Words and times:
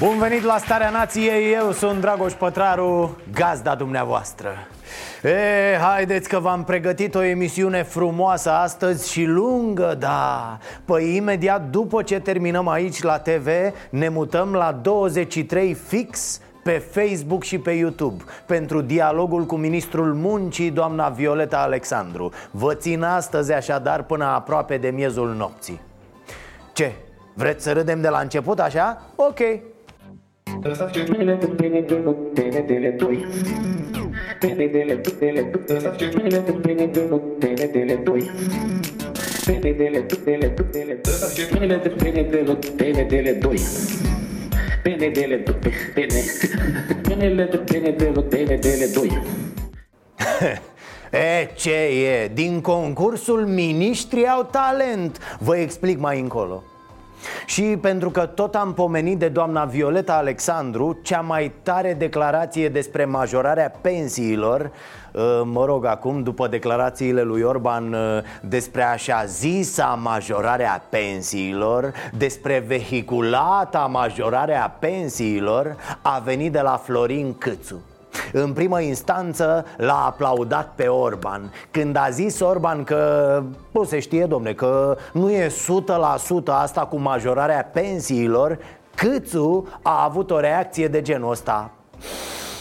Bun 0.00 0.18
venit 0.18 0.42
la 0.42 0.58
Starea 0.58 0.90
Nației, 0.90 1.52
eu 1.52 1.72
sunt 1.72 2.00
Dragoș 2.00 2.32
Pătraru, 2.32 3.16
gazda 3.32 3.74
dumneavoastră. 3.74 4.48
E, 5.22 5.78
haideți 5.80 6.28
că 6.28 6.38
v-am 6.38 6.64
pregătit 6.64 7.14
o 7.14 7.22
emisiune 7.22 7.82
frumoasă 7.82 8.50
astăzi 8.50 9.10
și 9.10 9.24
lungă, 9.24 9.96
da. 9.98 10.58
Păi 10.84 11.16
imediat 11.16 11.70
după 11.70 12.02
ce 12.02 12.20
terminăm 12.20 12.68
aici 12.68 13.02
la 13.02 13.18
TV 13.18 13.48
Ne 13.90 14.08
mutăm 14.08 14.52
la 14.52 14.72
23 14.82 15.74
fix 15.74 16.40
pe 16.62 16.82
Facebook 16.90 17.42
și 17.42 17.58
pe 17.58 17.70
YouTube 17.70 18.24
Pentru 18.46 18.80
dialogul 18.80 19.46
cu 19.46 19.56
ministrul 19.56 20.14
muncii, 20.14 20.70
doamna 20.70 21.08
Violeta 21.08 21.58
Alexandru. 21.58 22.32
Vă 22.50 22.74
țin 22.74 23.02
astăzi 23.02 23.52
așadar 23.52 24.02
până 24.02 24.24
aproape 24.24 24.76
de 24.76 24.88
miezul 24.88 25.34
nopții. 25.34 25.80
Ce? 26.72 26.92
Vreți 27.34 27.64
să 27.64 27.72
râdem 27.72 28.00
de 28.00 28.08
la 28.08 28.18
început 28.18 28.58
așa? 28.60 29.02
Ok, 29.16 29.38
E, 51.10 51.48
ce 51.54 51.70
e? 51.70 52.30
Din 52.34 52.60
concursul 52.60 53.46
Miniștrii 53.46 54.26
au 54.26 54.42
talent 54.42 55.18
Vă 55.38 55.56
explic 55.56 55.98
mai 55.98 56.20
încolo 56.20 56.62
și 57.46 57.62
pentru 57.62 58.10
că 58.10 58.26
tot 58.26 58.54
am 58.54 58.74
pomenit 58.74 59.18
de 59.18 59.28
doamna 59.28 59.64
Violeta 59.64 60.14
Alexandru 60.14 60.98
Cea 61.02 61.20
mai 61.20 61.52
tare 61.62 61.94
declarație 61.94 62.68
despre 62.68 63.04
majorarea 63.04 63.72
pensiilor 63.80 64.70
uh, 65.12 65.40
Mă 65.44 65.64
rog, 65.64 65.84
acum, 65.84 66.22
după 66.22 66.48
declarațiile 66.48 67.22
lui 67.22 67.42
Orban 67.42 67.92
uh, 67.92 68.00
Despre 68.42 68.82
așa 68.82 69.24
zisa 69.24 69.98
majorarea 70.02 70.84
pensiilor 70.88 71.92
Despre 72.12 72.64
vehiculata 72.66 73.78
majorarea 73.78 74.76
pensiilor 74.78 75.76
A 76.02 76.22
venit 76.24 76.52
de 76.52 76.60
la 76.60 76.80
Florin 76.84 77.34
Câțu 77.38 77.82
în 78.32 78.52
primă 78.52 78.80
instanță 78.80 79.64
l-a 79.76 80.04
aplaudat 80.06 80.72
pe 80.74 80.86
Orban 80.86 81.52
Când 81.70 81.96
a 81.96 82.08
zis 82.10 82.40
Orban 82.40 82.84
că, 82.84 83.42
nu 83.70 83.84
se 83.84 83.98
știe 83.98 84.24
domne, 84.24 84.52
că 84.52 84.96
nu 85.12 85.30
e 85.30 85.46
100% 85.46 85.50
asta 86.46 86.80
cu 86.86 86.96
majorarea 86.96 87.70
pensiilor 87.72 88.58
Câțu 88.94 89.68
a 89.82 90.04
avut 90.04 90.30
o 90.30 90.40
reacție 90.40 90.88
de 90.88 91.02
genul 91.02 91.30
ăsta 91.30 91.70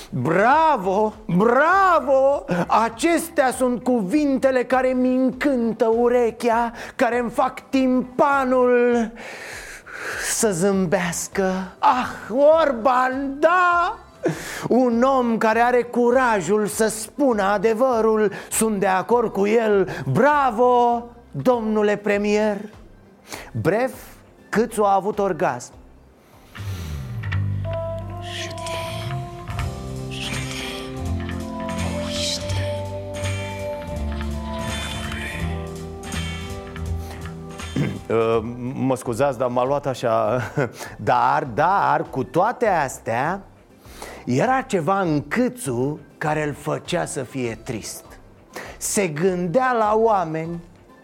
Bravo, 0.09 1.13
bravo! 1.25 2.45
Acestea 2.67 3.51
sunt 3.51 3.83
cuvintele 3.83 4.63
care 4.63 4.87
mi 4.87 5.15
încântă 5.15 5.85
urechea 5.97 6.71
Care 6.95 7.19
îmi 7.19 7.29
fac 7.29 7.69
timpanul 7.69 9.11
să 10.31 10.51
zâmbească 10.51 11.51
Ah, 11.79 12.35
Orban, 12.61 13.39
da! 13.39 13.97
Un 14.67 15.01
om 15.01 15.37
care 15.37 15.59
are 15.59 15.81
curajul 15.81 16.65
să 16.65 16.87
spună 16.87 17.43
adevărul 17.43 18.31
Sunt 18.51 18.79
de 18.79 18.87
acord 18.87 19.31
cu 19.31 19.47
el. 19.47 19.89
Bravo, 20.11 21.03
domnule 21.31 21.95
premier. 21.95 22.57
Bref, 23.61 23.93
Câțu 24.49 24.83
a 24.83 24.93
avut 24.93 25.19
orgasm? 25.19 25.73
Uh, 38.09 38.39
Mă 38.73 38.95
scuzați, 38.95 39.37
dar 39.37 39.47
m-a 39.47 39.65
luat 39.65 39.85
așa. 39.85 40.41
Dar, 40.97 41.43
dar, 41.43 42.03
cu 42.09 42.23
toate 42.23 42.67
astea 42.67 43.41
Era 44.27 44.61
ceva 44.61 44.99
în 45.01 45.27
câțu 45.27 45.99
care 46.17 46.43
îl 46.43 46.53
făcea 46.53 47.05
să 47.05 47.23
fie 47.23 47.59
trist. 47.63 48.03
Se 48.77 49.07
gândea 49.07 49.75
la 49.77 49.93
oameni. 49.95 50.59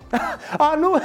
A, 0.57 0.75
nu, 0.79 0.95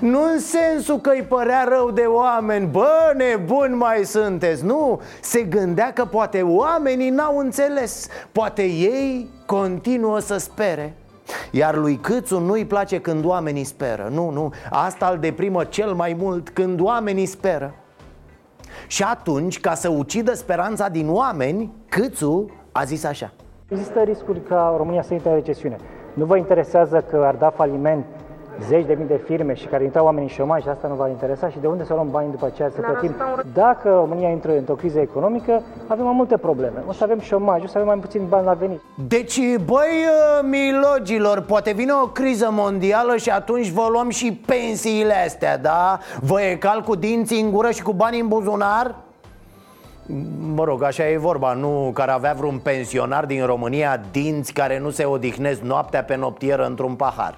nu 0.10 0.22
în 0.22 0.40
sensul 0.40 1.00
că 1.00 1.10
îi 1.10 1.22
părea 1.22 1.64
rău 1.68 1.90
de 1.90 2.00
oameni. 2.00 2.66
Bă, 2.66 3.12
nebuni 3.16 3.74
mai 3.74 4.04
sunteți, 4.04 4.64
nu. 4.64 5.00
Se 5.20 5.42
gândea 5.42 5.92
că 5.92 6.04
poate 6.04 6.42
oamenii 6.42 7.10
n-au 7.10 7.38
înțeles. 7.38 8.06
Poate 8.32 8.62
ei 8.62 9.28
continuă 9.46 10.18
să 10.18 10.36
spere. 10.36 10.94
Iar 11.50 11.76
lui 11.76 11.96
Câțu 11.96 12.38
nu-i 12.38 12.66
place 12.66 13.00
când 13.00 13.24
oamenii 13.24 13.64
speră. 13.64 14.08
Nu, 14.12 14.30
nu, 14.30 14.52
asta 14.70 15.08
îl 15.12 15.18
deprimă 15.18 15.64
cel 15.64 15.92
mai 15.92 16.16
mult 16.18 16.50
când 16.50 16.80
oamenii 16.80 17.26
speră 17.26 17.74
Și 18.86 19.02
atunci, 19.02 19.60
ca 19.60 19.74
să 19.74 19.88
ucidă 19.88 20.34
speranța 20.34 20.88
din 20.88 21.10
oameni 21.10 21.72
Câțu 21.88 22.50
a 22.72 22.84
zis 22.84 23.04
așa 23.04 23.32
Există 23.68 24.00
riscuri 24.00 24.42
ca 24.42 24.74
România 24.76 25.02
să 25.02 25.12
intre 25.12 25.28
în 25.28 25.34
recesiune. 25.34 25.76
Nu 26.14 26.24
vă 26.24 26.36
interesează 26.36 27.04
că 27.10 27.16
ar 27.16 27.34
da 27.34 27.50
faliment 27.50 28.04
zeci 28.68 28.86
de 28.86 28.94
mii 28.94 29.06
de 29.06 29.20
firme 29.24 29.54
și 29.54 29.66
care 29.66 29.84
intrau 29.84 30.04
oamenii 30.04 30.28
în 30.28 30.34
șomaj, 30.34 30.66
asta 30.66 30.88
nu 30.88 30.94
va 30.94 31.08
interesa 31.08 31.48
și 31.48 31.58
de 31.58 31.66
unde 31.66 31.84
să 31.84 31.94
luăm 31.94 32.10
bani 32.10 32.30
după 32.30 32.46
aceea 32.46 32.70
să 32.74 32.80
plătim. 32.80 33.14
Dacă 33.52 33.88
România 33.88 34.28
intră 34.28 34.56
într-o 34.56 34.74
criză 34.74 34.98
economică, 34.98 35.62
avem 35.86 36.04
mai 36.04 36.14
multe 36.16 36.36
probleme. 36.36 36.82
O 36.88 36.92
să 36.92 37.04
avem 37.04 37.20
șomaj, 37.20 37.62
o 37.62 37.66
să 37.66 37.72
avem 37.74 37.86
mai 37.86 37.96
puțin 37.96 38.26
bani 38.28 38.44
la 38.44 38.52
venit. 38.52 38.80
Deci, 39.08 39.38
băi, 39.64 39.88
uh, 40.06 40.48
milogilor, 40.50 41.40
poate 41.40 41.72
vine 41.72 41.92
o 42.02 42.06
criză 42.06 42.48
mondială 42.50 43.16
și 43.16 43.30
atunci 43.30 43.70
vă 43.70 43.86
luăm 43.90 44.08
și 44.08 44.42
pensiile 44.46 45.14
astea, 45.24 45.58
da? 45.58 45.98
Vă 46.20 46.42
e 46.42 46.56
cal 46.56 46.80
cu 46.80 46.94
dinții 46.94 47.40
în 47.40 47.50
gură 47.50 47.70
și 47.70 47.82
cu 47.82 47.92
bani 47.92 48.20
în 48.20 48.28
buzunar? 48.28 48.94
Mă 50.54 50.64
rog, 50.64 50.82
așa 50.82 51.08
e 51.08 51.18
vorba, 51.18 51.52
nu 51.52 51.90
care 51.94 52.10
avea 52.10 52.32
vreun 52.32 52.58
pensionar 52.62 53.24
din 53.24 53.46
România 53.46 54.00
dinți 54.10 54.52
care 54.52 54.78
nu 54.78 54.90
se 54.90 55.04
odihnesc 55.04 55.60
noaptea 55.60 56.04
pe 56.04 56.16
noptieră 56.16 56.66
într-un 56.66 56.94
pahar 56.94 57.34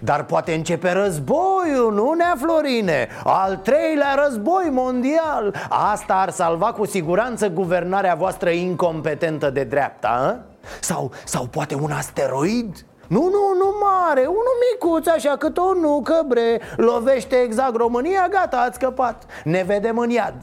dar 0.00 0.24
poate 0.24 0.52
începe 0.52 0.92
războiul, 0.92 1.92
nu 1.94 2.12
nea 2.12 2.34
Florine? 2.36 3.08
Al 3.24 3.56
treilea 3.56 4.14
război 4.26 4.68
mondial 4.70 5.54
Asta 5.68 6.14
ar 6.14 6.30
salva 6.30 6.72
cu 6.72 6.86
siguranță 6.86 7.48
guvernarea 7.48 8.14
voastră 8.14 8.50
incompetentă 8.50 9.50
de 9.50 9.64
dreapta, 9.64 10.08
a? 10.08 10.36
Sau, 10.80 11.10
sau 11.24 11.44
poate 11.44 11.74
un 11.74 11.90
asteroid? 11.90 12.84
Nu, 13.06 13.20
nu, 13.20 13.54
nu 13.58 13.74
mare, 13.80 14.20
unul 14.20 14.56
micuț 14.72 15.06
așa 15.06 15.36
cât 15.36 15.58
o 15.58 15.74
nucă, 15.80 16.24
bre 16.26 16.60
Lovește 16.76 17.36
exact 17.36 17.76
România, 17.76 18.28
gata, 18.30 18.56
ați 18.56 18.74
scăpat 18.74 19.24
Ne 19.44 19.62
vedem 19.66 19.98
în 19.98 20.10
iad 20.10 20.34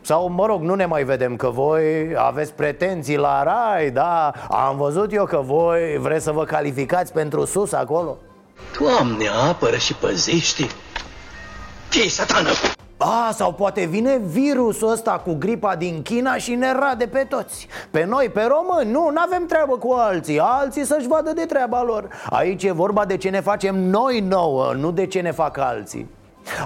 sau, 0.00 0.28
mă 0.28 0.46
rog, 0.46 0.62
nu 0.62 0.74
ne 0.74 0.86
mai 0.86 1.04
vedem 1.04 1.36
că 1.36 1.48
voi 1.48 2.14
aveți 2.16 2.52
pretenții 2.52 3.16
la 3.16 3.42
rai, 3.42 3.90
da? 3.90 4.32
Am 4.48 4.76
văzut 4.76 5.12
eu 5.12 5.24
că 5.24 5.40
voi 5.44 5.98
vreți 5.98 6.24
să 6.24 6.32
vă 6.32 6.44
calificați 6.44 7.12
pentru 7.12 7.44
sus 7.44 7.72
acolo 7.72 8.16
Doamne, 8.78 9.28
apără 9.28 9.76
și 9.76 9.94
păzește! 9.94 10.66
ce 11.90 12.08
satană? 12.08 12.48
A, 12.96 13.30
sau 13.32 13.52
poate 13.52 13.84
vine 13.84 14.20
virusul 14.24 14.90
ăsta 14.90 15.10
cu 15.10 15.34
gripa 15.34 15.76
din 15.76 16.02
China 16.02 16.36
și 16.36 16.54
ne 16.54 16.72
rade 16.72 17.06
pe 17.06 17.26
toți 17.28 17.66
Pe 17.90 18.04
noi, 18.04 18.28
pe 18.28 18.42
români, 18.42 18.90
nu, 18.90 19.10
nu 19.10 19.20
avem 19.26 19.46
treabă 19.46 19.76
cu 19.76 19.92
alții 19.92 20.38
Alții 20.38 20.84
să-și 20.84 21.06
vadă 21.06 21.32
de 21.32 21.44
treaba 21.44 21.82
lor 21.82 22.08
Aici 22.30 22.62
e 22.62 22.72
vorba 22.72 23.04
de 23.04 23.16
ce 23.16 23.28
ne 23.28 23.40
facem 23.40 23.76
noi 23.76 24.20
nouă, 24.20 24.72
nu 24.72 24.90
de 24.90 25.06
ce 25.06 25.20
ne 25.20 25.30
fac 25.30 25.58
alții 25.58 26.08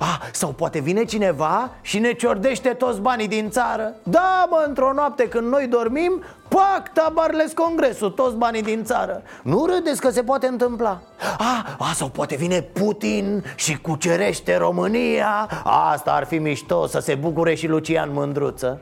Ah, 0.01 0.19
sau 0.33 0.51
poate 0.51 0.81
vine 0.81 1.05
cineva 1.05 1.71
și 1.81 1.99
ne 1.99 2.13
ciordește 2.13 2.69
toți 2.69 3.01
banii 3.01 3.29
din 3.29 3.51
țară. 3.51 3.95
Da, 4.03 4.47
mă, 4.51 4.65
într-o 4.67 4.93
noapte 4.93 5.29
când 5.29 5.49
noi 5.49 5.67
dormim 5.67 6.23
Pac, 6.49 6.93
tabarles 6.93 7.53
congresul, 7.53 8.11
toți 8.11 8.37
banii 8.37 8.63
din 8.63 8.85
țară. 8.85 9.23
Nu 9.43 9.67
râdeți 9.67 10.01
că 10.01 10.11
se 10.11 10.23
poate 10.23 10.47
întâmpla. 10.47 11.01
Ah, 11.39 11.75
ah, 11.79 11.93
sau 11.95 12.09
poate 12.09 12.37
vine 12.37 12.61
Putin 12.61 13.45
și 13.55 13.79
cucerește 13.79 14.57
România. 14.57 15.49
Asta 15.65 16.13
ar 16.13 16.25
fi 16.25 16.39
mișto, 16.39 16.87
să 16.87 16.99
se 16.99 17.15
bucure 17.15 17.55
și 17.55 17.67
Lucian 17.67 18.13
Mândruță. 18.13 18.81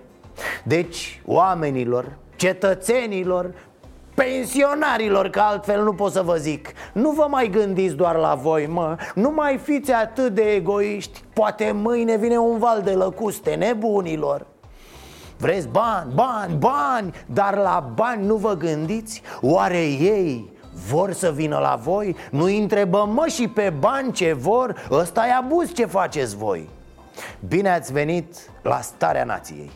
Deci, 0.65 1.23
oamenilor, 1.27 2.17
cetățenilor, 2.37 3.51
pensionarilor, 4.25 5.29
că 5.29 5.41
altfel 5.41 5.83
nu 5.83 5.93
pot 5.93 6.13
să 6.13 6.23
vă 6.23 6.37
zic 6.37 6.73
Nu 6.93 7.11
vă 7.11 7.27
mai 7.29 7.49
gândiți 7.49 7.95
doar 7.95 8.17
la 8.17 8.35
voi, 8.35 8.67
mă 8.67 8.97
Nu 9.15 9.31
mai 9.31 9.59
fiți 9.63 9.93
atât 9.93 10.35
de 10.35 10.43
egoiști 10.43 11.23
Poate 11.33 11.73
mâine 11.75 12.17
vine 12.17 12.37
un 12.37 12.59
val 12.59 12.83
de 12.83 12.91
lăcuste 12.91 13.55
nebunilor 13.55 14.47
Vreți 15.37 15.69
bani, 15.69 16.13
bani, 16.15 16.55
bani 16.55 17.15
Dar 17.27 17.57
la 17.57 17.91
bani 17.95 18.27
nu 18.27 18.37
vă 18.37 18.55
gândiți? 18.55 19.23
Oare 19.41 19.83
ei 19.85 20.53
vor 20.91 21.13
să 21.13 21.31
vină 21.31 21.59
la 21.59 21.79
voi? 21.83 22.17
Nu 22.31 22.45
întrebăm 22.45 23.13
mă 23.13 23.27
și 23.27 23.49
pe 23.49 23.73
bani 23.79 24.13
ce 24.13 24.33
vor? 24.33 24.87
Ăsta 24.91 25.27
e 25.27 25.33
abuz 25.33 25.73
ce 25.73 25.85
faceți 25.85 26.37
voi 26.37 26.69
Bine 27.49 27.71
ați 27.71 27.93
venit 27.93 28.35
la 28.63 28.81
Starea 28.81 29.25
Nației 29.25 29.71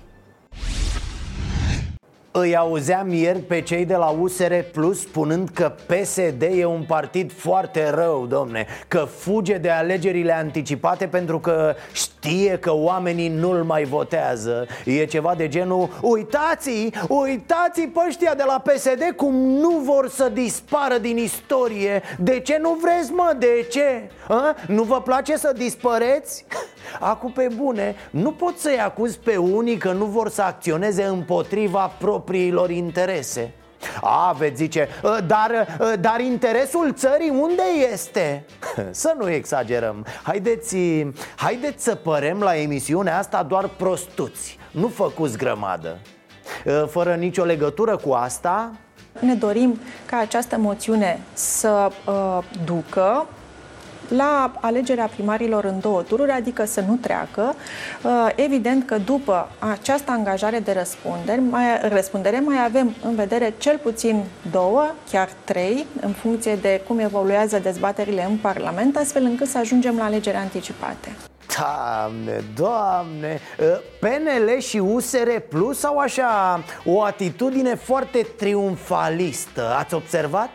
îi 2.37 2.57
auzeam 2.57 3.13
ieri 3.13 3.39
pe 3.39 3.61
cei 3.61 3.85
de 3.85 3.95
la 3.95 4.07
USR 4.07 4.55
Plus 4.73 5.01
spunând 5.01 5.49
că 5.49 5.75
PSD 5.87 6.43
e 6.43 6.65
un 6.65 6.85
partid 6.87 7.33
foarte 7.33 7.91
rău, 7.91 8.27
domne 8.27 8.67
Că 8.89 9.09
fuge 9.17 9.57
de 9.57 9.71
alegerile 9.71 10.33
anticipate 10.33 11.07
pentru 11.07 11.39
că 11.39 11.75
știe 11.93 12.59
că 12.59 12.73
oamenii 12.73 13.29
nu-l 13.29 13.65
mai 13.65 13.85
votează 13.85 14.67
E 14.85 15.05
ceva 15.05 15.35
de 15.35 15.49
genul 15.49 15.89
Uitați, 16.01 16.91
uitați 17.09 17.81
pe 17.81 18.01
ăștia 18.09 18.35
de 18.35 18.45
la 18.47 18.59
PSD 18.59 19.03
cum 19.17 19.35
nu 19.35 19.71
vor 19.71 20.09
să 20.09 20.29
dispară 20.33 20.99
din 20.99 21.17
istorie 21.17 22.03
De 22.19 22.41
ce 22.41 22.59
nu 22.61 22.79
vreți, 22.83 23.13
mă? 23.13 23.37
De 23.39 23.67
ce? 23.71 24.11
A? 24.29 24.57
Nu 24.67 24.83
vă 24.83 25.01
place 25.01 25.37
să 25.37 25.53
dispăreți? 25.57 26.45
Acum 27.01 27.33
pe 27.33 27.49
bune, 27.57 27.95
nu 28.11 28.33
pot 28.33 28.59
să-i 28.59 28.81
acuz 28.81 29.17
pe 29.17 29.37
unii 29.37 29.77
că 29.77 29.93
nu 29.93 30.05
vor 30.05 30.29
să 30.29 30.43
acționeze 30.43 31.05
împotriva 31.05 31.93
propriilor 32.25 32.71
interese. 32.71 33.53
A, 34.01 34.33
veți 34.39 34.57
zice, 34.57 34.89
ă, 35.05 35.21
dar, 35.27 35.51
ă, 35.81 35.97
dar 35.97 36.21
interesul 36.21 36.93
țării 36.93 37.29
unde 37.29 37.63
este? 37.93 38.45
Să 38.91 39.15
nu 39.19 39.31
exagerăm. 39.31 40.07
Haideți, 40.23 40.77
haideți 41.37 41.85
să 41.85 41.95
părem 41.95 42.41
la 42.41 42.57
emisiunea 42.57 43.19
asta 43.19 43.43
doar 43.43 43.69
prostuți 43.69 44.59
Nu 44.71 44.89
făcuți 44.89 45.39
grămadă. 45.39 45.99
Ă, 46.67 46.87
Fără 46.91 47.15
nicio 47.15 47.45
legătură 47.45 47.97
cu 47.97 48.13
asta 48.13 48.73
Ne 49.21 49.35
dorim 49.35 49.79
ca 50.07 50.17
această 50.19 50.57
moțiune 50.59 51.21
să 51.33 51.91
uh, 52.07 52.39
ducă 52.65 53.27
la 54.17 54.53
alegerea 54.61 55.07
primarilor 55.07 55.65
în 55.65 55.81
două 55.81 56.03
tururi, 56.03 56.31
adică 56.31 56.65
să 56.65 56.81
nu 56.89 56.95
treacă. 56.95 57.55
Uh, 58.03 58.29
evident 58.35 58.87
că 58.87 58.99
după 58.99 59.49
această 59.59 60.11
angajare 60.11 60.59
de 60.59 60.73
răspundere 60.73 61.41
mai, 61.51 61.65
răspundere, 61.89 62.41
mai 62.41 62.65
avem 62.65 62.95
în 63.05 63.15
vedere 63.15 63.55
cel 63.59 63.79
puțin 63.79 64.25
două, 64.51 64.95
chiar 65.11 65.29
trei, 65.45 65.87
în 66.01 66.13
funcție 66.13 66.57
de 66.57 66.83
cum 66.87 66.99
evoluează 66.99 67.59
dezbaterile 67.59 68.27
în 68.31 68.37
Parlament, 68.37 68.97
astfel 68.97 69.23
încât 69.23 69.49
să 69.49 69.59
ajungem 69.59 69.97
la 69.97 70.05
alegeri 70.05 70.37
anticipate. 70.37 71.09
Doamne, 71.57 72.45
doamne 72.55 73.41
uh, 73.59 73.67
PNL 74.01 74.61
și 74.61 74.79
USR 74.79 75.29
Plus 75.49 75.85
au 75.85 75.99
așa 75.99 76.65
o 76.85 77.03
atitudine 77.03 77.75
foarte 77.75 78.27
triumfalistă 78.37 79.75
Ați 79.79 79.95
observat? 79.95 80.51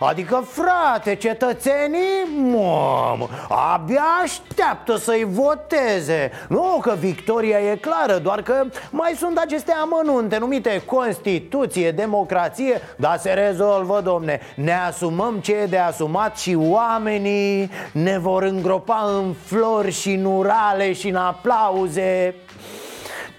Adică, 0.00 0.44
frate, 0.50 1.14
cetățenii, 1.14 2.50
mamă, 2.50 3.28
abia 3.48 4.04
așteaptă 4.22 4.96
să-i 4.96 5.26
voteze. 5.30 6.30
Nu 6.48 6.78
că 6.82 6.94
victoria 6.98 7.58
e 7.58 7.76
clară, 7.76 8.18
doar 8.18 8.42
că 8.42 8.64
mai 8.90 9.14
sunt 9.18 9.38
aceste 9.38 9.72
amănunte 9.72 10.38
numite 10.38 10.82
Constituție, 10.86 11.90
democrație 11.90 12.80
Dar 12.96 13.18
se 13.18 13.30
rezolvă, 13.30 14.00
domne. 14.00 14.40
Ne 14.54 14.74
asumăm 14.74 15.38
ce 15.40 15.52
e 15.52 15.66
de 15.66 15.78
asumat 15.78 16.38
și 16.38 16.54
oamenii 16.58 17.70
ne 17.92 18.18
vor 18.18 18.42
îngropa 18.42 19.04
în 19.16 19.34
flori 19.44 19.90
și 19.90 20.12
în 20.12 20.24
urale 20.24 20.92
și 20.92 21.08
în 21.08 21.16
aplauze. 21.16 22.34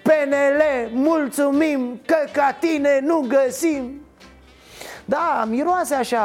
PNL, 0.04 0.90
mulțumim 0.92 2.02
că 2.06 2.16
ca 2.32 2.58
tine 2.60 3.00
nu 3.02 3.26
găsim 3.28 4.03
da, 5.06 5.46
miroase 5.50 5.94
așa 5.94 6.22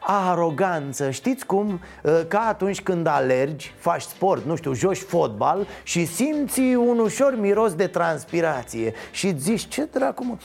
a 0.00 0.30
aroganță. 0.30 1.10
Știți 1.10 1.46
cum? 1.46 1.80
Ă, 2.04 2.10
ca 2.10 2.40
atunci 2.48 2.80
când 2.82 3.06
alergi, 3.06 3.74
faci 3.78 4.02
sport, 4.02 4.44
nu 4.44 4.56
știu, 4.56 4.72
joci 4.72 4.98
fotbal 4.98 5.66
Și 5.82 6.06
simți 6.06 6.60
un 6.60 6.98
ușor 6.98 7.38
miros 7.38 7.74
de 7.74 7.86
transpirație. 7.86 8.92
Și 9.10 9.38
zici, 9.38 9.68
ce 9.68 9.88
dracu 9.92 10.24
mă? 10.24 10.36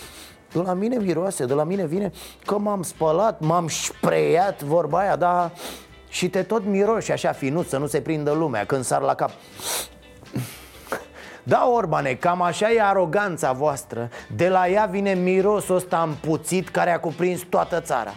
De 0.51 0.59
la 0.61 0.73
mine 0.73 0.97
miroase, 0.97 1.45
de 1.45 1.53
la 1.53 1.63
mine 1.63 1.85
vine 1.85 2.11
că 2.45 2.57
m-am 2.57 2.83
spălat, 2.83 3.39
m-am 3.39 3.67
spreiat, 3.67 4.63
vorba 4.63 4.99
aia, 4.99 5.15
da? 5.15 5.51
Și 6.09 6.29
te 6.29 6.43
tot 6.43 6.65
miroși 6.65 7.11
așa 7.11 7.31
finuț 7.31 7.67
să 7.67 7.77
nu 7.77 7.87
se 7.87 8.01
prindă 8.01 8.31
lumea 8.31 8.65
când 8.65 8.83
sar 8.83 9.01
la 9.01 9.13
cap 9.13 9.31
da, 11.47 11.69
Orbane, 11.73 12.13
cam 12.13 12.41
așa 12.41 12.71
e 12.71 12.81
aroganța 12.81 13.51
voastră 13.51 14.09
De 14.35 14.47
la 14.47 14.69
ea 14.69 14.85
vine 14.85 15.13
mirosul 15.13 15.75
ăsta 15.75 16.03
împuțit 16.07 16.69
care 16.69 16.91
a 16.91 16.99
cuprins 16.99 17.41
toată 17.49 17.81
țara 17.81 18.13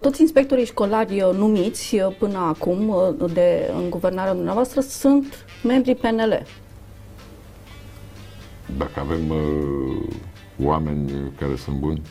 toți 0.00 0.20
inspectorii 0.20 0.64
școlari 0.64 1.22
uh, 1.22 1.34
numiți 1.34 1.94
uh, 1.94 2.16
până 2.18 2.38
acum 2.38 2.88
uh, 2.88 3.32
de, 3.32 3.70
în 3.76 3.90
guvernarea 3.90 4.34
dumneavoastră 4.34 4.80
sunt 4.80 5.44
membrii 5.62 5.94
PNL. 5.94 6.42
Dacă 8.78 9.00
avem 9.00 9.30
uh, 9.30 10.14
oameni 10.64 11.32
care 11.38 11.56
sunt 11.56 11.76
buni. 11.76 12.02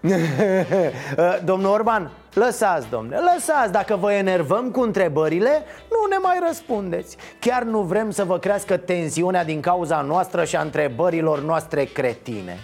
Domnul 1.44 1.70
Orban, 1.70 2.10
lăsați, 2.34 2.88
domne, 2.88 3.16
lăsați 3.16 3.72
Dacă 3.72 3.96
vă 3.96 4.12
enervăm 4.12 4.70
cu 4.70 4.80
întrebările, 4.80 5.62
nu 5.90 6.08
ne 6.08 6.16
mai 6.22 6.38
răspundeți 6.46 7.16
Chiar 7.38 7.62
nu 7.62 7.80
vrem 7.80 8.10
să 8.10 8.24
vă 8.24 8.38
crească 8.38 8.76
tensiunea 8.76 9.44
din 9.44 9.60
cauza 9.60 10.00
noastră 10.00 10.44
și 10.44 10.56
a 10.56 10.60
întrebărilor 10.60 11.40
noastre 11.40 11.84
cretine 11.84 12.58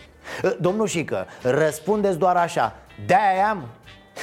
Domnul 0.60 0.86
Șică, 0.86 1.26
răspundeți 1.42 2.18
doar 2.18 2.36
așa 2.36 2.74
De-aia 3.06 3.48
am? 3.48 3.68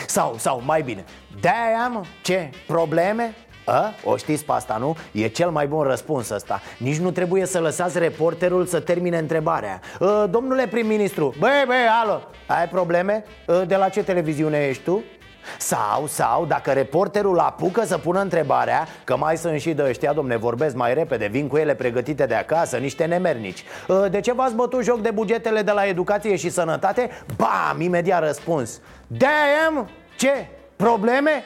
Sau, 0.08 0.36
sau 0.38 0.62
mai 0.66 0.82
bine, 0.82 1.04
de-aia 1.40 1.84
am? 1.84 2.06
Ce? 2.22 2.50
Probleme? 2.68 3.34
A? 3.66 3.94
O 4.04 4.18
știți 4.18 4.46
pe 4.46 4.52
asta, 4.52 4.78
nu? 4.80 4.96
E 5.12 5.28
cel 5.28 5.50
mai 5.50 5.68
bun 5.68 5.82
răspuns 5.82 6.30
ăsta 6.30 6.62
Nici 6.78 6.98
nu 6.98 7.12
trebuie 7.12 7.46
să 7.46 7.60
lăsați 7.60 8.00
reporterul 8.00 8.66
să 8.66 8.80
termine 8.80 9.18
întrebarea 9.18 9.80
a, 10.00 10.26
Domnule 10.26 10.68
prim-ministru, 10.68 11.34
băi, 11.40 11.64
băi, 11.66 11.76
alo, 12.04 12.22
ai 12.48 12.68
probleme? 12.68 13.24
A, 13.48 13.64
de 13.64 13.76
la 13.76 13.90
ce 13.90 14.04
televiziune 14.04 14.68
ești 14.68 14.84
tu? 14.84 15.04
Sau, 15.58 16.08
sau, 16.08 16.46
dacă 16.46 16.72
reporterul 16.72 17.40
apucă 17.40 17.86
să 17.86 17.98
pună 17.98 18.22
întrebarea 18.22 18.88
Că 19.04 19.18
mai 19.18 19.38
sunt 19.38 19.60
și 19.60 19.74
de 19.74 19.84
ăștia, 19.88 20.14
domne, 20.14 20.38
vorbesc 20.38 20.76
mai 20.76 20.94
repede 20.94 21.28
Vin 21.28 21.48
cu 21.48 21.58
ele 21.58 21.76
pregătite 21.76 22.26
de 22.26 22.36
acasă, 22.36 22.78
niște 22.78 23.06
nemernici 23.06 23.64
De 24.10 24.20
ce 24.20 24.34
v-ați 24.34 24.56
bătut 24.56 24.84
joc 24.84 25.02
de 25.02 25.12
bugetele 25.12 25.62
de 25.62 25.72
la 25.72 25.86
educație 25.86 26.36
și 26.36 26.50
sănătate? 26.50 27.10
Bam, 27.36 27.82
imediat 27.82 28.24
răspuns 28.26 28.82
Damn, 29.08 29.90
ce? 30.18 30.48
Probleme? 30.76 31.44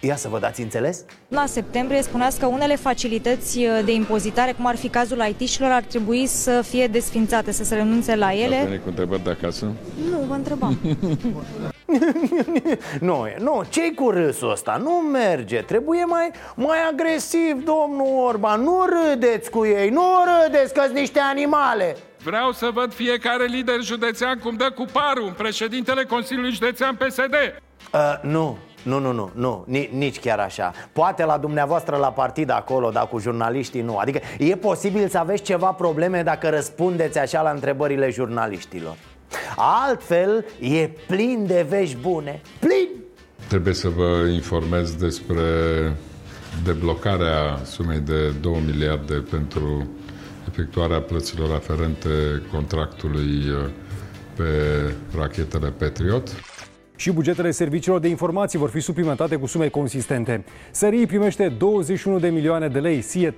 Ia 0.00 0.16
să 0.16 0.28
vă 0.28 0.38
dați 0.38 0.60
înțeles? 0.60 1.04
La 1.28 1.46
septembrie 1.46 2.02
spuneați 2.02 2.38
că 2.38 2.46
unele 2.46 2.76
facilități 2.76 3.58
uh, 3.58 3.80
de 3.84 3.92
impozitare, 3.92 4.52
cum 4.52 4.66
ar 4.66 4.76
fi 4.76 4.88
cazul 4.88 5.24
IT-șilor, 5.28 5.70
ar 5.70 5.82
trebui 5.82 6.26
să 6.26 6.62
fie 6.62 6.86
desfințate, 6.86 7.52
să 7.52 7.64
se 7.64 7.74
renunțe 7.74 8.16
la 8.16 8.32
ele. 8.32 8.56
Ați 8.56 8.78
cu 8.82 8.88
întrebări 8.88 9.22
de 9.22 9.30
acasă? 9.30 9.72
Nu, 10.10 10.18
vă 10.28 10.34
întrebam. 10.34 10.78
nu, 13.00 13.26
nu, 13.38 13.62
ce 13.68 13.92
cu 13.94 14.10
râsul 14.10 14.50
ăsta? 14.50 14.80
Nu 14.82 14.90
merge, 14.90 15.60
trebuie 15.60 16.04
mai, 16.04 16.30
mai 16.54 16.78
agresiv, 16.90 17.64
domnul 17.64 18.24
Orban 18.26 18.62
Nu 18.62 18.84
râdeți 18.84 19.50
cu 19.50 19.64
ei, 19.64 19.88
nu 19.88 20.04
râdeți 20.44 20.74
că 20.74 20.82
niște 20.92 21.18
animale 21.20 21.96
Vreau 22.22 22.52
să 22.52 22.70
văd 22.72 22.94
fiecare 22.94 23.44
lider 23.44 23.80
județean 23.80 24.38
cum 24.38 24.56
dă 24.56 24.70
cu 24.74 24.84
parul 24.92 25.34
președintele 25.36 26.04
Consiliului 26.04 26.52
Județean 26.52 26.94
PSD. 26.94 27.34
Uh, 27.92 28.00
nu, 28.22 28.58
nu, 28.86 28.98
nu, 28.98 29.12
nu, 29.12 29.30
nu, 29.34 29.64
nici 29.90 30.20
chiar 30.20 30.38
așa 30.38 30.72
Poate 30.92 31.24
la 31.24 31.38
dumneavoastră 31.38 31.96
la 31.96 32.12
partid 32.12 32.50
acolo, 32.50 32.90
dar 32.90 33.08
cu 33.08 33.18
jurnaliștii 33.18 33.80
nu 33.80 33.96
Adică 33.96 34.20
e 34.38 34.56
posibil 34.56 35.08
să 35.08 35.18
aveți 35.18 35.42
ceva 35.42 35.72
probleme 35.72 36.22
dacă 36.22 36.48
răspundeți 36.48 37.18
așa 37.18 37.42
la 37.42 37.50
întrebările 37.50 38.10
jurnaliștilor 38.10 38.96
Altfel, 39.56 40.44
e 40.60 40.90
plin 41.06 41.46
de 41.46 41.66
vești 41.68 41.96
bune 41.96 42.40
Plin! 42.58 42.88
Trebuie 43.48 43.74
să 43.74 43.88
vă 43.88 44.28
informez 44.32 44.94
despre 44.94 45.42
deblocarea 46.64 47.58
sumei 47.64 47.98
de 47.98 48.28
2 48.40 48.62
miliarde 48.66 49.14
pentru 49.14 49.88
efectuarea 50.48 51.00
plăților 51.00 51.54
aferente 51.54 52.42
contractului 52.52 53.48
uh, 53.50 53.70
pe 54.36 54.44
rachetele 55.16 55.68
Patriot. 55.68 56.28
Și 56.96 57.12
bugetele 57.12 57.50
serviciilor 57.50 58.00
de 58.00 58.08
informații 58.08 58.58
vor 58.58 58.70
fi 58.70 58.80
suplimentate 58.80 59.36
cu 59.36 59.46
sume 59.46 59.68
consistente. 59.68 60.44
SRI 60.70 61.06
primește 61.06 61.48
21 61.48 62.18
de 62.18 62.28
milioane 62.28 62.68
de 62.68 62.78
lei, 62.78 63.00
SIE 63.00 63.30
3,9 63.30 63.36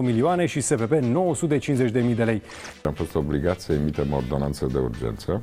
milioane 0.00 0.46
și 0.46 0.60
SPP 0.60 0.92
950 0.92 1.90
de 1.90 2.00
mii 2.00 2.14
de 2.14 2.24
lei. 2.24 2.42
Am 2.82 2.92
fost 2.92 3.14
obligat 3.14 3.60
să 3.60 3.72
emitem 3.72 4.12
ordonanță 4.12 4.68
de 4.72 4.78
urgență 4.78 5.42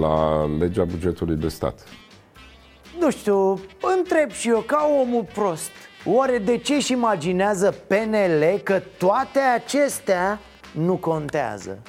la 0.00 0.46
legea 0.58 0.84
bugetului 0.84 1.36
de 1.36 1.48
stat. 1.48 1.84
Nu 3.00 3.10
știu, 3.10 3.60
întreb 3.98 4.30
și 4.30 4.48
eu 4.48 4.60
ca 4.66 4.88
omul 5.02 5.26
prost 5.34 5.70
Oare 6.06 6.38
de 6.38 6.56
ce 6.56 6.74
își 6.74 6.92
imaginează 6.92 7.74
PNL 7.86 8.60
că 8.62 8.82
toate 8.98 9.38
acestea 9.38 10.40
nu 10.72 10.96
contează? 10.96 11.82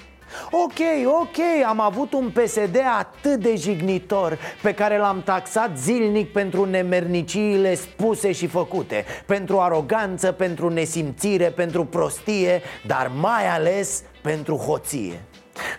Ok, 0.52 0.80
ok, 1.22 1.66
am 1.68 1.80
avut 1.80 2.14
un 2.14 2.30
PSD 2.30 2.78
atât 3.00 3.40
de 3.40 3.56
jignitor 3.56 4.40
Pe 4.62 4.74
care 4.74 4.98
l-am 4.98 5.22
taxat 5.24 5.78
zilnic 5.78 6.32
pentru 6.32 6.66
nemerniciile 6.66 7.76
spuse 7.76 8.32
și 8.32 8.48
făcute 8.48 9.06
Pentru 9.26 9.60
aroganță, 9.60 10.32
pentru 10.32 10.70
nesimțire, 10.70 11.50
pentru 11.50 11.86
prostie 11.86 12.62
Dar 12.86 13.12
mai 13.22 13.48
ales 13.48 14.04
pentru 14.22 14.56
hoție 14.56 15.22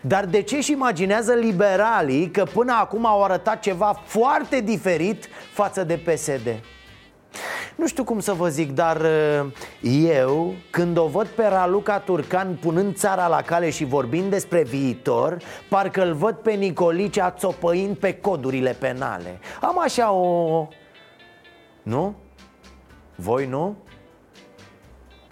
dar 0.00 0.24
de 0.24 0.42
ce 0.42 0.56
își 0.56 0.72
imaginează 0.72 1.32
liberalii 1.32 2.30
că 2.30 2.44
până 2.52 2.72
acum 2.72 3.06
au 3.06 3.24
arătat 3.24 3.60
ceva 3.60 4.02
foarte 4.04 4.60
diferit 4.60 5.28
față 5.52 5.84
de 5.84 5.96
PSD? 5.96 6.60
Nu 7.76 7.86
știu 7.86 8.04
cum 8.04 8.20
să 8.20 8.32
vă 8.32 8.48
zic, 8.48 8.72
dar 8.72 9.00
uh, 9.00 9.46
eu, 10.08 10.54
când 10.70 10.96
o 10.96 11.06
văd 11.06 11.26
pe 11.26 11.46
Raluca 11.46 11.98
Turcan 11.98 12.58
punând 12.60 12.96
țara 12.96 13.26
la 13.26 13.42
cale 13.42 13.70
și 13.70 13.84
vorbind 13.84 14.30
despre 14.30 14.62
viitor 14.62 15.36
Parcă 15.68 16.02
îl 16.02 16.14
văd 16.14 16.34
pe 16.34 16.52
Nicolicea 16.52 17.30
țopăind 17.30 17.96
pe 17.96 18.14
codurile 18.14 18.76
penale 18.78 19.40
Am 19.60 19.78
așa 19.78 20.10
o... 20.10 20.66
Nu? 21.82 22.14
Voi 23.14 23.46
nu? 23.46 23.76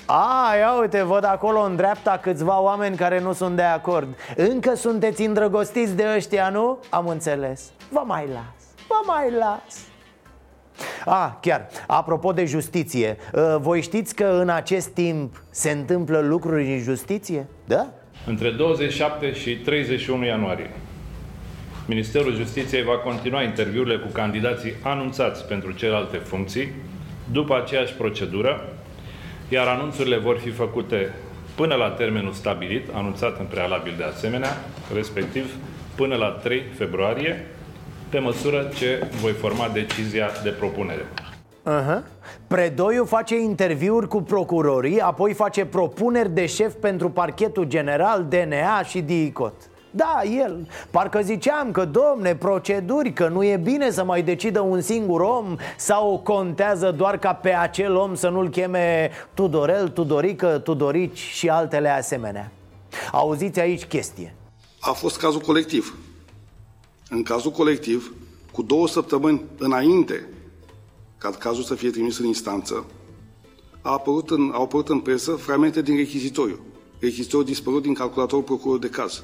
A, 0.07 0.55
ia 0.59 0.81
uite, 0.81 1.03
văd 1.03 1.25
acolo 1.25 1.61
în 1.61 1.77
dreapta 1.77 2.19
câțiva 2.23 2.61
oameni 2.61 2.97
care 2.97 3.21
nu 3.21 3.33
sunt 3.33 3.57
de 3.57 3.63
acord 3.63 4.17
Încă 4.37 4.75
sunteți 4.75 5.23
îndrăgostiți 5.23 5.95
de 5.95 6.13
ăștia, 6.15 6.49
nu? 6.49 6.79
Am 6.91 7.07
înțeles 7.07 7.71
Vă 7.91 8.03
mai 8.05 8.27
las, 8.27 8.87
vă 8.89 9.01
mai 9.07 9.31
las 9.31 9.94
a, 11.05 11.39
chiar, 11.41 11.67
apropo 11.87 12.33
de 12.33 12.45
justiție 12.45 13.17
ă, 13.35 13.59
Voi 13.63 13.83
știți 13.83 14.15
că 14.15 14.25
în 14.25 14.49
acest 14.49 14.89
timp 14.89 15.43
se 15.51 15.71
întâmplă 15.71 16.19
lucruri 16.19 16.73
în 16.73 16.79
justiție? 16.79 17.47
Da? 17.65 17.89
Între 18.27 18.51
27 18.51 19.33
și 19.33 19.57
31 19.57 20.25
ianuarie 20.25 20.71
Ministerul 21.87 22.35
Justiției 22.35 22.83
va 22.83 22.97
continua 22.97 23.43
interviurile 23.43 23.97
cu 23.97 24.09
candidații 24.13 24.75
anunțați 24.83 25.47
pentru 25.47 25.73
celelalte 25.73 26.17
funcții 26.17 26.73
după 27.33 27.57
aceeași 27.57 27.93
procedură, 27.93 28.69
iar 29.49 29.67
anunțurile 29.67 30.17
vor 30.17 30.39
fi 30.39 30.51
făcute 30.51 31.15
până 31.55 31.75
la 31.75 31.91
termenul 31.91 32.33
stabilit, 32.33 32.89
anunțat 32.93 33.39
în 33.39 33.47
prealabil 33.47 33.95
de 33.97 34.05
asemenea, 34.05 34.57
respectiv 34.95 35.55
până 35.95 36.15
la 36.15 36.29
3 36.29 36.63
februarie, 36.77 37.47
pe 38.15 38.21
măsură 38.21 38.71
ce 38.75 39.09
voi 39.21 39.33
forma 39.33 39.69
decizia 39.69 40.31
de 40.43 40.51
propunere. 40.51 41.09
Uh-huh. 41.67 42.03
Predoiu 42.47 43.05
face 43.05 43.37
interviuri 43.37 44.09
cu 44.09 44.23
procurorii, 44.23 45.01
apoi 45.01 45.33
face 45.33 45.65
propuneri 45.65 46.31
de 46.31 46.47
șef 46.47 46.75
pentru 46.75 47.11
parchetul 47.11 47.65
general, 47.65 48.27
DNA 48.29 48.83
și 48.83 49.01
DICOT. 49.01 49.53
Da, 49.91 50.21
el. 50.39 50.69
Parcă 50.91 51.21
ziceam 51.23 51.71
că, 51.71 51.85
domne, 51.85 52.35
proceduri, 52.37 53.13
că 53.13 53.29
nu 53.29 53.45
e 53.45 53.57
bine 53.57 53.91
să 53.91 54.05
mai 54.05 54.23
decidă 54.23 54.61
un 54.61 54.81
singur 54.81 55.21
om 55.21 55.57
sau 55.77 56.21
contează 56.25 56.91
doar 56.91 57.19
ca 57.19 57.33
pe 57.33 57.55
acel 57.55 57.95
om 57.97 58.15
să 58.15 58.29
nu-l 58.29 58.49
cheme 58.49 59.11
Tudorel, 59.35 59.89
Tudorică, 59.89 60.59
Tudorici 60.59 61.19
și 61.19 61.49
altele 61.49 61.89
asemenea. 61.89 62.51
Auziți 63.13 63.61
aici 63.61 63.85
chestie. 63.85 64.35
A 64.81 64.91
fost 64.93 65.19
cazul 65.19 65.41
colectiv. 65.41 65.95
În 67.15 67.23
cazul 67.23 67.51
colectiv, 67.51 68.13
cu 68.53 68.63
două 68.63 68.89
săptămâni 68.89 69.43
înainte 69.59 70.29
ca 71.19 71.31
cazul 71.31 71.63
să 71.63 71.75
fie 71.75 71.91
trimis 71.91 72.19
în 72.19 72.27
instanță, 72.27 72.85
a 73.83 73.91
apărut 73.91 74.31
în, 74.31 74.51
au 74.55 74.63
apărut 74.63 74.89
în 74.89 75.01
presă 75.01 75.33
fragmente 75.33 75.83
din 75.83 75.97
rechizitoriu. 75.97 76.59
Rechizitoriul 76.99 77.49
dispărut 77.49 77.83
din 77.83 77.95
calculatorul 77.95 78.45
procurorului 78.45 78.89
de 78.89 78.97
caz. 78.97 79.23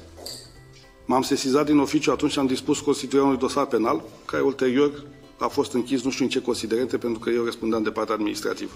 M-am 1.05 1.21
sesizat 1.21 1.65
din 1.65 1.77
oficiu 1.77 2.11
atunci 2.11 2.31
și 2.31 2.39
am 2.39 2.47
dispus 2.47 2.79
constituirea 2.79 3.27
unui 3.27 3.39
dosar 3.39 3.65
penal, 3.65 4.03
care 4.25 4.43
ulterior 4.43 5.05
a 5.39 5.47
fost 5.47 5.73
închis 5.73 6.03
nu 6.03 6.09
știu 6.09 6.23
în 6.23 6.29
ce 6.29 6.41
considerente, 6.41 6.97
pentru 6.97 7.19
că 7.19 7.29
eu 7.29 7.43
răspundeam 7.43 7.83
de 7.83 7.91
partea 7.91 8.13
administrativă. 8.13 8.71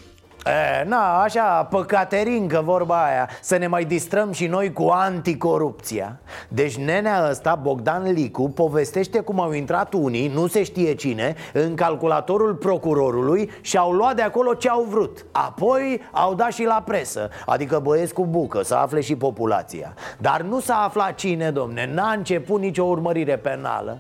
E, 0.45 0.83
na, 0.87 1.21
așa, 1.21 1.63
păcaterincă 1.63 2.61
vorba 2.63 3.05
aia 3.05 3.29
Să 3.41 3.57
ne 3.57 3.67
mai 3.67 3.85
distrăm 3.85 4.31
și 4.31 4.47
noi 4.47 4.73
cu 4.73 4.87
anticorupția. 4.87 6.19
Deci 6.47 6.77
nenea 6.77 7.27
ăsta, 7.29 7.55
Bogdan 7.55 8.11
Licu, 8.11 8.49
povestește 8.49 9.19
cum 9.19 9.39
au 9.39 9.51
intrat 9.51 9.93
unii, 9.93 10.27
nu 10.27 10.47
se 10.47 10.63
știe 10.63 10.93
cine 10.95 11.35
În 11.53 11.75
calculatorul 11.75 12.55
procurorului 12.55 13.49
și 13.61 13.77
au 13.77 13.91
luat 13.91 14.15
de 14.15 14.21
acolo 14.21 14.53
ce 14.53 14.69
au 14.69 14.85
vrut. 14.89 15.25
Apoi 15.31 16.01
au 16.11 16.33
dat 16.33 16.51
și 16.51 16.63
la 16.63 16.83
presă 16.85 17.29
Adică 17.45 17.79
băieți 17.79 18.13
cu 18.13 18.25
bucă, 18.25 18.63
să 18.63 18.75
afle 18.75 19.01
și 19.01 19.15
populația. 19.15 19.93
Dar 20.17 20.41
nu 20.41 20.59
s-a 20.59 20.83
aflat 20.83 21.15
cine, 21.15 21.51
domne, 21.51 21.91
n-a 21.93 22.11
început 22.11 22.59
nicio 22.59 22.83
urmărire 22.83 23.37
penală 23.37 23.99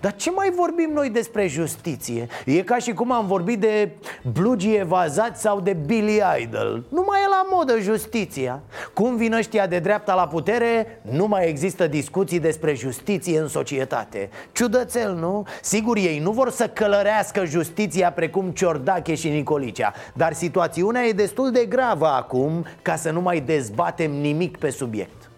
dar 0.00 0.16
ce 0.16 0.30
mai 0.30 0.52
vorbim 0.56 0.90
noi 0.92 1.10
despre 1.10 1.46
justiție? 1.46 2.26
E 2.44 2.62
ca 2.62 2.76
și 2.76 2.92
cum 2.92 3.12
am 3.12 3.26
vorbit 3.26 3.60
de 3.60 3.90
blugii 4.32 4.76
evazați 4.76 5.40
sau 5.40 5.60
de 5.60 5.72
Billy 5.72 6.20
Idol. 6.40 6.84
Nu 6.88 7.04
mai 7.06 7.20
e 7.24 7.28
la 7.28 7.46
modă 7.50 7.78
justiția. 7.78 8.60
Cum 8.94 9.16
vin 9.16 9.32
ăștia 9.32 9.66
de 9.66 9.78
dreapta 9.78 10.14
la 10.14 10.26
putere, 10.26 11.00
nu 11.10 11.26
mai 11.26 11.48
există 11.48 11.86
discuții 11.86 12.38
despre 12.38 12.74
justiție 12.74 13.38
în 13.38 13.48
societate. 13.48 14.30
Ciudățel, 14.52 15.14
nu? 15.14 15.46
Sigur, 15.62 15.96
ei 15.96 16.18
nu 16.18 16.30
vor 16.30 16.50
să 16.50 16.68
călărească 16.68 17.44
justiția 17.44 18.12
precum 18.12 18.50
Ciordache 18.50 19.14
și 19.14 19.28
Nicolicea. 19.28 19.92
Dar 20.14 20.32
situațiunea 20.32 21.02
e 21.02 21.12
destul 21.12 21.50
de 21.50 21.64
gravă 21.64 22.06
acum 22.06 22.66
ca 22.82 22.96
să 22.96 23.10
nu 23.10 23.20
mai 23.20 23.40
dezbatem 23.40 24.10
nimic 24.10 24.56
pe 24.56 24.70
subiect. 24.70 25.30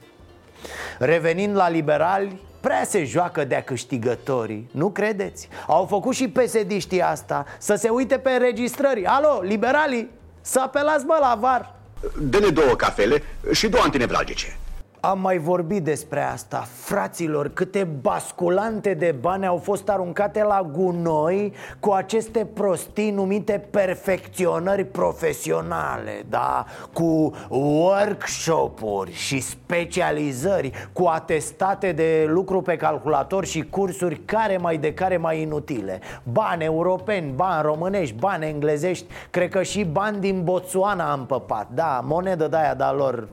Revenind 0.98 1.56
la 1.56 1.68
liberali, 1.68 2.40
Prea 2.60 2.84
se 2.84 3.04
joacă 3.04 3.44
de-a 3.44 3.62
câștigătorii, 3.62 4.68
nu 4.70 4.90
credeți? 4.90 5.48
Au 5.66 5.86
făcut 5.86 6.14
și 6.14 6.28
psd 6.28 7.00
asta 7.02 7.44
Să 7.58 7.74
se 7.74 7.88
uite 7.88 8.18
pe 8.18 8.30
înregistrări. 8.30 9.04
Alo, 9.04 9.40
liberalii, 9.42 10.10
să 10.40 10.60
apelați 10.60 11.06
bă 11.06 11.16
la 11.20 11.36
var. 11.40 11.74
Dă-ne 12.20 12.48
două 12.48 12.74
cafele 12.74 13.22
și 13.52 13.68
două 13.68 13.82
antinevragice 13.82 14.58
am 15.00 15.20
mai 15.20 15.38
vorbit 15.38 15.84
despre 15.84 16.22
asta. 16.22 16.66
Fraților, 16.72 17.48
câte 17.48 17.84
basculante 17.84 18.94
de 18.94 19.14
bani 19.20 19.46
au 19.46 19.56
fost 19.56 19.88
aruncate 19.88 20.42
la 20.42 20.70
gunoi 20.72 21.52
Cu 21.80 21.90
aceste 21.90 22.44
prostii 22.54 23.10
numite 23.10 23.66
perfecționări 23.70 24.84
profesionale 24.84 26.24
Da, 26.28 26.64
cu 26.92 27.32
workshop-uri 27.48 29.12
și 29.12 29.40
specializări 29.40 30.88
Cu 30.92 31.04
atestate 31.06 31.92
de 31.92 32.24
lucru 32.28 32.62
pe 32.62 32.76
calculator 32.76 33.44
și 33.44 33.62
cursuri 33.62 34.16
care 34.16 34.56
mai 34.56 34.78
de 34.78 34.94
care 34.94 35.16
mai 35.16 35.40
inutile. 35.40 36.00
Bani 36.22 36.64
europeni, 36.64 37.32
bani 37.34 37.62
românești, 37.62 38.14
bani 38.14 38.46
englezești 38.46 39.06
Cred 39.30 39.50
că 39.50 39.62
și 39.62 39.84
bani 39.84 40.20
din 40.20 40.44
Botswana 40.44 41.10
am 41.10 41.26
păpat. 41.26 41.68
Da, 41.74 42.00
monedă 42.04 42.48
de-aia 42.48 42.74
de 42.74 42.84
lor 42.96 43.28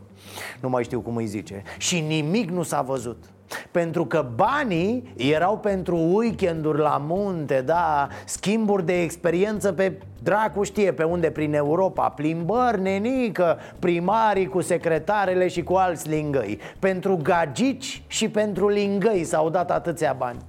nu 0.59 0.69
mai 0.69 0.83
știu 0.83 1.01
cum 1.01 1.15
îi 1.15 1.25
zice 1.25 1.63
Și 1.77 1.99
nimic 1.99 2.49
nu 2.49 2.63
s-a 2.63 2.81
văzut 2.81 3.23
pentru 3.71 4.05
că 4.05 4.25
banii 4.35 5.13
erau 5.17 5.57
pentru 5.57 5.97
weekenduri 5.97 6.77
la 6.77 7.01
munte, 7.07 7.61
da, 7.65 8.07
schimburi 8.25 8.85
de 8.85 9.01
experiență 9.01 9.71
pe 9.71 9.93
dracu 10.23 10.63
știe 10.63 10.93
pe 10.93 11.03
unde 11.03 11.31
prin 11.31 11.53
Europa, 11.53 12.09
plimbări 12.09 12.81
nenică, 12.81 13.57
primarii 13.79 14.47
cu 14.47 14.61
secretarele 14.61 15.47
și 15.47 15.63
cu 15.63 15.73
alți 15.73 16.09
lingăi. 16.09 16.59
Pentru 16.79 17.19
gagici 17.21 18.03
și 18.07 18.29
pentru 18.29 18.67
lingăi 18.67 19.23
s-au 19.23 19.49
dat 19.49 19.71
atâția 19.71 20.15
bani. 20.17 20.39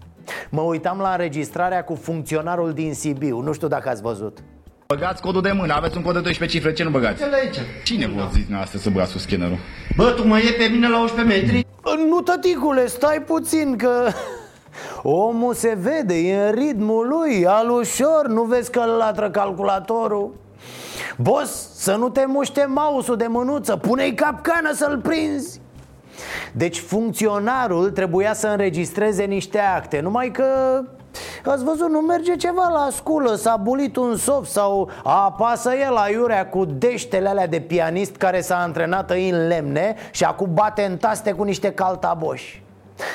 Mă 0.51 0.61
uitam 0.61 0.99
la 0.99 1.11
înregistrarea 1.11 1.85
cu 1.85 1.95
funcționarul 1.95 2.73
din 2.73 2.95
Sibiu, 2.95 3.41
nu 3.41 3.53
știu 3.53 3.69
dacă 3.69 3.89
ați 3.89 4.03
văzut. 4.03 4.39
Băgați 4.95 5.23
codul 5.23 5.43
de 5.43 5.53
mână, 5.53 5.75
aveți 5.75 5.97
un 5.97 6.03
cod 6.03 6.15
de 6.15 6.21
12 6.21 6.59
cifre, 6.59 6.73
ce 6.73 6.85
nu 6.85 6.91
băgați? 6.91 7.23
Ce 7.23 7.31
aici? 7.35 7.57
Cine 7.85 8.07
vă 8.07 8.29
zici 8.33 8.53
astăzi 8.61 8.83
să 8.83 8.91
băgați 8.91 9.13
cu 9.13 9.19
scannerul? 9.19 9.59
Bă, 9.97 10.11
tu 10.11 10.27
mă 10.27 10.39
iei 10.39 10.53
pe 10.53 10.65
mine 10.65 10.89
la 10.89 11.01
11 11.01 11.37
metri? 11.37 11.67
Nu, 12.09 12.21
tăticule, 12.21 12.87
stai 12.87 13.23
puțin 13.27 13.77
că... 13.77 14.09
Omul 15.03 15.55
se 15.55 15.79
vede, 15.81 16.15
e 16.15 16.47
în 16.47 16.55
ritmul 16.55 17.09
lui, 17.09 17.47
al 17.47 17.71
ușor, 17.71 18.27
nu 18.29 18.43
vezi 18.43 18.71
că 18.71 18.81
îl 18.81 18.97
latră 18.97 19.31
calculatorul? 19.31 20.35
Boss, 21.17 21.75
să 21.75 21.95
nu 21.95 22.09
te 22.09 22.25
muște 22.27 22.67
mouse 22.69 23.15
de 23.15 23.27
mânuță 23.27 23.77
Pune-i 23.77 24.15
capcană 24.15 24.73
să-l 24.73 24.99
prinzi 24.99 25.61
deci 26.53 26.79
funcționarul 26.79 27.91
trebuia 27.91 28.35
să 28.35 28.47
înregistreze 28.47 29.25
niște 29.25 29.59
acte 29.59 30.01
Numai 30.01 30.31
că 30.31 30.45
Ați 31.45 31.65
văzut, 31.65 31.89
nu 31.89 32.01
merge 32.01 32.37
ceva 32.37 32.69
la 32.69 32.89
sculă 32.91 33.35
S-a 33.35 33.57
bulit 33.57 33.97
un 33.97 34.17
soft 34.17 34.51
sau 34.51 34.91
apasă 35.03 35.75
el 35.75 35.93
la 35.93 36.11
iurea 36.11 36.49
cu 36.49 36.65
deștele 36.65 37.29
alea 37.29 37.47
de 37.47 37.61
pianist 37.61 38.17
Care 38.17 38.41
s-a 38.41 38.59
antrenat 38.59 39.11
în 39.11 39.47
lemne 39.47 39.95
Și 40.11 40.25
acum 40.25 40.55
bate 40.55 40.83
în 40.83 40.97
taste 40.97 41.33
cu 41.33 41.43
niște 41.43 41.73
caltaboși 41.73 42.63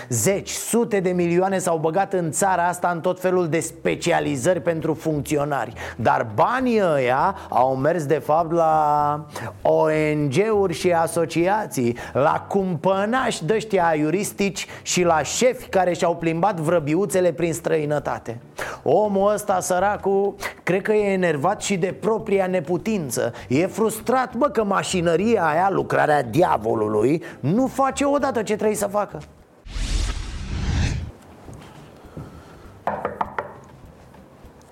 Zeci, 0.09 0.49
sute 0.49 0.99
de 0.99 1.09
milioane 1.09 1.57
s-au 1.57 1.77
băgat 1.77 2.13
în 2.13 2.31
țara 2.31 2.67
asta 2.67 2.89
în 2.93 3.01
tot 3.01 3.19
felul 3.19 3.47
de 3.47 3.59
specializări 3.59 4.61
pentru 4.61 4.93
funcționari. 4.93 5.73
Dar 5.95 6.27
banii 6.35 6.81
ăia 6.93 7.35
au 7.49 7.75
mers 7.75 8.05
de 8.05 8.17
fapt 8.17 8.51
la 8.51 9.25
ONG-uri 9.61 10.73
și 10.73 10.91
asociații 10.91 11.97
La 12.13 12.45
cumpănași 12.47 13.45
dăștia 13.45 13.93
iuristici 13.97 14.67
și 14.81 15.03
la 15.03 15.23
șefi 15.23 15.67
care 15.67 15.93
și-au 15.93 16.15
plimbat 16.15 16.59
vrăbiuțele 16.59 17.31
prin 17.31 17.53
străinătate. 17.53 18.39
Omul 18.83 19.33
ăsta 19.33 19.59
săracul 19.59 20.35
cred 20.63 20.81
că 20.81 20.93
e 20.93 21.11
enervat 21.11 21.61
și 21.61 21.77
de 21.77 21.95
propria 21.99 22.47
neputință. 22.47 23.33
E 23.47 23.65
frustrat, 23.65 24.35
bă, 24.35 24.49
că 24.49 24.63
mașinăria 24.63 25.45
aia, 25.45 25.69
lucrarea 25.71 26.23
diavolului, 26.23 27.23
nu 27.39 27.67
face 27.67 28.05
odată 28.05 28.41
ce 28.41 28.55
trebuie 28.55 28.77
să 28.77 28.87
facă 28.87 29.19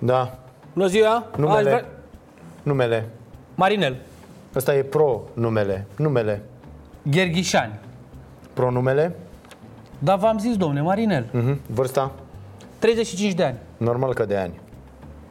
Da. 0.04 0.38
Bună 0.72 0.86
ziua! 0.86 1.26
Numele. 1.36 1.56
Aș 1.58 1.64
vrea- 1.64 1.88
Numele. 2.62 3.08
Marinel. 3.54 3.96
Ăsta 4.54 4.74
e 4.74 4.82
pro 4.82 5.20
numele. 5.34 5.86
Numele. 5.96 6.42
Gherghișani. 7.02 7.78
Pronumele? 8.52 9.16
Da, 9.98 10.16
v-am 10.16 10.38
zis, 10.38 10.56
domne, 10.56 10.80
Marinel. 10.80 11.28
Mhm. 11.32 11.60
Vârsta? 11.66 12.12
35 12.78 13.32
de 13.34 13.44
ani. 13.44 13.56
Normal 13.76 14.14
că 14.14 14.24
de 14.24 14.36
ani. 14.36 14.60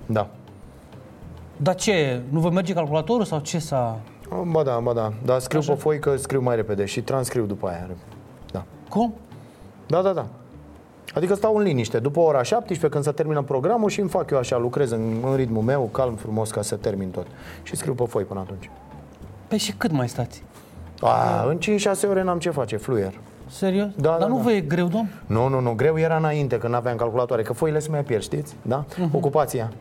Da. 0.05 0.27
Dar 1.57 1.75
ce? 1.75 2.21
Nu 2.29 2.39
vă 2.39 2.49
merge 2.49 2.73
calculatorul 2.73 3.25
sau 3.25 3.39
ce 3.39 3.59
s-a... 3.59 3.99
Ba 4.51 4.63
da, 4.63 4.79
ba 4.79 4.93
da. 4.93 5.13
Dar 5.25 5.39
scriu 5.39 5.61
pe 5.61 5.73
foi 5.73 5.99
că 5.99 6.15
scriu 6.15 6.41
mai 6.41 6.55
repede 6.55 6.85
și 6.85 7.01
transcriu 7.01 7.45
după 7.45 7.67
aia. 7.67 7.89
Da. 8.51 8.63
Cum? 8.89 9.13
Da, 9.87 10.01
da, 10.01 10.13
da. 10.13 10.25
Adică 11.15 11.35
stau 11.35 11.55
în 11.55 11.63
liniște. 11.63 11.99
După 11.99 12.19
ora 12.19 12.43
17, 12.43 12.89
când 12.89 13.03
se 13.03 13.11
termină 13.11 13.41
programul 13.41 13.89
și 13.89 13.99
îmi 13.99 14.09
fac 14.09 14.29
eu 14.31 14.37
așa, 14.37 14.57
lucrez 14.57 14.91
în, 14.91 15.23
în 15.25 15.35
ritmul 15.35 15.61
meu, 15.63 15.89
calm, 15.91 16.15
frumos, 16.15 16.51
ca 16.51 16.61
să 16.61 16.75
termin 16.75 17.09
tot. 17.09 17.27
Și 17.63 17.75
scriu 17.75 17.93
pe 17.93 18.03
foi 18.05 18.23
până 18.23 18.39
atunci. 18.39 18.69
Păi 19.47 19.57
și 19.57 19.71
cât 19.73 19.91
mai 19.91 20.09
stați? 20.09 20.43
A, 21.01 21.43
în 21.47 21.57
5-6 21.57 22.09
ore 22.09 22.23
n-am 22.23 22.39
ce 22.39 22.49
face, 22.49 22.77
fluier. 22.77 23.13
Serios? 23.49 23.87
Da, 23.95 24.09
Dar 24.09 24.19
da, 24.19 24.27
nu 24.27 24.35
da. 24.35 24.41
vă 24.41 24.51
e 24.51 24.59
greu, 24.61 24.87
domn? 24.87 25.09
Nu, 25.25 25.47
nu, 25.47 25.59
nu, 25.59 25.73
greu 25.73 25.97
era 25.99 26.17
înainte, 26.17 26.57
când 26.57 26.73
aveam 26.73 26.95
calculatoare, 26.97 27.41
că 27.41 27.53
foile 27.53 27.79
se 27.79 27.89
mai 27.89 28.03
pierd, 28.03 28.21
știți? 28.23 28.55
Da? 28.61 28.85
Mhm. 28.97 29.15
Ocupația. 29.15 29.71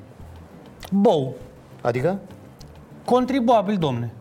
Bou. 0.93 1.35
Adică? 1.83 2.19
Contribuabil, 3.05 3.77
domne. 3.77 4.13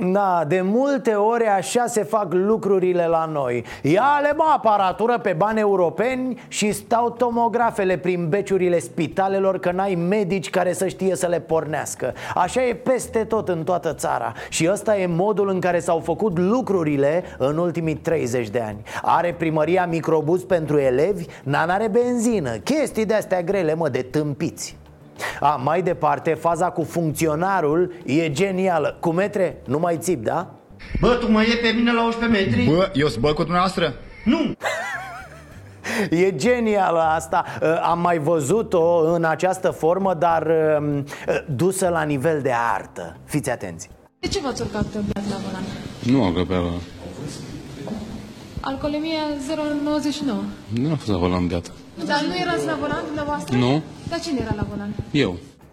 Da, 0.00 0.44
de 0.48 0.60
multe 0.60 1.12
ori 1.14 1.46
așa 1.46 1.86
se 1.86 2.02
fac 2.02 2.32
lucrurile 2.32 3.06
la 3.06 3.24
noi. 3.24 3.64
Ia-le 3.82 4.32
mă 4.36 4.44
aparatură 4.56 5.18
pe 5.18 5.32
bani 5.32 5.60
europeni 5.60 6.40
și 6.48 6.72
stau 6.72 7.10
tomografele 7.10 7.96
prin 7.96 8.28
beciurile 8.28 8.78
spitalelor 8.78 9.58
Că 9.58 9.70
n-ai 9.70 9.94
medici 9.94 10.50
care 10.50 10.72
să 10.72 10.88
știe 10.88 11.16
să 11.16 11.26
le 11.26 11.40
pornească. 11.40 12.12
Așa 12.34 12.64
e 12.64 12.74
peste 12.74 13.24
tot 13.24 13.48
în 13.48 13.64
toată 13.64 13.94
țara. 13.94 14.32
Și 14.48 14.68
ăsta 14.70 14.98
e 14.98 15.06
modul 15.06 15.48
în 15.48 15.60
care 15.60 15.78
s-au 15.78 15.98
făcut 15.98 16.38
lucrurile 16.38 17.24
în 17.38 17.58
ultimii 17.58 17.96
30 17.96 18.48
de 18.48 18.60
ani. 18.60 18.78
Are 19.02 19.34
primăria 19.38 19.86
microbus 19.86 20.44
pentru 20.44 20.78
elevi, 20.78 21.24
n 21.42 21.52
are 21.54 21.88
benzină. 21.88 22.50
Chestii 22.50 23.06
de-astea 23.06 23.42
grele, 23.42 23.74
mă, 23.74 23.88
de 23.88 24.02
tâmpiți 24.02 24.76
a, 25.40 25.60
mai 25.64 25.82
departe, 25.82 26.34
faza 26.34 26.70
cu 26.70 26.82
funcționarul 26.82 27.92
e 28.04 28.30
genială 28.30 28.96
Cu 29.00 29.10
metre, 29.10 29.56
nu 29.66 29.78
mai 29.78 29.96
țip, 30.00 30.24
da? 30.24 30.50
Bă, 31.00 31.08
tu 31.20 31.30
mă 31.30 31.42
iei 31.42 31.56
pe 31.56 31.68
mine 31.68 31.92
la 31.92 32.04
11 32.04 32.40
metri? 32.40 32.64
Bă, 32.74 32.90
eu 32.94 33.08
sunt 33.08 33.20
bă 33.22 33.32
cu 33.32 33.42
dumneavoastră? 33.42 33.94
Nu! 34.24 34.52
E 36.10 36.34
genială 36.34 36.98
asta 37.00 37.44
Uh, 37.62 37.68
Am 37.82 38.00
mai 38.00 38.18
văzut-o 38.18 39.12
în 39.12 39.24
această 39.24 39.70
formă, 39.70 40.14
dar 40.14 40.46
um, 40.80 40.96
uh, 40.98 41.04
dusă 41.56 41.88
la 41.88 42.02
nivel 42.02 42.40
de 42.42 42.52
artă 42.74 43.16
Fiți 43.24 43.50
atenți 43.50 43.88
De 44.20 44.28
ce 44.28 44.40
v-ați 44.40 44.62
urcat 44.62 44.82
beat 44.92 45.26
la 45.30 45.36
volan? 45.46 45.62
Nu 46.02 46.24
am 46.24 46.34
căpeală. 46.34 46.70
Alcoolemia 48.60 49.22
0,99. 50.72 50.80
Nu 50.80 50.90
am 50.90 50.96
fost 50.96 51.08
la 51.08 51.16
volan 51.16 51.46
beat. 51.46 51.72
Dar 52.06 52.20
nu 52.28 52.34
erați 52.36 52.66
la 52.66 52.76
volan 52.80 53.02
dumneavoastră? 53.06 53.56
Nu. 53.56 53.82
Dar 54.08 54.20
cine 54.20 54.40
era 54.40 54.52
la 54.56 54.66
volan? 54.70 54.94
Eu. 55.10 55.30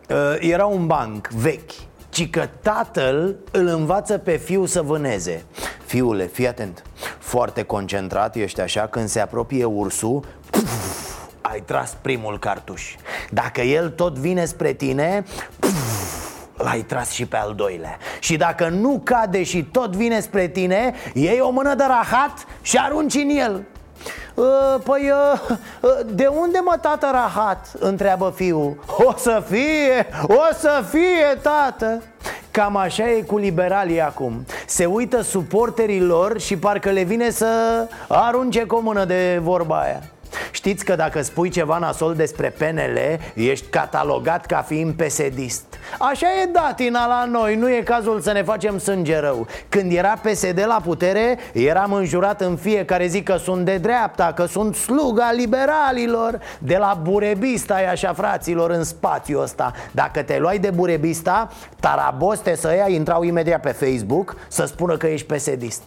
Uh, 0.09 0.15
Era 0.39 0.65
un 0.65 0.88
banc 0.88 1.27
vechi 1.27 1.71
ci 2.09 2.29
că 2.29 2.49
tatăl 2.61 3.35
îl 3.51 3.67
învață 3.67 4.17
pe 4.17 4.35
fiul 4.38 4.67
să 4.67 4.81
vâneze 4.81 5.43
Fiule, 5.85 6.25
fii 6.25 6.47
atent 6.47 6.83
Foarte 7.19 7.63
concentrat 7.63 8.35
ești 8.35 8.61
așa 8.61 8.88
Când 8.88 9.07
se 9.07 9.19
apropie 9.19 9.63
ursul 9.65 10.25
puf, 10.49 11.13
Ai 11.41 11.61
tras 11.65 11.97
primul 12.01 12.39
cartuș 12.39 12.95
Dacă 13.29 13.61
el 13.61 13.89
tot 13.89 14.17
vine 14.17 14.45
spre 14.45 14.73
tine 14.73 15.23
puf, 15.59 16.33
L-ai 16.57 16.81
tras 16.81 17.11
și 17.11 17.25
pe 17.25 17.35
al 17.38 17.53
doilea 17.55 17.97
Și 18.19 18.35
dacă 18.38 18.69
nu 18.69 19.01
cade 19.03 19.43
și 19.43 19.63
tot 19.63 19.95
vine 19.95 20.19
spre 20.19 20.47
tine 20.47 20.93
Iei 21.13 21.39
o 21.39 21.49
mână 21.49 21.75
de 21.75 21.83
rahat 21.88 22.45
și 22.61 22.77
arunci 22.77 23.13
în 23.13 23.29
el 23.29 23.53
"Uh, 23.55 23.61
Păi, 24.83 25.11
uh, 25.11 25.57
uh, 25.81 25.89
de 26.05 26.27
unde 26.27 26.59
mă 26.63 26.77
tată 26.81 27.09
rahat? 27.11 27.71
Întreabă 27.79 28.33
fiul. 28.35 28.83
O 28.97 29.13
să 29.17 29.43
fie, 29.49 30.07
o 30.21 30.53
să 30.59 30.83
fie 30.89 31.39
tată. 31.41 32.01
Cam 32.51 32.75
așa 32.75 33.09
e 33.09 33.21
cu 33.21 33.37
liberalii 33.37 34.01
acum. 34.01 34.45
Se 34.65 34.85
uită 34.85 35.21
suporterii 35.21 36.01
lor 36.01 36.39
și 36.39 36.57
parcă 36.57 36.89
le 36.89 37.03
vine 37.03 37.29
să 37.29 37.47
arunce 38.07 38.63
cu 38.63 38.75
o 38.75 38.79
mână 38.79 39.05
de 39.05 39.39
vorba 39.41 39.79
aia. 39.79 40.01
Știți 40.51 40.85
că 40.85 40.95
dacă 40.95 41.21
spui 41.21 41.49
ceva 41.49 41.77
nasol 41.77 42.15
despre 42.15 42.49
PNL 42.57 43.19
Ești 43.33 43.65
catalogat 43.67 44.45
ca 44.45 44.61
fiind 44.61 44.93
pesedist 44.93 45.74
Așa 46.00 46.28
e 46.43 46.50
datina 46.52 47.08
la 47.08 47.26
noi, 47.26 47.56
nu 47.56 47.69
e 47.69 47.82
cazul 47.82 48.19
să 48.19 48.32
ne 48.32 48.43
facem 48.43 48.78
sânge 48.78 49.19
rău. 49.19 49.48
Când 49.69 49.91
era 49.91 50.19
PSD 50.24 50.63
la 50.67 50.82
putere, 50.84 51.38
eram 51.54 51.93
înjurat 51.93 52.41
în 52.41 52.56
fiecare 52.56 53.08
zi 53.08 53.24
că 53.24 53.38
sunt 53.38 53.65
de 53.65 53.78
dreapta 53.78 54.34
Că 54.36 54.45
sunt 54.45 54.76
sluga 54.76 55.32
liberalilor. 55.32 56.39
De 56.60 56.78
la 56.78 57.00
burebista 57.04 57.82
e 57.82 57.89
așa 57.89 58.13
fraților 58.13 58.69
în 58.69 58.84
spațiul 58.84 59.41
ăsta. 59.41 59.74
Dacă 59.91 60.21
te 60.21 60.39
luai 60.39 60.60
de 60.60 60.69
burebista, 60.69 61.52
taraboste 61.80 62.56
să 62.56 62.76
ia 62.76 62.88
intrau 62.88 63.24
imediat 63.24 63.62
pe 63.62 63.71
Facebook 63.71 64.36
Să 64.48 64.65
spună 64.65 64.98
că 64.98 65.08
ești 65.08 65.28
pesedist 65.28 65.84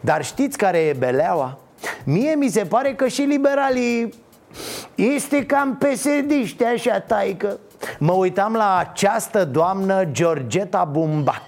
Dar 0.00 0.24
știți 0.24 0.58
care 0.58 0.78
e 0.78 0.92
beleaua? 0.98 1.58
Mie 2.04 2.34
mi 2.34 2.48
se 2.48 2.64
pare 2.64 2.94
că 2.94 3.08
și 3.08 3.22
liberalii 3.22 4.14
este 4.94 5.46
cam 5.46 5.76
pesediște 5.76 6.64
așa, 6.64 7.00
taică. 7.00 7.58
Mă 7.98 8.12
uitam 8.12 8.52
la 8.52 8.76
această 8.76 9.44
doamnă 9.44 10.04
Georgeta 10.04 10.84
Bumbac 10.84 11.42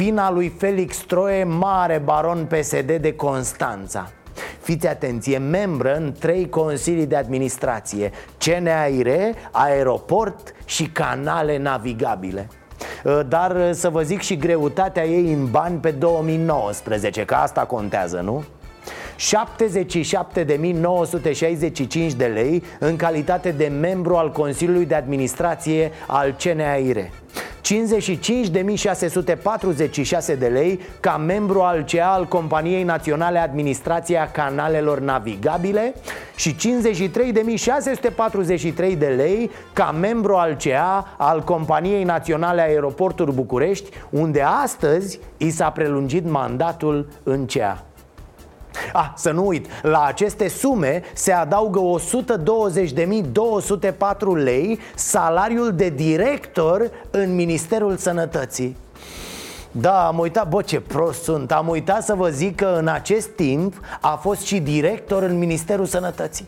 Fina 0.00 0.30
lui 0.30 0.48
Felix 0.58 0.96
Troie, 0.96 1.44
mare 1.44 1.98
baron 2.04 2.44
PSD 2.44 2.92
de 2.92 3.14
Constanța. 3.16 4.10
Fiți 4.60 4.86
atenție, 4.86 5.38
membră 5.38 5.96
în 5.96 6.12
trei 6.18 6.48
consilii 6.48 7.06
de 7.06 7.16
administrație 7.16 8.10
CNAIR, 8.38 9.34
aeroport 9.50 10.54
și 10.64 10.84
canale 10.86 11.58
navigabile. 11.58 12.48
Dar 13.28 13.72
să 13.72 13.88
vă 13.88 14.02
zic 14.02 14.20
și 14.20 14.36
greutatea 14.36 15.04
ei 15.04 15.32
în 15.32 15.50
bani 15.50 15.78
pe 15.78 15.90
2019, 15.90 17.24
că 17.24 17.34
asta 17.34 17.64
contează, 17.64 18.20
nu? 18.20 18.44
77.965 19.20 22.16
de 22.16 22.26
lei 22.26 22.62
în 22.78 22.96
calitate 22.96 23.50
de 23.50 23.72
membru 23.80 24.16
al 24.16 24.32
Consiliului 24.32 24.86
de 24.86 24.94
Administrație 24.94 25.92
al 26.06 26.36
CNAIR 26.38 27.10
55.646 27.60 27.62
de 30.38 30.46
lei 30.46 30.80
ca 31.00 31.16
membru 31.16 31.60
al 31.60 31.84
CEA 31.84 32.08
al 32.08 32.26
Companiei 32.26 32.82
Naționale 32.82 33.38
Administrația 33.38 34.30
Canalelor 34.30 35.00
Navigabile 35.00 35.94
și 36.36 36.54
53.643 36.54 36.58
de 38.98 39.06
lei 39.06 39.50
ca 39.72 39.90
membru 39.90 40.34
al 40.34 40.56
CEA 40.56 41.14
al 41.18 41.42
Companiei 41.42 42.04
Naționale 42.04 42.60
Aeroporturi 42.60 43.32
București, 43.32 43.90
unde 44.10 44.42
astăzi 44.42 45.18
i 45.36 45.50
s-a 45.50 45.70
prelungit 45.70 46.30
mandatul 46.30 47.08
în 47.22 47.46
CEA. 47.46 47.84
Ah, 48.92 49.10
să 49.16 49.30
nu 49.30 49.46
uit, 49.46 49.66
la 49.82 50.04
aceste 50.04 50.48
sume 50.48 51.02
se 51.14 51.32
adaugă 51.32 51.80
120.204 51.80 51.84
lei 54.34 54.78
salariul 54.94 55.72
de 55.72 55.88
director 55.88 56.90
în 57.10 57.34
Ministerul 57.34 57.96
Sănătății. 57.96 58.76
Da, 59.70 60.06
am 60.06 60.18
uitat, 60.18 60.48
bă 60.48 60.62
ce 60.62 60.80
prost 60.80 61.22
sunt. 61.22 61.52
Am 61.52 61.68
uitat 61.68 62.04
să 62.04 62.14
vă 62.14 62.28
zic 62.28 62.56
că 62.56 62.74
în 62.78 62.88
acest 62.88 63.28
timp 63.28 63.74
a 64.00 64.14
fost 64.14 64.40
și 64.40 64.58
director 64.58 65.22
în 65.22 65.38
Ministerul 65.38 65.86
Sănătății. 65.86 66.46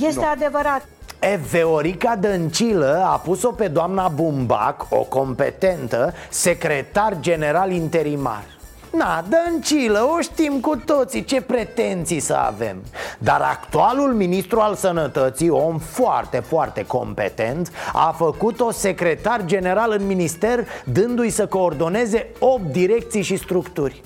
Este 0.00 0.20
no. 0.20 0.26
adevărat. 0.26 0.86
E, 1.20 1.40
Veorica 1.50 2.16
Dăncilă 2.16 3.04
a 3.06 3.16
pus-o 3.16 3.50
pe 3.50 3.68
doamna 3.68 4.08
Bumbac, 4.08 4.86
o 4.90 5.02
competentă, 5.02 6.12
secretar 6.28 7.16
general 7.20 7.70
interimar 7.70 8.57
Na, 8.92 9.24
Dăncilă, 9.28 10.08
o 10.16 10.20
știm 10.20 10.60
cu 10.60 10.76
toții 10.76 11.24
ce 11.24 11.40
pretenții 11.40 12.20
să 12.20 12.34
avem. 12.34 12.76
Dar 13.18 13.40
actualul 13.40 14.12
ministru 14.12 14.60
al 14.60 14.74
sănătății, 14.74 15.48
om 15.48 15.78
foarte, 15.78 16.38
foarte 16.38 16.84
competent 16.86 17.72
A 17.92 18.14
făcut-o 18.16 18.70
secretar 18.70 19.44
general 19.44 19.94
în 19.98 20.06
minister 20.06 20.66
Dându-i 20.84 21.30
să 21.30 21.46
coordoneze 21.46 22.26
8 22.38 22.62
direcții 22.62 23.22
și 23.22 23.36
structuri. 23.36 24.02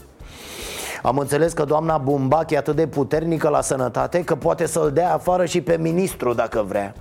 Am 1.03 1.19
înțeles 1.19 1.53
că 1.53 1.65
doamna 1.65 1.99
Bumbac 1.99 2.51
e 2.51 2.57
atât 2.57 2.77
de 2.77 2.87
puternică 2.87 3.49
la 3.49 3.61
sănătate 3.61 4.25
Că 4.25 4.35
poate 4.35 4.67
să-l 4.67 4.91
dea 4.93 5.15
afară 5.15 5.45
și 5.45 5.61
pe 5.61 5.77
ministru 5.81 6.33
dacă 6.33 6.65
vrea 6.69 6.95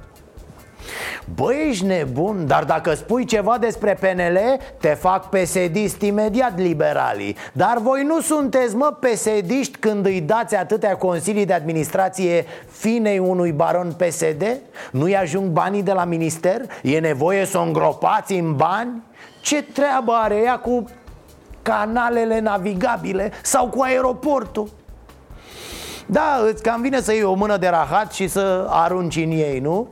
Băi, 1.36 1.68
ești 1.70 1.86
nebun, 1.86 2.48
dar 2.48 2.64
dacă 2.64 2.94
spui 2.94 3.26
ceva 3.26 3.58
despre 3.58 3.98
PNL 4.00 4.40
Te 4.78 4.88
fac 4.88 5.30
pesedist 5.30 6.02
imediat 6.02 6.58
liberalii 6.58 7.36
Dar 7.54 7.78
voi 7.82 8.04
nu 8.04 8.22
sunteți, 8.22 8.76
mă, 8.76 8.98
pesediști 9.00 9.78
când 9.78 10.06
îi 10.06 10.22
dați 10.22 10.56
atâtea 10.56 10.98
consilii 10.98 11.46
de 11.46 11.54
administrație 11.54 12.46
Finei 12.70 13.20
unui 13.20 13.52
baron 13.52 13.96
PSD? 13.98 14.58
Nu-i 14.92 15.16
ajung 15.16 15.50
banii 15.50 15.84
de 15.84 15.92
la 15.92 16.06
minister? 16.06 16.62
E 16.82 17.00
nevoie 17.00 17.46
să 17.46 17.58
o 17.58 17.62
îngropați 17.62 18.34
în 18.34 18.56
bani? 18.56 19.04
Ce 19.42 19.64
treabă 19.64 20.12
are 20.12 20.36
ea 20.36 20.58
cu 20.58 20.86
canalele 21.62 22.40
navigabile 22.40 23.32
sau 23.42 23.68
cu 23.68 23.82
aeroportul? 23.82 24.70
Da, 26.06 26.42
îți 26.48 26.64
cam 26.64 26.82
vine 26.82 27.02
să 27.02 27.14
iei 27.14 27.24
o 27.24 27.34
mână 27.34 27.58
de 27.58 27.68
rahat 27.68 28.12
și 28.12 28.28
să 28.28 28.68
arunci 28.70 29.16
în 29.16 29.32
ei, 29.32 29.60
nu? 29.60 29.88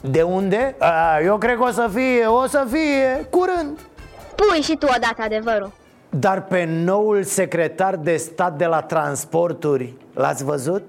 De 0.00 0.22
unde? 0.22 0.74
A, 0.78 1.20
eu 1.24 1.38
cred 1.38 1.56
că 1.56 1.62
o 1.62 1.70
să 1.70 1.88
fie, 1.92 2.26
o 2.26 2.46
să 2.46 2.66
fie 2.70 3.26
curând 3.30 3.78
Pui 4.34 4.62
și 4.62 4.76
tu 4.76 4.86
odată 4.86 5.22
adevărul 5.22 5.72
Dar 6.10 6.42
pe 6.44 6.64
noul 6.64 7.22
secretar 7.22 7.96
de 7.96 8.16
stat 8.16 8.56
de 8.56 8.66
la 8.66 8.80
transporturi 8.80 9.94
L-ați 10.14 10.44
văzut? 10.44 10.82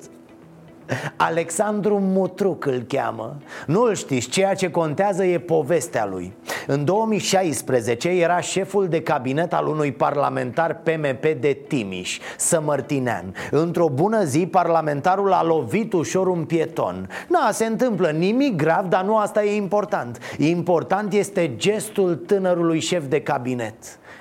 Alexandru 1.15 1.99
Mutruc 1.99 2.65
îl 2.65 2.82
cheamă. 2.88 3.36
Nu 3.67 3.82
îl 3.82 3.95
știți, 3.95 4.30
ceea 4.30 4.54
ce 4.54 4.71
contează 4.71 5.23
e 5.23 5.39
povestea 5.39 6.06
lui. 6.06 6.34
În 6.67 6.86
2016 6.86 8.10
era 8.10 8.39
șeful 8.39 8.88
de 8.88 9.01
cabinet 9.01 9.54
al 9.54 9.67
unui 9.67 9.91
parlamentar 9.91 10.82
PMP 10.84 11.21
de 11.39 11.58
Timiș, 11.67 12.19
Sămărtinean. 12.38 13.36
Într-o 13.51 13.89
bună 13.89 14.23
zi, 14.23 14.47
parlamentarul 14.47 15.34
a 15.34 15.43
lovit 15.43 15.93
ușor 15.93 16.27
un 16.27 16.43
pieton. 16.45 17.10
Na, 17.27 17.51
se 17.51 17.65
întâmplă 17.65 18.10
nimic 18.10 18.56
grav, 18.56 18.86
dar 18.86 19.04
nu 19.04 19.17
asta 19.17 19.43
e 19.43 19.56
important. 19.56 20.17
Important 20.38 21.13
este 21.13 21.56
gestul 21.56 22.15
tânărului 22.15 22.80
șef 22.80 23.06
de 23.06 23.21
cabinet 23.21 23.75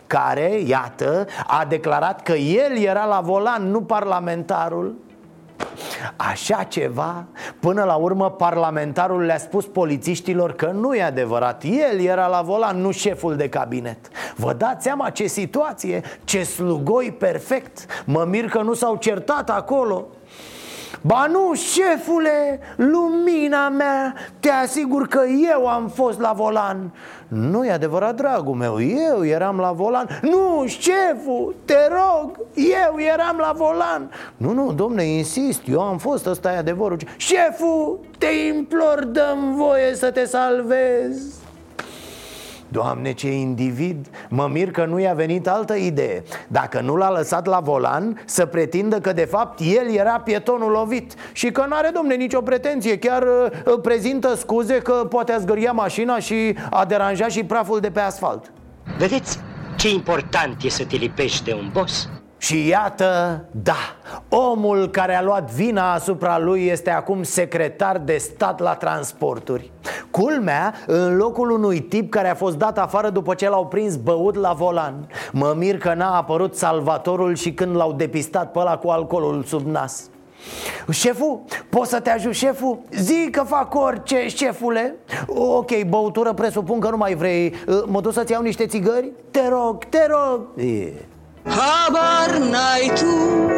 care, 0.06 0.61
iată, 0.66 1.26
a 1.46 1.64
declarat 1.68 2.22
că 2.22 2.33
el 2.33 2.76
era 2.78 3.04
la 3.04 3.20
volan, 3.20 3.70
nu 3.70 3.80
parlamentarul 3.80 4.94
Așa 6.16 6.62
ceva? 6.62 7.24
Până 7.60 7.84
la 7.84 7.94
urmă 7.94 8.30
parlamentarul 8.30 9.22
le-a 9.22 9.38
spus 9.38 9.66
polițiștilor 9.66 10.52
că 10.52 10.66
nu 10.66 10.94
e 10.94 11.02
adevărat. 11.02 11.62
El 11.64 12.00
era 12.00 12.26
la 12.26 12.42
volan, 12.42 12.80
nu 12.80 12.90
șeful 12.90 13.36
de 13.36 13.48
cabinet. 13.48 13.98
Vă 14.36 14.52
dați 14.52 14.84
seama 14.84 15.10
ce 15.10 15.26
situație, 15.26 16.02
ce 16.24 16.42
slugoi 16.42 17.12
perfect. 17.18 18.04
Mă 18.06 18.24
mir 18.28 18.48
că 18.48 18.62
nu 18.62 18.74
s-au 18.74 18.96
certat 18.96 19.50
acolo 19.50 20.06
Ba 21.00 21.26
nu, 21.30 21.54
șefule, 21.54 22.60
lumina 22.76 23.68
mea, 23.68 24.14
te 24.40 24.50
asigur 24.50 25.06
că 25.06 25.20
eu 25.52 25.66
am 25.66 25.88
fost 25.88 26.20
la 26.20 26.32
volan. 26.32 26.92
Nu 27.28 27.66
e 27.66 27.70
adevărat, 27.70 28.14
dragul 28.14 28.54
meu, 28.54 28.82
eu 28.82 29.24
eram 29.26 29.58
la 29.58 29.72
volan. 29.72 30.08
Nu, 30.22 30.64
șeful, 30.66 31.54
te 31.64 31.88
rog, 31.88 32.38
eu 32.54 33.00
eram 33.00 33.36
la 33.38 33.52
volan. 33.56 34.10
Nu, 34.36 34.52
nu, 34.52 34.72
domne, 34.72 35.02
insist, 35.04 35.62
eu 35.68 35.80
am 35.80 35.98
fost, 35.98 36.26
ăsta 36.26 36.52
e 36.52 36.56
adevărul. 36.56 36.98
Șeful, 37.16 37.98
te 38.18 38.26
implor, 38.26 39.04
dăm 39.04 39.54
voie 39.54 39.94
să 39.94 40.10
te 40.10 40.24
salvezi 40.24 41.34
Doamne, 42.70 43.12
ce 43.12 43.33
individ! 43.33 44.06
Mă 44.28 44.48
mir 44.52 44.70
că 44.70 44.85
nu 44.85 44.98
i-a 44.98 45.12
venit 45.12 45.48
altă 45.48 45.74
idee 45.74 46.22
Dacă 46.48 46.80
nu 46.80 46.96
l-a 46.96 47.11
lăsat 47.11 47.46
la 47.46 47.61
volan, 47.61 48.22
să 48.24 48.46
pretindă 48.46 48.98
că 49.00 49.12
de 49.12 49.24
fapt 49.24 49.61
el 49.61 49.94
era 49.94 50.20
pietonul 50.20 50.70
lovit 50.70 51.14
Și 51.33 51.50
că 51.50 51.64
n-are, 51.68 51.90
domne, 51.94 52.14
nicio 52.14 52.40
pretenție 52.40 52.98
Chiar 52.98 53.22
uh, 53.22 53.78
prezintă 53.83 54.35
scuze 54.35 54.78
că 54.78 54.92
poate 54.92 55.33
a 55.33 55.38
zgâria 55.38 55.72
mașina 55.72 56.18
și 56.18 56.56
a 56.70 56.85
deranjat 56.85 57.30
și 57.30 57.44
praful 57.44 57.80
de 57.80 57.90
pe 57.90 58.00
asfalt 58.00 58.52
Vedeți 58.98 59.38
ce 59.76 59.90
important 59.90 60.62
e 60.62 60.68
să 60.68 60.85
te 60.85 60.96
lipești 60.96 61.44
de 61.44 61.54
un 61.54 61.70
boss? 61.72 62.09
Și 62.40 62.68
iată, 62.68 63.44
da, 63.50 63.96
omul 64.29 64.88
care 64.88 65.14
a 65.14 65.22
luat 65.22 65.50
vina 65.50 65.92
asupra 65.92 66.38
lui 66.38 66.66
este 66.66 66.90
acum 66.90 67.22
secretar 67.22 67.98
de 67.98 68.16
stat 68.16 68.61
la 68.61 68.74
transporturi 68.74 69.70
Culmea, 70.11 70.74
în 70.87 71.16
locul 71.16 71.50
unui 71.50 71.81
tip 71.81 72.11
care 72.11 72.29
a 72.29 72.35
fost 72.35 72.57
dat 72.57 72.79
afară 72.79 73.11
după 73.11 73.35
ce 73.35 73.48
l-au 73.48 73.66
prins 73.66 73.96
băut 73.96 74.35
la 74.35 74.53
volan 74.53 75.09
Mă 75.33 75.55
mir 75.57 75.79
că 75.79 75.94
n-a 75.94 76.16
apărut 76.16 76.57
salvatorul 76.57 77.35
și 77.35 77.53
când 77.53 77.76
l-au 77.76 77.92
depistat 77.92 78.53
pe 78.53 78.59
ăla 78.59 78.76
cu 78.76 78.88
alcoolul 78.88 79.42
sub 79.42 79.66
nas 79.66 80.09
Șeful, 80.90 81.40
poți 81.68 81.90
să 81.90 82.00
te 82.00 82.11
ajut 82.11 82.35
șeful? 82.35 82.79
Zi 82.90 83.29
că 83.31 83.42
fac 83.42 83.74
orice, 83.74 84.29
șefule 84.29 84.94
Ok, 85.26 85.83
băutură, 85.88 86.33
presupun 86.33 86.81
că 86.81 86.90
nu 86.90 86.96
mai 86.96 87.14
vrei 87.14 87.55
Mă 87.87 88.00
duc 88.00 88.12
să-ți 88.12 88.33
iau 88.33 88.42
niște 88.42 88.66
țigări? 88.66 89.12
Te 89.31 89.48
rog, 89.48 89.85
te 89.85 90.07
rog 90.07 90.64
e. 90.66 90.92
Habar 91.44 92.38
n-ai 92.38 92.92
tu. 92.94 93.48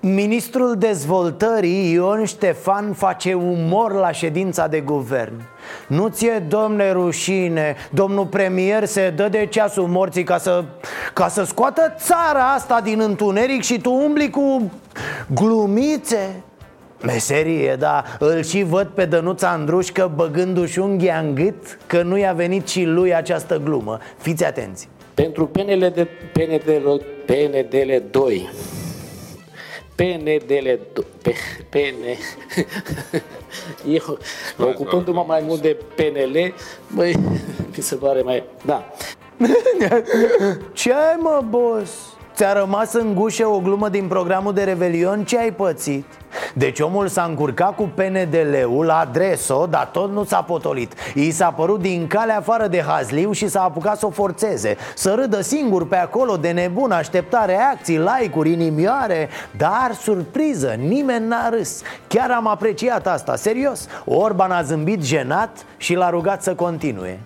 Ministrul 0.00 0.76
dezvoltării 0.78 1.92
Ion 1.92 2.24
Ștefan 2.24 2.92
face 2.92 3.34
umor 3.34 3.92
la 3.92 4.12
ședința 4.12 4.66
de 4.66 4.80
guvern. 4.80 5.42
Nu 5.86 6.08
ție, 6.08 6.38
domne, 6.48 6.92
rușine? 6.92 7.76
Domnul 7.90 8.26
premier 8.26 8.84
se 8.84 9.10
dă 9.10 9.28
de 9.28 9.46
ceasul 9.46 9.86
morții 9.86 10.24
ca 10.24 10.38
să, 10.38 10.64
ca 11.14 11.28
să 11.28 11.44
scoată 11.44 11.94
țara 11.96 12.52
asta 12.52 12.80
din 12.80 13.00
întuneric 13.00 13.62
Și 13.62 13.80
tu 13.80 13.92
umbli 13.92 14.30
cu 14.30 14.70
glumițe 15.34 16.42
Meserie, 17.02 17.76
da, 17.78 18.04
îl 18.18 18.42
și 18.42 18.62
văd 18.62 18.86
pe 18.86 19.04
Dănuța 19.04 19.48
Andrușcă 19.48 20.12
băgându-și 20.14 20.78
unghia 20.78 21.18
în 21.18 21.34
gât 21.34 21.78
Că 21.86 22.02
nu 22.02 22.18
i-a 22.18 22.32
venit 22.32 22.68
și 22.68 22.84
lui 22.84 23.14
această 23.14 23.60
glumă. 23.64 23.98
Fiți 24.18 24.44
atenți. 24.44 24.88
Pentru 25.14 25.46
PNL 25.46 25.92
de, 25.94 26.08
PNDL, 26.32 26.90
PNDL 27.26 27.92
2 28.10 28.50
PNDL 29.94 30.68
PN 31.68 32.04
Eu, 33.88 34.18
ocupându-mă 34.58 35.24
mai 35.26 35.42
mult 35.46 35.60
de 35.60 35.76
PNL 35.94 36.54
Băi, 36.94 37.14
mi 37.76 37.82
se 37.82 37.94
pare 37.94 38.22
mai... 38.22 38.44
Da. 38.64 38.92
Ce 40.72 40.92
ai 40.92 41.16
mă, 41.18 41.44
boss? 41.48 42.09
Ți-a 42.40 42.52
rămas 42.52 42.92
în 42.92 43.14
gușă 43.14 43.46
o 43.46 43.60
glumă 43.60 43.88
din 43.88 44.06
programul 44.06 44.52
de 44.52 44.62
Revelion? 44.62 45.24
Ce 45.24 45.38
ai 45.38 45.52
pățit? 45.52 46.04
Deci 46.54 46.80
omul 46.80 47.08
s-a 47.08 47.22
încurcat 47.22 47.74
cu 47.74 47.90
PNDL-ul, 47.94 48.90
a 48.90 49.00
adres-o, 49.00 49.66
dar 49.66 49.88
tot 49.92 50.12
nu 50.12 50.24
s-a 50.24 50.42
potolit. 50.42 50.92
I 51.14 51.30
s-a 51.30 51.50
părut 51.50 51.80
din 51.80 52.06
calea 52.06 52.36
afară 52.36 52.66
de 52.66 52.82
hazliu 52.82 53.32
și 53.32 53.48
s-a 53.48 53.62
apucat 53.62 53.98
să 53.98 54.06
o 54.06 54.10
forțeze. 54.10 54.76
Să 54.94 55.14
râdă 55.14 55.40
singur 55.40 55.86
pe 55.86 55.96
acolo 55.96 56.36
de 56.36 56.50
nebun, 56.50 56.90
aștepta 56.90 57.44
reacții, 57.44 57.98
like-uri, 57.98 58.52
inimioare. 58.52 59.28
Dar, 59.56 59.90
surpriză, 60.00 60.74
nimeni 60.78 61.26
n-a 61.26 61.48
râs. 61.48 61.82
Chiar 62.08 62.30
am 62.30 62.46
apreciat 62.46 63.06
asta, 63.06 63.36
serios 63.36 63.86
Orban 64.04 64.50
a 64.50 64.62
zâmbit 64.62 65.02
jenat 65.02 65.64
și 65.76 65.94
l-a 65.94 66.10
rugat 66.10 66.42
să 66.42 66.54
continue. 66.54 67.20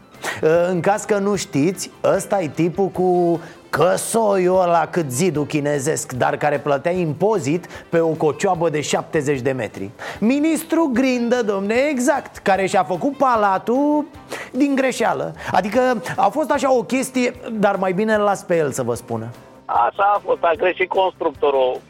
În 0.71 0.81
caz 0.81 1.05
că 1.05 1.19
nu 1.19 1.37
știți, 1.37 1.91
ăsta 2.05 2.43
e 2.43 2.49
tipul 2.49 2.87
cu 2.87 3.41
Căsoiul 3.77 4.61
ăla 4.61 4.87
cât 4.87 5.11
zidul 5.11 5.45
chinezesc 5.45 6.13
Dar 6.13 6.37
care 6.37 6.59
plătea 6.59 6.93
impozit 6.93 7.67
pe 7.91 8.01
o 8.01 8.09
cocioabă 8.09 8.69
de 8.69 8.81
70 8.81 9.41
de 9.41 9.53
metri. 9.53 9.91
Ministru 10.21 10.91
Grindă, 10.93 11.43
domne, 11.43 11.75
exact 11.91 12.37
Care 12.37 12.67
și-a 12.67 12.85
făcut 12.85 13.17
palatul 13.17 14.05
din 14.53 14.75
greșeală. 14.75 15.35
Adică 15.53 16.03
a 16.17 16.29
fost 16.29 16.51
așa 16.51 16.73
o 16.73 16.83
chestie, 16.83 17.35
dar 17.53 17.77
mai 17.77 17.93
bine 17.93 18.15
îl 18.15 18.23
las 18.23 18.43
pe 18.43 18.57
el 18.57 18.71
să 18.71 18.83
vă 18.83 18.95
spună. 18.95 19.29
Așa 19.65 20.13
a 20.15 20.21
fost, 20.25 20.43
a 20.43 20.53
greșit 20.57 20.89
constructorul 20.89 21.81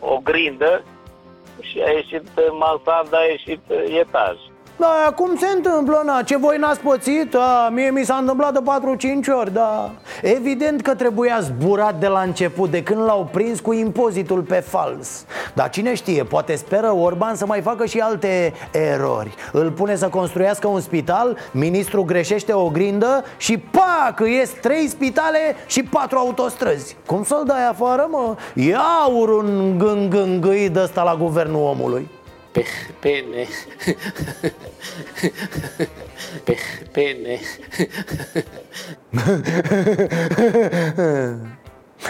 o, 0.00 0.08
o 0.08 0.20
grindă 0.24 0.82
și 1.60 1.82
a 1.86 1.90
ieșit 1.90 2.28
mansarda, 2.58 3.16
a 3.16 3.30
ieșit 3.30 3.60
etaj. 4.00 4.36
Da, 4.78 5.12
cum 5.14 5.36
se 5.36 5.46
întâmplă, 5.54 6.02
na? 6.04 6.22
Ce 6.22 6.36
voi 6.36 6.56
n-ați 6.58 6.80
pățit? 6.80 7.34
A, 7.34 7.68
mie 7.72 7.90
mi 7.90 8.04
s-a 8.04 8.14
întâmplat 8.14 8.52
de 8.52 8.58
4-5 9.32 9.38
ori, 9.40 9.52
da 9.52 9.90
Evident 10.22 10.82
că 10.82 10.94
trebuia 10.94 11.38
zburat 11.40 11.98
de 11.98 12.06
la 12.06 12.20
început 12.20 12.70
De 12.70 12.82
când 12.82 13.00
l-au 13.00 13.28
prins 13.32 13.60
cu 13.60 13.72
impozitul 13.72 14.40
pe 14.40 14.54
fals 14.54 15.24
Dar 15.54 15.70
cine 15.70 15.94
știe, 15.94 16.22
poate 16.22 16.54
speră 16.54 16.92
Orban 16.92 17.34
să 17.34 17.46
mai 17.46 17.60
facă 17.60 17.84
și 17.86 17.98
alte 17.98 18.52
erori 18.72 19.34
Îl 19.52 19.70
pune 19.70 19.96
să 19.96 20.08
construiască 20.08 20.68
un 20.68 20.80
spital 20.80 21.36
Ministrul 21.52 22.04
greșește 22.04 22.52
o 22.52 22.68
grindă 22.68 23.24
Și 23.36 23.58
pac, 23.58 24.28
ies 24.28 24.50
trei 24.50 24.88
spitale 24.88 25.38
și 25.66 25.82
patru 25.82 26.18
autostrăzi 26.18 26.96
Cum 27.06 27.24
să-l 27.24 27.42
dai 27.46 27.68
afară, 27.68 28.06
mă? 28.10 28.36
Ia 28.54 29.06
un 29.28 29.78
gângângâi 29.78 30.68
de 30.68 30.80
ăsta 30.82 31.02
la 31.02 31.14
guvernul 31.14 31.62
omului 31.62 32.08
Pe, 32.15 32.15
pene. 33.00 33.46
Pe, 36.44 36.56
pene. 36.92 37.40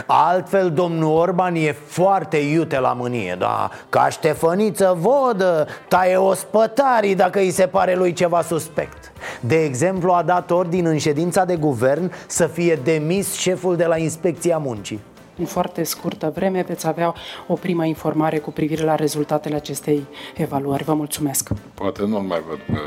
Altfel, 0.06 0.70
domnul 0.70 1.16
Orban 1.16 1.54
e 1.54 1.72
foarte 1.86 2.36
iute 2.36 2.78
la 2.78 2.92
mânie, 2.92 3.36
da 3.38 3.70
Ca 3.88 4.08
Ștefăniță 4.08 4.96
vodă, 4.98 5.66
taie 5.88 6.16
ospătarii 6.16 7.14
dacă 7.14 7.38
îi 7.38 7.50
se 7.50 7.66
pare 7.66 7.94
lui 7.94 8.12
ceva 8.12 8.42
suspect 8.42 9.12
De 9.40 9.64
exemplu, 9.64 10.12
a 10.12 10.22
dat 10.22 10.50
ordin 10.50 10.86
în 10.86 10.98
ședința 10.98 11.44
de 11.44 11.56
guvern 11.56 12.12
să 12.26 12.46
fie 12.46 12.78
demis 12.84 13.34
șeful 13.34 13.76
de 13.76 13.84
la 13.84 13.96
Inspecția 13.96 14.58
Muncii 14.58 15.00
În 15.38 15.44
foarte 15.44 15.82
scurtă 15.82 16.32
vreme 16.34 16.62
veți 16.62 16.86
avea 16.86 17.14
o 17.46 17.54
primă 17.54 17.84
informare 17.84 18.38
cu 18.38 18.50
privire 18.50 18.84
la 18.84 18.94
rezultatele 18.94 19.54
acestei 19.54 20.06
evaluări. 20.34 20.84
Vă 20.84 20.94
mulțumesc! 20.94 21.48
Poate 21.74 22.02
nu-l 22.02 22.20
mai 22.20 22.42
văd 22.48 22.58
pe 22.58 22.80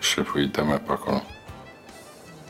șeful 0.00 0.42
ITM 0.42 0.68
pe 0.68 0.92
acolo. 0.92 1.22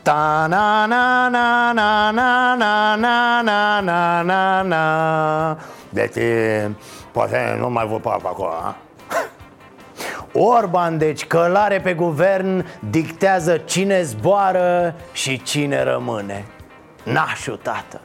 Ta 0.01 0.45
na 0.49 0.85
na 0.85 1.27
na 1.27 1.71
na 1.71 2.11
na 2.11 2.51
na 2.53 2.95
na 2.95 3.41
na 3.41 3.81
na 3.81 4.21
na 4.21 4.61
na 4.61 5.57
Deci, 5.89 6.15
e, 6.15 6.69
poate 7.11 7.57
nu 7.59 7.69
mai 7.69 7.87
văd 7.87 8.01
pe 8.01 8.09
acolo, 8.09 8.49
a? 8.49 8.75
Orban, 10.33 10.97
deci 10.97 11.25
călare 11.25 11.81
pe 11.81 11.93
guvern, 11.93 12.65
dictează 12.89 13.57
cine 13.57 14.01
zboară 14.01 14.95
și 15.11 15.41
cine 15.41 15.83
rămâne 15.83 16.45
Nașul, 17.03 17.59
tată 17.63 18.01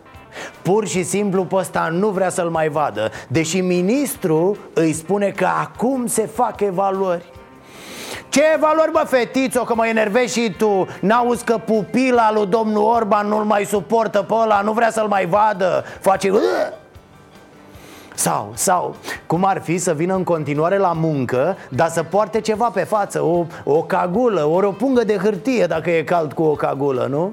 Pur 0.63 0.87
și 0.87 1.03
simplu 1.03 1.45
pe 1.45 1.55
ăsta 1.55 1.89
nu 1.93 2.09
vrea 2.09 2.29
să-l 2.29 2.49
mai 2.49 2.69
vadă 2.69 3.11
Deși 3.29 3.61
ministrul 3.61 4.57
îi 4.73 4.93
spune 4.93 5.31
că 5.31 5.49
acum 5.61 6.07
se 6.07 6.27
fac 6.27 6.61
evaluări. 6.61 7.33
Ce 8.29 8.43
valori, 8.61 8.91
bă, 8.93 9.03
fetițo, 9.07 9.63
că 9.63 9.75
mă 9.75 9.87
enervezi 9.87 10.41
și 10.41 10.55
tu? 10.59 10.87
N-auzi 11.01 11.45
că 11.45 11.59
pupila 11.65 12.33
lui 12.33 12.47
domnul 12.47 12.83
Orban 12.83 13.27
nu-l 13.27 13.45
mai 13.45 13.65
suportă 13.65 14.23
pe 14.23 14.35
ăla 14.35 14.61
Nu 14.61 14.73
vrea 14.73 14.91
să-l 14.91 15.07
mai 15.07 15.27
vadă? 15.27 15.85
Face... 16.01 16.33
Sau, 18.15 18.51
sau, 18.55 18.97
cum 19.27 19.45
ar 19.45 19.61
fi 19.61 19.79
să 19.79 19.93
vină 19.93 20.15
în 20.15 20.25
continuare 20.25 20.77
la 20.79 20.93
muncă 20.93 21.57
Dar 21.69 21.89
să 21.89 22.03
poarte 22.03 22.41
ceva 22.41 22.71
pe 22.75 22.85
față 22.85 23.23
O, 23.23 23.47
o 23.65 23.83
cagulă, 23.83 24.45
ori 24.45 24.67
o 24.67 24.71
pungă 24.71 25.05
de 25.05 25.17
hârtie 25.17 25.67
dacă 25.67 25.91
e 25.91 26.03
cald 26.03 26.33
cu 26.33 26.43
o 26.43 26.55
cagulă, 26.55 27.07
nu? 27.11 27.33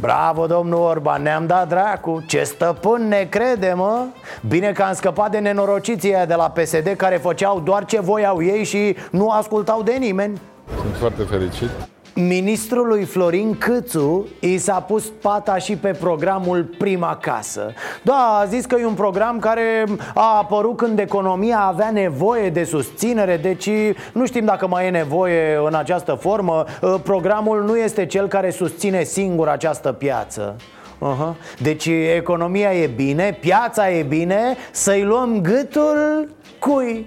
Bravo, 0.00 0.46
domnul 0.46 0.80
Orban, 0.80 1.22
ne-am 1.22 1.46
dat 1.46 1.68
dracu 1.68 2.24
Ce 2.26 2.42
stăpân 2.42 3.08
ne 3.08 3.26
crede, 3.30 3.72
mă 3.76 4.04
Bine 4.48 4.72
că 4.72 4.82
am 4.82 4.94
scăpat 4.94 5.30
de 5.30 5.38
nenorociții 5.38 6.14
aia 6.14 6.26
de 6.26 6.34
la 6.34 6.50
PSD 6.50 6.88
Care 6.96 7.16
făceau 7.16 7.60
doar 7.60 7.84
ce 7.84 8.00
voiau 8.00 8.42
ei 8.42 8.64
și 8.64 8.96
nu 9.10 9.28
ascultau 9.30 9.82
de 9.82 9.92
nimeni 9.92 10.40
Sunt 10.80 10.96
foarte 10.96 11.22
fericit. 11.22 11.70
Ministrului 12.18 13.04
Florin 13.04 13.58
Câțu 13.58 14.28
i 14.40 14.58
s-a 14.58 14.80
pus 14.80 15.12
pata 15.20 15.58
și 15.58 15.76
pe 15.76 15.88
programul 15.90 16.74
Prima 16.78 17.16
Casă 17.16 17.72
Da, 18.02 18.38
a 18.40 18.44
zis 18.44 18.64
că 18.64 18.76
e 18.80 18.86
un 18.86 18.94
program 18.94 19.38
care 19.38 19.84
a 20.14 20.36
apărut 20.36 20.76
când 20.76 20.98
economia 20.98 21.58
avea 21.60 21.90
nevoie 21.90 22.50
de 22.50 22.64
susținere 22.64 23.36
Deci 23.36 23.70
nu 24.12 24.26
știm 24.26 24.44
dacă 24.44 24.66
mai 24.66 24.86
e 24.86 24.90
nevoie 24.90 25.56
în 25.66 25.74
această 25.74 26.12
formă 26.12 26.64
Programul 27.02 27.62
nu 27.64 27.76
este 27.76 28.06
cel 28.06 28.28
care 28.28 28.50
susține 28.50 29.02
singur 29.02 29.48
această 29.48 29.92
piață 29.92 30.56
Uh-huh. 31.00 31.58
Deci 31.58 31.86
economia 32.16 32.74
e 32.74 32.86
bine, 32.86 33.38
piața 33.40 33.90
e 33.90 34.02
bine, 34.02 34.56
să-i 34.70 35.02
luăm 35.02 35.40
gâtul 35.40 36.28
cui? 36.58 37.06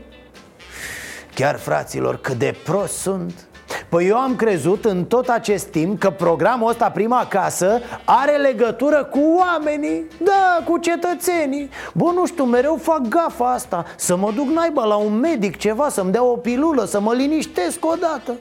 Chiar 1.34 1.56
fraților, 1.56 2.18
cât 2.18 2.38
de 2.38 2.56
prost 2.64 2.98
sunt 2.98 3.49
Păi 3.90 4.08
eu 4.08 4.18
am 4.18 4.36
crezut 4.36 4.86
în 4.86 5.06
tot 5.06 5.28
acest 5.28 5.68
timp 5.68 6.00
că 6.00 6.10
programul 6.10 6.70
ăsta 6.70 6.90
Prima 6.90 7.26
Casă 7.30 7.82
are 8.04 8.38
legătură 8.38 9.04
cu 9.04 9.20
oamenii 9.38 10.08
Da, 10.24 10.64
cu 10.66 10.78
cetățenii 10.78 11.70
Bă, 11.94 12.12
nu 12.14 12.26
știu, 12.26 12.44
mereu 12.44 12.80
fac 12.82 13.02
gafa 13.08 13.52
asta 13.52 13.86
Să 13.96 14.16
mă 14.16 14.32
duc 14.36 14.48
naiba 14.48 14.84
la 14.84 14.96
un 14.96 15.20
medic 15.20 15.58
ceva 15.58 15.90
Să-mi 15.90 16.12
dea 16.12 16.24
o 16.24 16.36
pilulă, 16.36 16.86
să 16.86 17.00
mă 17.00 17.14
liniștesc 17.14 17.86
odată 17.86 18.32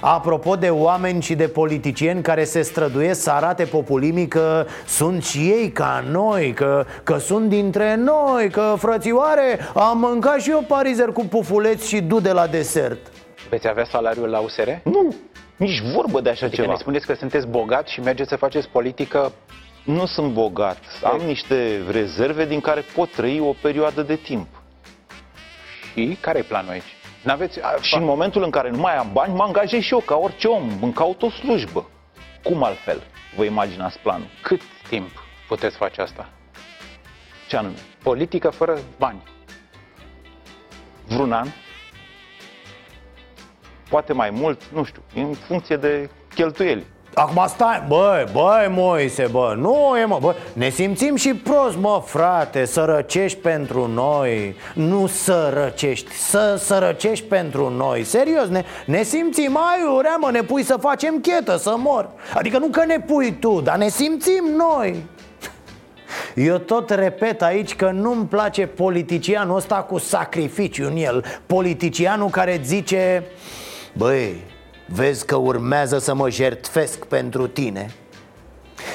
Apropo 0.00 0.54
de 0.54 0.68
oameni 0.68 1.22
și 1.22 1.34
de 1.34 1.48
politicieni 1.48 2.22
care 2.22 2.44
se 2.44 2.62
străduiesc 2.62 3.20
să 3.22 3.30
arate 3.30 3.64
populimii 3.64 4.28
că 4.28 4.66
sunt 4.86 5.24
și 5.24 5.38
ei 5.38 5.70
ca 5.72 6.04
noi, 6.10 6.52
că, 6.52 6.84
că 7.02 7.18
sunt 7.18 7.48
dintre 7.48 7.96
noi, 7.96 8.50
că 8.50 8.74
frățioare, 8.78 9.58
am 9.74 9.98
mâncat 9.98 10.40
și 10.40 10.50
eu 10.50 10.64
parizer 10.68 11.08
cu 11.08 11.24
pufuleți 11.24 11.88
și 11.88 12.00
dude 12.00 12.32
la 12.32 12.46
desert. 12.46 12.98
Veți 13.48 13.68
avea 13.68 13.84
salariul 13.84 14.28
la 14.28 14.38
USR? 14.38 14.68
Nu, 14.84 15.14
nici 15.56 15.80
vorbă 15.80 16.20
de 16.20 16.30
așa 16.30 16.46
Adică 16.46 16.60
ceva. 16.60 16.72
ne 16.74 16.78
spuneți 16.80 17.06
că 17.06 17.14
sunteți 17.14 17.46
bogat 17.46 17.88
și 17.88 18.00
mergeți 18.00 18.28
să 18.28 18.36
faceți 18.36 18.68
politică 18.68 19.32
Nu 19.84 20.06
sunt 20.06 20.32
bogat, 20.32 20.78
am 21.02 21.20
niște 21.20 21.82
rezerve 21.90 22.46
din 22.46 22.60
care 22.60 22.80
pot 22.94 23.10
trăi 23.10 23.40
o 23.40 23.54
perioadă 23.62 24.02
de 24.02 24.16
timp. 24.16 24.46
și 25.94 26.16
care 26.20 26.38
e 26.38 26.42
planul 26.42 26.70
aici? 26.70 26.96
N-aveți... 27.22 27.60
a, 27.62 27.74
Și 27.80 27.94
în 27.96 28.04
momentul 28.04 28.42
în 28.42 28.50
care 28.50 28.70
nu 28.70 28.78
mai 28.78 28.96
am 28.96 29.10
bani, 29.12 29.34
mă 29.34 29.42
angajez 29.42 29.80
și 29.80 29.92
eu 29.92 30.00
ca 30.00 30.16
orice 30.16 30.46
om, 30.48 30.70
îmi 30.82 30.92
caut 30.92 31.22
o 31.22 31.30
slujbă. 31.30 31.88
Cum 32.42 32.62
altfel 32.64 33.02
vă 33.36 33.44
imaginați 33.44 33.98
planul? 33.98 34.26
Cât 34.42 34.60
timp 34.88 35.10
puteți 35.48 35.76
face 35.76 36.00
asta? 36.00 36.28
Ce 37.48 37.56
anume? 37.56 37.74
Politică 38.02 38.50
fără 38.50 38.78
bani. 38.98 39.22
Vreun 41.06 41.32
an? 41.32 41.48
Poate 43.88 44.12
mai 44.12 44.30
mult, 44.30 44.60
nu 44.72 44.84
știu, 44.84 45.02
în 45.14 45.34
funcție 45.46 45.76
de 45.76 46.10
cheltuieli. 46.34 46.84
Acum 47.14 47.44
stai, 47.48 47.84
băi, 47.88 48.26
băi 48.32 48.66
Moise, 48.70 49.26
bă, 49.30 49.54
nu 49.58 49.96
e 50.02 50.04
mă, 50.04 50.18
bă 50.20 50.34
Ne 50.52 50.68
simțim 50.68 51.16
și 51.16 51.34
prost, 51.34 51.76
mă, 51.76 52.02
frate, 52.04 52.64
sărăcești 52.64 53.38
pentru 53.38 53.86
noi 53.86 54.54
Nu 54.74 55.06
sărăcești, 55.06 56.12
să 56.12 56.56
sărăcești 56.58 57.24
pentru 57.24 57.68
noi 57.68 58.04
Serios, 58.04 58.48
ne, 58.48 58.64
ne 58.86 59.02
simțim 59.02 59.58
aiurea, 59.72 60.16
mă, 60.16 60.30
ne 60.30 60.42
pui 60.42 60.62
să 60.62 60.76
facem 60.80 61.20
chetă, 61.20 61.56
să 61.56 61.74
mor 61.76 62.10
Adică 62.34 62.58
nu 62.58 62.66
că 62.66 62.84
ne 62.84 63.00
pui 63.00 63.36
tu, 63.40 63.60
dar 63.60 63.76
ne 63.76 63.88
simțim 63.88 64.44
noi 64.56 65.04
eu 66.34 66.58
tot 66.58 66.90
repet 66.90 67.42
aici 67.42 67.74
că 67.74 67.90
nu-mi 67.90 68.26
place 68.26 68.66
politicianul 68.66 69.56
ăsta 69.56 69.74
cu 69.74 69.98
sacrificiu 69.98 70.86
în 70.86 70.96
el 70.96 71.24
Politicianul 71.46 72.28
care 72.28 72.60
zice 72.64 73.24
Băi, 73.98 74.44
vezi 74.86 75.26
că 75.26 75.36
urmează 75.36 75.98
să 75.98 76.14
mă 76.14 76.30
jertfesc 76.30 77.06
pentru 77.06 77.46
tine? 77.46 77.90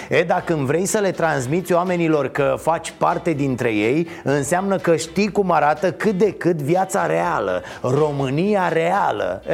E, 0.10 0.24
dacă 0.24 0.54
îmi 0.54 0.66
vrei 0.66 0.86
să 0.86 1.00
le 1.00 1.12
transmiți 1.12 1.74
oamenilor 1.74 2.28
că 2.28 2.56
faci 2.62 2.94
parte 2.98 3.34
dintre 3.34 3.74
ei 3.74 4.08
Înseamnă 4.24 4.78
că 4.78 4.96
știi 4.96 5.32
cum 5.32 5.52
arată 5.52 5.92
cât 5.92 6.14
de 6.18 6.32
cât 6.32 6.62
viața 6.62 7.06
reală 7.06 7.64
România 7.82 8.68
reală. 8.68 9.44
E, 9.48 9.54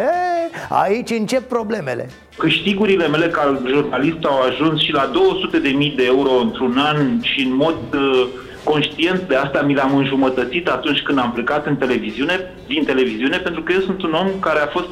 Aici 0.69 1.09
încep 1.09 1.47
problemele. 1.47 2.09
Câștigurile 2.37 3.07
mele 3.07 3.27
ca 3.27 3.61
jurnalist 3.67 4.23
au 4.23 4.41
ajuns 4.41 4.81
și 4.81 4.91
la 4.91 5.11
200.000 5.91 5.95
de 5.95 6.03
euro 6.05 6.31
într-un 6.31 6.77
an 6.77 7.21
și 7.21 7.41
în 7.41 7.55
mod 7.55 7.93
uh, 7.93 8.27
conștient 8.63 9.21
de 9.27 9.35
asta 9.35 9.61
mi 9.61 9.75
l-am 9.75 9.95
înjumătățit 9.95 10.67
atunci 10.67 11.01
când 11.01 11.19
am 11.19 11.31
plecat 11.31 11.65
în 11.65 11.75
televiziune, 11.75 12.53
din 12.67 12.83
televiziune, 12.83 13.37
pentru 13.37 13.61
că 13.61 13.71
eu 13.71 13.79
sunt 13.79 14.01
un 14.03 14.13
om 14.13 14.27
care 14.39 14.59
a 14.59 14.67
fost... 14.67 14.87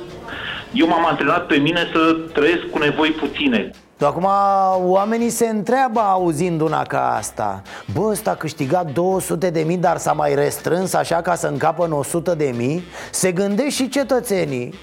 Eu 0.74 0.88
m-am 0.88 1.06
antrenat 1.06 1.46
pe 1.46 1.56
mine 1.56 1.80
să 1.94 2.16
trăiesc 2.34 2.66
cu 2.72 2.78
nevoi 2.78 3.10
puține. 3.10 3.70
Acum 4.02 4.28
oamenii 4.76 5.30
se 5.30 5.48
întreabă 5.48 6.00
auzind 6.00 6.62
una 6.62 6.82
ca 6.82 7.16
asta. 7.16 7.62
Bă, 7.94 8.02
ăsta 8.02 8.32
a 8.32 8.36
câștigat 8.36 8.92
200 8.92 9.50
de 9.50 9.62
mii, 9.62 9.78
dar 9.78 9.98
s-a 9.98 10.12
mai 10.14 10.36
restrâns 10.36 10.94
așa 10.94 11.22
ca 11.22 11.36
să 11.36 11.48
încapă 11.48 11.86
în 11.86 11.92
100 11.92 12.34
de 12.36 12.54
mii? 12.56 12.84
Se 13.12 13.32
gândesc 13.32 13.76
și 13.76 13.90
cetățenii. 13.90 14.74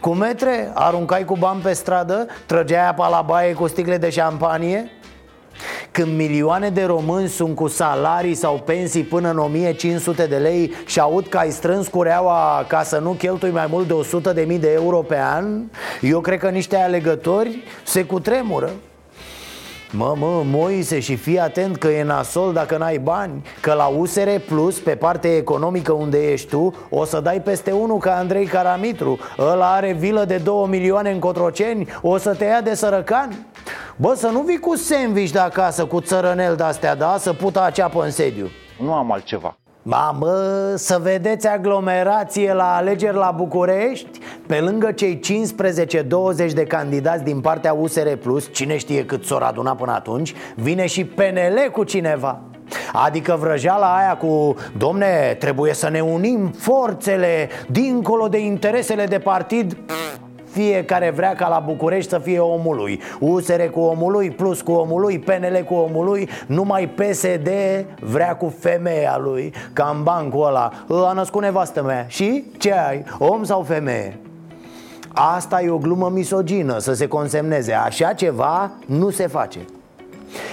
Cu 0.00 0.10
metre, 0.10 0.70
aruncai 0.74 1.24
cu 1.24 1.36
bani 1.36 1.60
pe 1.60 1.72
stradă, 1.72 2.26
trăgeai 2.46 2.88
apa 2.88 3.08
la 3.08 3.22
baie 3.26 3.52
cu 3.52 3.66
sticle 3.66 3.96
de 3.96 4.10
șampanie 4.10 4.90
când 5.90 6.16
milioane 6.16 6.68
de 6.68 6.84
români 6.84 7.28
sunt 7.28 7.54
cu 7.54 7.68
salarii 7.68 8.34
sau 8.34 8.62
pensii 8.64 9.02
până 9.02 9.30
în 9.30 9.38
1500 9.38 10.26
de 10.26 10.36
lei 10.36 10.72
și 10.86 11.00
aud 11.00 11.26
că 11.26 11.38
ai 11.38 11.50
strâns 11.50 11.88
cureaua 11.88 12.64
ca 12.68 12.82
să 12.82 12.98
nu 12.98 13.10
cheltui 13.10 13.50
mai 13.50 13.66
mult 13.70 13.86
de 13.86 13.92
100 13.92 14.32
de 14.32 14.42
mii 14.42 14.58
de 14.58 14.72
euro 14.72 14.98
pe 14.98 15.18
an 15.18 15.62
Eu 16.00 16.20
cred 16.20 16.38
că 16.38 16.48
niște 16.48 16.76
alegători 16.76 17.62
se 17.84 18.04
cutremură 18.04 18.70
Mă, 19.92 20.14
mă, 20.18 20.42
Moise 20.44 21.00
și 21.00 21.16
fii 21.16 21.38
atent 21.38 21.76
că 21.76 21.88
e 21.88 22.02
nasol 22.02 22.52
dacă 22.52 22.76
n-ai 22.76 22.98
bani 22.98 23.42
Că 23.60 23.72
la 23.72 23.86
USR 23.86 24.28
Plus, 24.46 24.78
pe 24.78 24.94
partea 24.94 25.36
economică 25.36 25.92
unde 25.92 26.32
ești 26.32 26.48
tu 26.48 26.74
O 26.90 27.04
să 27.04 27.20
dai 27.20 27.40
peste 27.40 27.70
unul 27.70 27.98
ca 27.98 28.16
Andrei 28.16 28.46
Caramitru 28.46 29.18
Ăla 29.38 29.72
are 29.72 29.92
vilă 29.92 30.24
de 30.24 30.36
2 30.36 30.66
milioane 30.68 31.10
în 31.10 31.18
Cotroceni 31.18 31.88
O 32.02 32.16
să 32.16 32.34
te 32.34 32.44
ia 32.44 32.60
de 32.60 32.74
sărăcan 32.74 33.46
Bă, 33.96 34.14
să 34.16 34.26
nu 34.26 34.40
vii 34.40 34.58
cu 34.58 34.76
sandwich 34.76 35.32
de 35.32 35.38
acasă, 35.38 35.84
cu 35.84 36.00
țărănel 36.00 36.56
de-astea, 36.56 36.94
da? 36.94 37.16
Să 37.18 37.32
puta 37.32 37.62
aceapă 37.62 38.02
în 38.04 38.10
sediu 38.10 38.50
Nu 38.78 38.92
am 38.92 39.12
altceva. 39.12 39.56
Mamă, 39.88 40.34
să 40.74 40.98
vedeți 41.02 41.48
aglomerație 41.48 42.52
la 42.52 42.74
alegeri 42.76 43.16
la 43.16 43.34
București? 43.36 44.18
Pe 44.46 44.60
lângă 44.60 44.92
cei 44.92 45.20
15-20 46.48 46.52
de 46.52 46.64
candidați 46.64 47.24
din 47.24 47.40
partea 47.40 47.72
USR 47.72 48.08
Plus 48.08 48.48
Cine 48.52 48.76
știe 48.76 49.04
cât 49.04 49.24
s-or 49.24 49.42
aduna 49.42 49.74
până 49.74 49.92
atunci 49.92 50.34
Vine 50.54 50.86
și 50.86 51.04
PNL 51.04 51.70
cu 51.72 51.84
cineva. 51.84 52.40
Adică 52.92 53.36
vrăjeala 53.40 53.96
aia 53.96 54.16
cu 54.16 54.54
Domne, 54.76 55.36
trebuie 55.38 55.72
să 55.74 55.88
ne 55.88 56.00
unim 56.00 56.50
forțele 56.58 57.48
Dincolo 57.68 58.28
de 58.28 58.38
interesele 58.38 59.04
de 59.04 59.18
partid 59.18 59.76
fiecare 60.56 61.10
vrea 61.10 61.34
ca 61.34 61.48
la 61.48 61.62
București 61.66 62.10
să 62.10 62.18
fie 62.18 62.38
omului 62.38 63.00
USR 63.20 63.62
cu 63.62 63.80
omului, 63.80 64.30
plus 64.30 64.60
cu 64.60 64.72
omului, 64.72 65.18
PNL 65.18 65.64
cu 65.64 65.74
omului 65.74 66.28
Numai 66.46 66.88
PSD 66.88 67.48
vrea 68.00 68.36
cu 68.36 68.54
femeia 68.58 69.18
lui 69.18 69.52
Ca 69.72 69.92
în 69.96 70.02
bancul 70.02 70.46
ăla 70.46 70.72
A 71.08 71.12
născut 71.12 71.42
nevastă 71.42 71.82
mea 71.82 72.04
Și? 72.08 72.44
Ce 72.58 72.72
ai? 72.72 73.04
Om 73.18 73.44
sau 73.44 73.62
femeie? 73.62 74.18
Asta 75.12 75.62
e 75.62 75.70
o 75.70 75.78
glumă 75.78 76.08
misogină, 76.12 76.78
să 76.78 76.92
se 76.92 77.06
consemneze 77.06 77.72
Așa 77.72 78.12
ceva 78.12 78.70
nu 78.86 79.10
se 79.10 79.26
face 79.26 79.58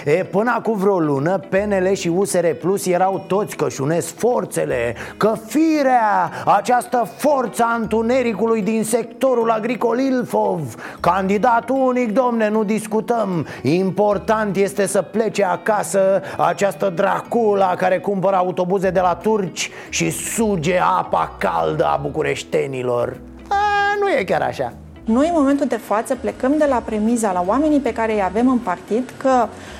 E, 0.05 0.11
până 0.11 0.53
acum 0.57 0.77
vreo 0.77 0.99
lună, 0.99 1.39
PNL 1.49 1.93
și 1.93 2.07
USR 2.07 2.45
Plus 2.45 2.85
erau 2.85 3.23
toți 3.27 3.55
că 3.55 3.67
unesc 3.79 4.17
forțele 4.17 4.95
Că 5.17 5.33
firea, 5.45 6.31
această 6.45 7.09
forță 7.17 7.63
a 7.67 7.75
întunericului 7.75 8.61
din 8.61 8.83
sectorul 8.83 9.49
agricol 9.49 9.99
Ilfov 9.99 10.75
Candidat 10.99 11.69
unic, 11.69 12.11
domne, 12.11 12.49
nu 12.49 12.63
discutăm. 12.63 13.47
Important 13.61 14.55
este 14.55 14.85
să 14.85 15.01
plece 15.01 15.43
acasă 15.43 16.21
această 16.37 16.89
dracula 16.95 17.75
care 17.75 17.99
cumpără 17.99 18.35
autobuze 18.35 18.89
de 18.89 18.99
la 18.99 19.15
turci 19.15 19.71
Și 19.89 20.09
suge 20.09 20.79
apa 20.97 21.35
caldă 21.37 21.85
a 21.85 21.99
bucureștenilor. 22.01 23.17
A, 23.47 23.55
Nu 23.99 24.09
e 24.09 24.23
chiar 24.23 24.41
așa. 24.41 24.73
Noi, 25.05 25.27
în 25.27 25.33
momentul 25.35 25.65
de 25.65 25.77
față, 25.77 26.15
plecăm 26.15 26.57
de 26.57 26.65
la 26.69 26.81
premiza 26.85 27.31
la 27.31 27.43
oamenii 27.47 27.79
pe 27.79 27.93
care 27.93 28.13
îi 28.13 28.23
avem 28.23 28.49
în 28.49 28.57
partid 28.57 29.13
că 29.17 29.29
uh, 29.29 29.72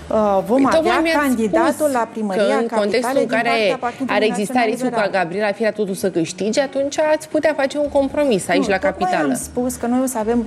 vom 0.45 0.61
Păi, 0.61 0.71
tocmai 0.71 0.77
avea 0.79 0.99
mi-ați 0.99 1.17
candidatul 1.17 1.73
spus 1.73 1.91
la 1.91 2.07
primăria 2.11 2.55
că 2.55 2.61
în 2.61 2.67
contextul 2.67 3.01
capitale 3.01 3.19
în 3.19 3.27
din 3.27 3.37
care 3.37 3.49
partea 3.49 3.77
Partidului 3.77 4.15
ar 4.15 4.21
exista 4.21 4.53
Național 4.53 4.69
riscul 4.69 4.89
ca 4.89 5.03
Liberal. 5.03 5.23
Gabriela 5.23 5.51
Firea 5.51 5.71
totul 5.71 5.93
să 5.93 6.09
câștige, 6.09 6.61
atunci 6.61 6.99
ați 6.99 7.27
putea 7.29 7.53
face 7.53 7.77
un 7.77 7.89
compromis 7.89 8.47
aici 8.47 8.63
nu, 8.63 8.69
la 8.69 8.77
tocmai 8.77 8.91
capitală. 8.99 9.29
am 9.29 9.35
spus 9.35 9.75
că 9.75 9.87
noi 9.87 9.99
o 10.03 10.05
să 10.05 10.17
avem... 10.17 10.45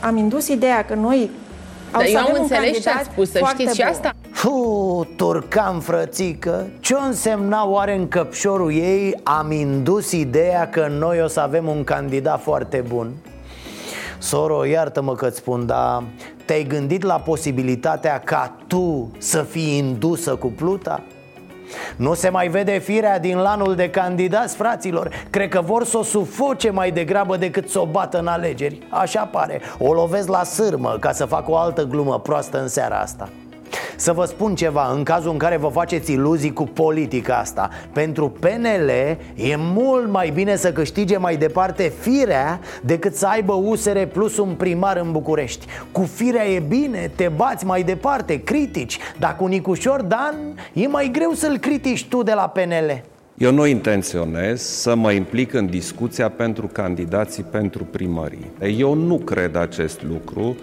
Am 0.00 0.16
indus 0.16 0.48
ideea 0.48 0.84
că 0.84 0.94
noi 0.94 1.30
o 1.94 1.98
Dar 1.98 2.06
să 2.06 2.10
eu 2.10 2.18
am 2.18 2.24
avem 2.24 2.34
un 2.34 2.40
înțeles 2.40 2.70
ce 2.70 2.72
candidat 2.72 2.94
ați 2.94 3.04
spus, 3.04 3.30
să 3.30 3.38
foarte 3.38 3.62
știți 3.62 3.76
și 3.76 3.82
bun. 3.82 3.90
asta. 3.90 4.12
Fu, 4.30 5.08
turcan 5.16 5.80
frățică 5.80 6.66
Ce 6.80 6.94
însemna 7.06 7.68
oare 7.68 7.96
în 7.96 8.08
căpșorul 8.08 8.72
ei 8.72 9.20
Am 9.22 9.52
indus 9.52 10.12
ideea 10.12 10.68
că 10.68 10.90
noi 10.98 11.22
o 11.22 11.26
să 11.26 11.40
avem 11.40 11.68
un 11.68 11.84
candidat 11.84 12.42
foarte 12.42 12.84
bun 12.88 13.12
Soro, 14.18 14.64
iartă-mă 14.64 15.14
că-ți 15.14 15.36
spun, 15.36 15.66
dar 15.66 16.02
te-ai 16.48 16.64
gândit 16.64 17.02
la 17.02 17.14
posibilitatea 17.14 18.20
ca 18.20 18.54
tu 18.66 19.10
să 19.18 19.42
fii 19.42 19.76
indusă 19.76 20.36
cu 20.36 20.46
pluta? 20.46 21.02
Nu 21.96 22.14
se 22.14 22.28
mai 22.28 22.48
vede 22.48 22.78
firea 22.78 23.18
din 23.18 23.36
lanul 23.36 23.74
de 23.74 23.90
candidați, 23.90 24.56
fraților. 24.56 25.26
Cred 25.30 25.48
că 25.48 25.60
vor 25.60 25.84
să 25.84 25.98
o 25.98 26.02
sufoce 26.02 26.70
mai 26.70 26.90
degrabă 26.90 27.36
decât 27.36 27.68
să 27.68 27.80
o 27.80 27.86
bată 27.86 28.18
în 28.18 28.26
alegeri. 28.26 28.78
Așa 28.90 29.24
pare. 29.24 29.60
O 29.78 29.92
lovesc 29.92 30.28
la 30.28 30.44
sârmă 30.44 30.96
ca 31.00 31.12
să 31.12 31.24
fac 31.24 31.48
o 31.48 31.56
altă 31.56 31.84
glumă 31.84 32.20
proastă 32.20 32.60
în 32.60 32.68
seara 32.68 32.98
asta 32.98 33.28
să 34.00 34.12
vă 34.12 34.24
spun 34.24 34.54
ceva, 34.54 34.92
în 34.92 35.02
cazul 35.02 35.30
în 35.30 35.38
care 35.38 35.56
vă 35.56 35.68
faceți 35.68 36.12
iluzii 36.12 36.52
cu 36.52 36.64
politica 36.64 37.36
asta 37.36 37.70
Pentru 37.92 38.28
PNL 38.40 38.88
e 39.34 39.56
mult 39.56 40.10
mai 40.10 40.30
bine 40.30 40.56
să 40.56 40.72
câștige 40.72 41.16
mai 41.16 41.36
departe 41.36 41.92
firea 42.00 42.60
Decât 42.82 43.14
să 43.14 43.26
aibă 43.26 43.52
USR 43.52 43.98
plus 44.02 44.36
un 44.36 44.54
primar 44.54 44.96
în 44.96 45.12
București 45.12 45.66
Cu 45.92 46.02
firea 46.14 46.46
e 46.46 46.58
bine, 46.58 47.10
te 47.14 47.30
bați 47.36 47.64
mai 47.64 47.82
departe, 47.82 48.42
critici 48.42 48.98
Dar 49.18 49.36
cu 49.36 49.46
Nicușor 49.46 50.02
Dan 50.02 50.34
e 50.72 50.86
mai 50.86 51.10
greu 51.12 51.32
să-l 51.32 51.58
critici 51.58 52.06
tu 52.08 52.22
de 52.22 52.32
la 52.32 52.48
PNL 52.48 53.02
Eu 53.34 53.52
nu 53.52 53.66
intenționez 53.66 54.62
să 54.62 54.94
mă 54.94 55.12
implic 55.12 55.52
în 55.52 55.66
discuția 55.66 56.28
pentru 56.28 56.66
candidații 56.66 57.42
pentru 57.42 57.84
primării. 57.84 58.50
Eu 58.76 58.94
nu 58.94 59.16
cred 59.16 59.56
acest 59.56 60.02
lucru. 60.02 60.56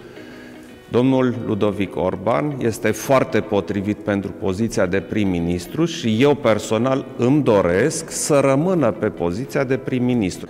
Domnul 0.88 1.34
Ludovic 1.46 1.96
Orban 1.96 2.56
este 2.58 2.90
foarte 2.90 3.40
potrivit 3.40 3.98
pentru 3.98 4.30
poziția 4.30 4.86
de 4.86 5.00
prim-ministru 5.00 5.84
și 5.84 6.16
eu 6.22 6.34
personal 6.34 7.04
îmi 7.16 7.42
doresc 7.42 8.10
să 8.10 8.38
rămână 8.40 8.90
pe 8.90 9.06
poziția 9.08 9.64
de 9.64 9.76
prim-ministru. 9.76 10.48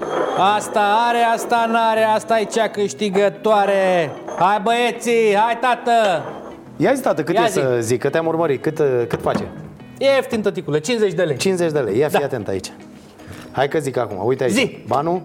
Asta 0.56 0.80
are, 1.08 1.18
asta 1.34 1.68
n-are, 1.72 2.02
asta 2.02 2.40
e 2.40 2.44
cea 2.44 2.68
câștigătoare. 2.68 4.10
Hai 4.38 4.60
băieții, 4.62 5.34
hai 5.34 5.58
tată! 5.60 6.24
Ia 6.76 6.92
zi, 6.92 7.02
tată, 7.02 7.22
cât 7.22 7.34
Ia 7.34 7.42
e 7.44 7.48
zi. 7.48 7.52
să 7.52 7.76
zic, 7.80 8.00
că 8.00 8.08
te-am 8.08 8.26
urmărit, 8.26 8.62
cât, 8.62 8.80
cât 9.08 9.20
face? 9.22 9.48
E 9.98 10.04
ieftin, 10.04 10.40
tăticule, 10.42 10.80
50 10.80 11.12
de 11.12 11.22
lei. 11.22 11.36
50 11.36 11.72
de 11.72 11.78
lei, 11.78 11.98
ia 11.98 12.08
fi 12.08 12.18
Da. 12.18 12.24
atent 12.24 12.48
aici 12.48 12.72
Hai 13.50 13.68
că 13.68 13.78
zic 13.78 13.96
acum, 13.96 14.26
uite 14.26 14.42
aici 14.44 14.52
Zi. 14.52 14.78
Banul, 14.86 15.22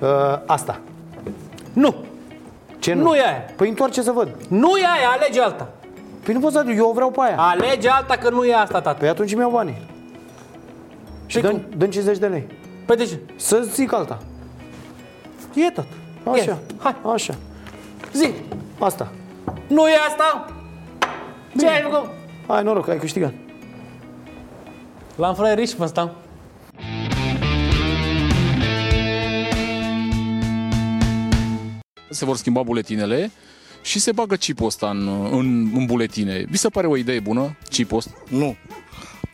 uh, 0.00 0.08
asta 0.46 0.80
Nu, 1.72 1.94
Ce 2.88 2.94
nu? 2.94 3.02
Nu 3.02 3.14
e 3.14 3.24
aia. 3.26 3.44
Păi 3.56 3.68
întoarce 3.68 4.02
să 4.02 4.12
văd 4.12 4.28
nu 4.48 4.76
e 4.76 4.84
aia, 4.84 5.08
alege 5.08 5.40
alta. 5.40 5.68
Păi 6.24 6.34
nu 6.34 6.40
pot 6.40 6.52
să 6.52 6.64
eu 6.76 6.88
o 6.88 6.92
vreau 6.92 7.10
pe 7.10 7.20
aia 7.22 7.36
Alege 7.38 7.88
alta 7.88 8.16
că 8.16 8.30
nu 8.30 8.44
e 8.44 8.54
asta, 8.54 8.80
tată. 8.80 8.98
Păi 8.98 9.08
atunci 9.08 9.34
mi-au 9.34 9.50
banii 9.50 9.86
Și 11.26 11.40
Păi 11.40 11.50
dăm, 11.50 11.62
dăm 11.76 11.90
50 11.90 12.18
de 12.18 12.26
lei 12.26 12.46
Păi 12.86 12.96
de 12.96 13.04
ce? 13.04 13.20
Să 13.36 13.60
zic 13.60 13.92
alta 13.92 14.18
E 15.54 15.70
tot. 15.70 15.86
Așa, 16.32 16.42
E. 16.42 16.56
Hai, 16.78 16.96
așa 17.12 17.34
zi. 18.12 18.32
Asta 18.78 19.12
Nu 19.66 19.88
e 19.88 19.94
asta? 20.08 20.46
Ce 21.58 21.68
ai 21.68 21.82
făcut? 21.82 22.10
Hai 22.46 22.62
noroc, 22.62 22.88
ai 22.88 22.98
câștigat 22.98 23.32
L-am 25.16 25.34
frăierit 25.34 25.68
și 25.68 25.74
mă 25.78 25.86
stau. 25.86 26.14
Se 32.18 32.24
vor 32.24 32.36
schimba 32.36 32.62
buletinele 32.62 33.30
și 33.82 33.98
se 33.98 34.12
bagă 34.12 34.36
chipul 34.36 34.66
ăsta 34.66 34.90
în, 34.90 35.08
în, 35.30 35.70
în 35.74 35.86
buletine. 35.86 36.44
Vi 36.48 36.56
se 36.56 36.68
pare 36.68 36.86
o 36.86 36.96
idee 36.96 37.20
bună, 37.20 37.56
chipul 37.70 37.96
ăsta? 37.96 38.10
Nu. 38.28 38.56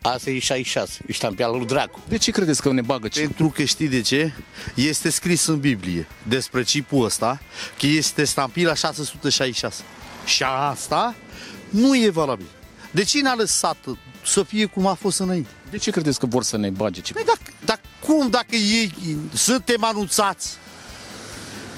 Asta 0.02 0.30
e 0.30 0.38
66, 0.38 1.00
e 1.06 1.12
ștampia 1.12 1.48
lui 1.48 1.66
Dracu. 1.66 2.00
De 2.08 2.18
ce 2.18 2.30
credeți 2.30 2.62
că 2.62 2.72
ne 2.72 2.80
bagă 2.80 3.08
chip? 3.08 3.22
Pentru 3.22 3.48
că 3.48 3.64
știi 3.64 3.88
de 3.88 4.00
ce? 4.00 4.32
Este 4.74 5.10
scris 5.10 5.46
în 5.46 5.58
Biblie 5.58 6.06
despre 6.28 6.62
chipul 6.62 7.04
ăsta 7.04 7.40
că 7.78 7.86
este 7.86 8.24
stampila 8.24 8.74
666. 8.74 9.82
Și 10.24 10.42
asta 10.42 11.14
nu 11.70 11.96
e 11.96 12.10
valabil. 12.10 12.46
De 12.90 13.04
ce 13.04 13.20
n-a 13.20 13.34
lăsat 13.34 13.76
să 14.24 14.42
fie 14.42 14.64
cum 14.64 14.86
a 14.86 14.94
fost 14.94 15.18
înainte? 15.18 15.48
De 15.70 15.76
ce 15.76 15.90
credeți 15.90 16.18
că 16.18 16.26
vor 16.26 16.42
să 16.42 16.56
ne 16.56 16.70
bage 16.70 17.00
chipul? 17.00 17.22
Păi 17.24 17.34
dacă, 17.34 17.56
dar 17.64 17.80
cum 18.00 18.30
dacă 18.30 18.54
ei 18.54 18.92
suntem 19.32 19.84
anunțați 19.84 20.56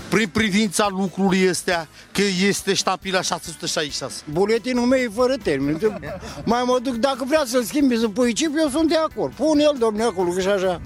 prin 0.09 0.29
privința 0.29 0.88
lucrului 0.90 1.49
ăstea 1.49 1.88
că 2.12 2.23
este 2.49 2.75
ștampila 2.75 3.23
666. 3.23 4.23
Buletinul 4.31 4.87
meu 4.87 5.01
e 5.01 5.11
fără 5.14 5.35
termen. 5.42 6.00
Mai 6.44 6.63
mă 6.67 6.79
duc, 6.83 6.94
dacă 6.94 7.25
vrea 7.27 7.42
să-l 7.46 7.63
schimbi, 7.63 7.98
să 7.98 8.09
pui 8.09 8.33
chip, 8.33 8.54
eu 8.59 8.69
sunt 8.69 8.88
de 8.88 8.96
acord. 8.96 9.33
Pun 9.33 9.59
el, 9.59 9.77
domne, 9.79 10.02
acolo, 10.02 10.31
că 10.31 10.40
și 10.40 10.48
așa. 10.48 10.81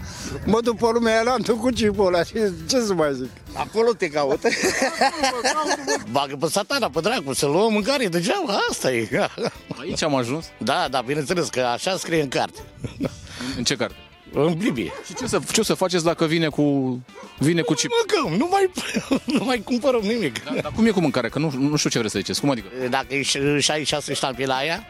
Mă 0.45 0.61
duc 0.61 0.77
pe 0.77 0.87
lumea 0.93 1.21
aia, 1.21 1.37
cu 1.59 1.69
chipul 1.69 2.07
ăla. 2.07 2.23
Ce, 2.23 2.53
ce 2.69 2.81
să 2.81 2.95
mai 2.95 3.15
zic? 3.15 3.31
Acolo 3.53 3.93
te 3.93 4.09
caută. 4.09 4.49
Bagă 6.13 6.37
pe 6.37 6.47
satana, 6.47 6.91
pe 6.91 7.01
dracu, 7.01 7.33
să 7.33 7.47
luăm 7.47 7.73
mâncare 7.73 8.07
degeaba, 8.07 8.59
asta 8.71 8.93
e. 8.93 9.29
Aici 9.81 10.03
am 10.03 10.15
ajuns? 10.15 10.45
Da, 10.59 10.87
da, 10.91 11.01
bineînțeles 11.01 11.49
că 11.49 11.61
așa 11.61 11.97
scrie 11.97 12.23
în 12.23 12.29
carte. 12.29 12.61
În 13.57 13.65
ce 13.65 13.77
carte? 13.77 13.97
În 14.33 14.55
Biblie. 14.55 14.93
Și 15.07 15.15
ce 15.15 15.25
o 15.25 15.27
să, 15.27 15.41
ce 15.53 15.61
o 15.61 15.63
să 15.63 15.75
faceți 15.75 16.05
dacă 16.05 16.27
vine 16.27 16.49
cu, 16.49 16.99
vine 17.39 17.61
cu 17.63 17.73
chip? 17.73 17.91
Mâncăm, 18.07 18.39
nu 18.39 18.49
mai, 18.51 18.71
nu 19.39 19.45
mai 19.45 19.63
cumpărăm 19.65 20.01
nimic. 20.01 20.45
Da, 20.45 20.53
dar 20.63 20.73
cum 20.75 20.87
e 20.87 20.91
cu 20.91 21.01
mâncare? 21.01 21.29
Că 21.29 21.39
nu, 21.39 21.53
nu 21.59 21.77
știu 21.77 21.91
ce 21.91 21.99
vreți 21.99 22.13
să 22.13 22.19
ziceți. 22.19 22.41
Cum 22.41 22.51
adică? 22.51 22.69
Dacă 22.91 23.15
e 23.15 23.23
66 23.23 24.15
ștampila 24.15 24.57
aia, 24.57 24.85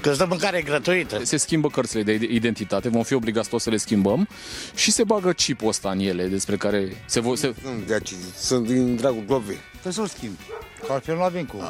că 0.00 0.08
îți 0.08 0.18
dă 0.18 0.24
mâncare 0.28 0.62
gratuită. 0.62 1.20
Se 1.24 1.36
schimbă 1.36 1.68
cărțile 1.68 2.02
de 2.02 2.12
identitate, 2.30 2.88
vom 2.88 3.02
fi 3.02 3.14
obligați 3.14 3.48
toți 3.48 3.64
să 3.64 3.70
le 3.70 3.76
schimbăm 3.76 4.28
și 4.74 4.90
se 4.90 5.04
bagă 5.04 5.32
chipul 5.32 5.68
ăsta 5.68 5.90
în 5.90 5.98
ele 5.98 6.26
despre 6.26 6.56
care 6.56 7.02
se... 7.06 7.20
Vo- 7.20 7.34
se... 7.34 7.54
Sunt 8.36 8.66
din 8.66 8.96
dragul 8.96 9.22
globei. 9.26 9.58
Trebuie 9.70 9.92
să-l 9.92 10.06
schimb. 10.06 10.34
Că 10.86 10.92
altfel 10.92 11.16
nu 11.16 11.22
avem 11.22 11.44
cum. 11.44 11.60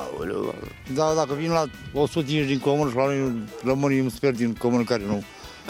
Da, 0.95 1.13
dacă 1.17 1.35
vin 1.35 1.51
la 1.51 1.65
150 1.93 2.49
din 2.49 2.59
comună 2.59 2.91
și 2.91 2.97
la 2.97 3.05
noi 3.05 3.33
rămân 3.65 3.99
îmi 3.99 4.11
sper 4.11 4.33
din 4.33 4.55
comună 4.55 4.83
care 4.85 5.03
nu. 5.07 5.25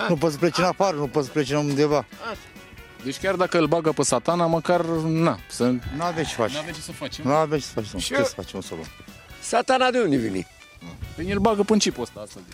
Nu 0.08 0.16
poți 0.16 0.32
să 0.32 0.38
pleci 0.38 0.58
în 0.58 0.64
afară, 0.64 0.96
nu 0.96 1.06
poți 1.06 1.26
să 1.26 1.32
pleci 1.32 1.50
undeva. 1.50 2.04
Deci 3.04 3.18
chiar 3.20 3.34
dacă 3.34 3.58
îl 3.58 3.66
bagă 3.66 3.92
pe 3.92 4.02
satana, 4.02 4.46
măcar, 4.46 4.80
na, 5.04 5.38
să... 5.48 5.64
Nu 5.64 6.02
avem 6.02 6.24
ce 6.24 6.34
faci. 6.34 6.52
Nu 6.52 6.58
avem 6.58 6.72
ce 6.74 6.80
să 6.80 6.92
facem. 6.92 7.24
Nu 7.26 7.32
avem 7.32 7.58
ce 7.58 7.64
să 7.64 7.72
facem. 7.74 7.98
Și 7.98 8.06
Ce 8.06 8.14
eu- 8.14 8.24
să 8.24 8.32
facem 8.34 8.60
să 8.60 8.68
luăm? 8.74 8.86
Satana 9.40 9.90
de 9.90 9.98
unde 9.98 10.16
vine? 10.16 10.46
Păi 11.16 11.26
el 11.30 11.38
bagă 11.38 11.62
pe 11.62 11.76
chipul 11.76 12.02
ăsta 12.02 12.20
astăzi. 12.20 12.44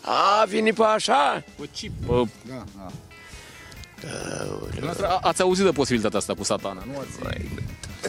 A, 0.00 0.44
vine 0.44 0.70
pe 0.70 0.82
așa? 0.82 1.42
Pe 1.60 1.68
chip. 1.72 1.92
Pe... 2.06 2.28
Da, 2.48 2.64
da. 2.76 2.86
Dumneavoastră 4.60 5.06
a- 5.06 5.18
Ați 5.22 5.42
auzit 5.42 5.64
de 5.64 5.70
posibilitatea 5.70 6.18
asta 6.18 6.34
cu 6.34 6.42
satana, 6.44 6.82
nu 6.86 6.98
ați... 6.98 7.36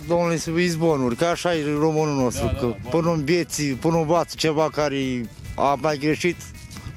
Domnule, 0.08 0.38
să 0.38 0.50
izbonuri, 0.50 1.16
că 1.16 1.26
așa 1.26 1.56
e 1.56 1.64
românul 1.80 2.16
nostru, 2.16 2.46
da, 2.46 2.54
că 2.60 2.76
până 2.90 3.12
în 3.12 3.24
vieții, 3.24 3.74
până 3.74 3.98
învață 3.98 4.36
ceva 4.38 4.70
care 4.70 5.30
a 5.56 5.78
mai 5.82 5.98
greșit, 5.98 6.36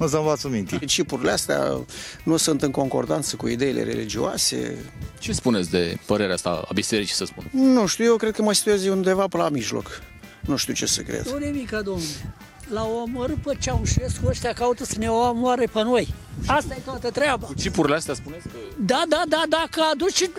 nu 0.01 0.07
să 0.07 0.17
învață 0.17 0.47
minte. 0.47 0.77
Cipurile 0.85 1.31
astea 1.31 1.83
nu 2.23 2.37
sunt 2.37 2.61
în 2.61 2.71
concordanță 2.71 3.35
cu 3.35 3.47
ideile 3.47 3.83
religioase. 3.83 4.77
Ce 5.19 5.31
spuneți 5.31 5.69
de 5.69 5.97
părerea 6.05 6.33
asta 6.33 6.49
a 6.49 6.73
bisericii, 6.73 7.15
să 7.15 7.25
spun? 7.25 7.49
Nu 7.51 7.85
știu, 7.85 8.05
eu 8.05 8.15
cred 8.15 8.35
că 8.35 8.41
mă 8.41 8.53
situez 8.53 8.85
undeva 8.85 9.27
pe 9.27 9.37
la 9.37 9.49
mijloc. 9.49 10.01
Nu 10.39 10.55
știu 10.55 10.73
ce 10.73 10.85
să 10.85 11.01
cred. 11.01 11.27
Nu 11.27 11.37
nimica, 11.37 11.81
domnule. 11.81 12.35
L-au 12.67 13.03
omorât 13.05 13.37
pe 13.37 13.57
Ceaușescu, 13.59 14.27
ăștia 14.27 14.53
caută 14.53 14.85
să 14.85 14.95
ne 14.97 15.09
omoare 15.09 15.65
pe 15.65 15.83
noi. 15.83 16.13
Asta 16.45 16.73
e 16.77 16.81
toată 16.85 17.09
treaba. 17.09 17.45
Cu 17.45 17.53
chipurile 17.53 17.95
astea 17.95 18.13
spuneți 18.13 18.43
că... 18.43 18.57
Da, 18.79 19.03
da, 19.09 19.21
da, 19.27 19.43
dacă 19.49 19.81
aduci, 19.91 20.29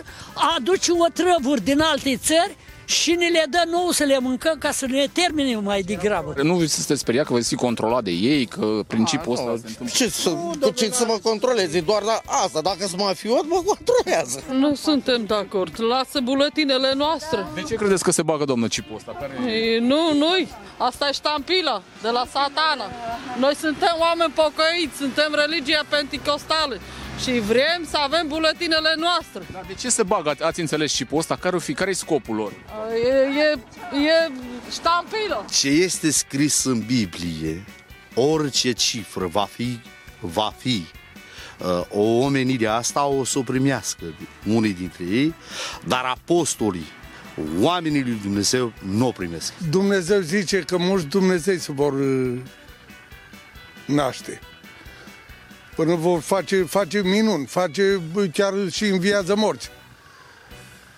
aduci 0.57 0.87
otrăvuri 1.07 1.63
din 1.63 1.79
alte 1.79 2.17
țări 2.17 2.57
și 2.85 3.11
ne 3.11 3.27
le 3.27 3.45
dă 3.49 3.63
nou 3.71 3.89
să 3.89 4.03
le 4.03 4.19
mâncăm 4.19 4.55
ca 4.59 4.71
să 4.71 4.85
ne 4.85 5.05
termine 5.13 5.55
mai 5.55 5.81
degrabă. 5.81 6.33
Nu 6.41 6.55
vi 6.55 6.67
sunteți 6.67 6.99
speriat 6.99 7.25
că 7.25 7.33
veți 7.33 7.47
fi 7.47 7.55
controlat 7.55 8.03
de 8.03 8.11
ei, 8.11 8.45
că 8.45 8.79
principiul 8.87 9.33
ăsta 9.33 9.45
se 9.45 9.67
întâmplă? 9.67 9.95
Ce 9.95 10.09
să, 10.09 10.29
cu 10.61 10.69
ce 10.69 10.91
să 10.91 11.05
mă 11.07 11.19
controleze? 11.23 11.79
Doar 11.79 12.01
la 12.01 12.21
asta. 12.25 12.61
Dacă 12.61 12.85
sunt 12.87 13.01
mafiot, 13.01 13.45
mă 13.49 13.61
controlează. 13.65 14.43
Nu 14.49 14.75
suntem 14.75 15.25
de 15.25 15.33
acord. 15.33 15.81
Lasă 15.81 16.19
buletinele 16.23 16.93
noastre. 16.95 17.45
De 17.53 17.61
ce 17.61 17.75
credeți 17.75 18.03
că 18.03 18.11
se 18.11 18.21
bagă, 18.21 18.45
domnă, 18.45 18.67
chipul 18.67 18.95
ăsta? 18.95 19.17
Care... 19.19 19.51
Ei, 19.51 19.79
Nu, 19.79 20.13
noi. 20.17 20.47
Asta 20.77 21.07
e 21.07 21.11
ștampila 21.11 21.81
de 22.01 22.09
la 22.09 22.23
satana. 22.33 22.87
Noi 23.39 23.55
suntem 23.55 23.95
oameni 23.99 24.33
pocăiți, 24.35 24.97
suntem 24.97 25.35
religia 25.45 25.81
penticostală 25.89 26.79
și 27.21 27.39
vrem 27.39 27.85
să 27.89 27.97
avem 27.97 28.27
buletinele 28.27 28.93
noastre. 28.97 29.41
Dar 29.51 29.63
de 29.67 29.73
ce 29.73 29.89
se 29.89 30.03
bagă? 30.03 30.29
Ați- 30.29 30.43
Ați 30.43 30.59
înțeles 30.59 30.95
chipul 30.95 31.17
ăsta? 31.17 31.35
Care-o 31.35 31.59
fi? 31.59 31.73
Care-i 31.73 31.93
scopul 31.93 32.35
lor? 32.35 32.51
E, 33.05 33.07
e, 33.39 33.51
e 34.07 34.31
ștampila. 34.71 35.45
Ce 35.51 35.67
este 35.67 36.11
scris 36.11 36.63
în 36.63 36.79
Biblie, 36.79 37.63
orice 38.15 38.71
cifră 38.71 39.25
va 39.25 39.47
fi, 39.51 39.79
va 40.19 40.53
fi. 40.57 40.85
Uh, 41.59 41.81
O 41.89 42.01
omenire 42.01 42.65
asta 42.67 43.05
o 43.05 43.23
să 43.23 43.39
o 43.39 43.41
primească 43.41 44.03
unii 44.47 44.73
dintre 44.73 45.03
ei, 45.03 45.33
dar 45.87 46.03
apostolii, 46.05 46.87
oamenii 47.59 48.01
lui 48.01 48.19
Dumnezeu, 48.21 48.73
nu 48.79 49.07
o 49.07 49.11
primesc. 49.11 49.53
Dumnezeu 49.69 50.19
zice 50.19 50.59
că 50.59 50.77
mulți 50.77 51.05
Dumnezei 51.05 51.57
se 51.57 51.71
vor 51.71 51.93
uh, 51.93 52.39
naște. 53.85 54.39
Până 55.75 55.95
vor 55.95 56.21
face, 56.21 56.63
face 56.63 57.01
minuni, 57.01 57.45
face 57.45 58.01
bă, 58.11 58.25
chiar 58.25 58.53
și 58.71 58.85
înviază 58.85 59.35
morți. 59.35 59.69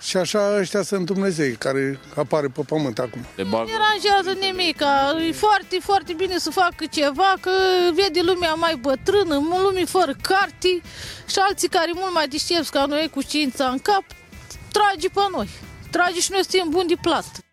Și 0.01 0.17
așa 0.17 0.57
ăștia 0.59 0.82
sunt 0.82 1.05
Dumnezei 1.05 1.51
care 1.51 1.99
apare 2.15 2.47
pe 2.47 2.61
pământ 2.65 2.99
acum. 2.99 3.26
Se 3.36 3.43
bagă... 3.43 3.69
Nu 3.69 3.78
aranjează 3.84 4.39
nimic, 4.39 4.82
e 5.30 5.32
foarte, 5.32 5.78
foarte 5.82 6.13
bine 6.13 6.38
să 6.38 6.49
facă 6.49 6.86
ceva, 6.91 7.34
că 7.41 7.51
vede 7.93 8.21
lumea 8.21 8.53
mai 8.53 8.76
bătrână, 8.76 9.34
lume 9.63 9.86
fără 9.86 10.15
carte 10.21 10.82
și 11.28 11.39
alții 11.39 11.67
care 11.67 11.91
mult 11.93 12.13
mai 12.13 12.28
deștepți 12.28 12.71
ca 12.71 12.86
noi 12.86 13.09
cu 13.13 13.21
știința 13.21 13.65
în 13.67 13.80
cap, 13.80 14.03
trage 14.71 15.07
pe 15.09 15.21
noi. 15.32 15.49
Trage 15.91 16.19
și 16.19 16.32
noi 16.32 16.45
suntem 16.49 16.69
buni 16.69 16.88
de 16.88 16.95
plastă. 17.01 17.45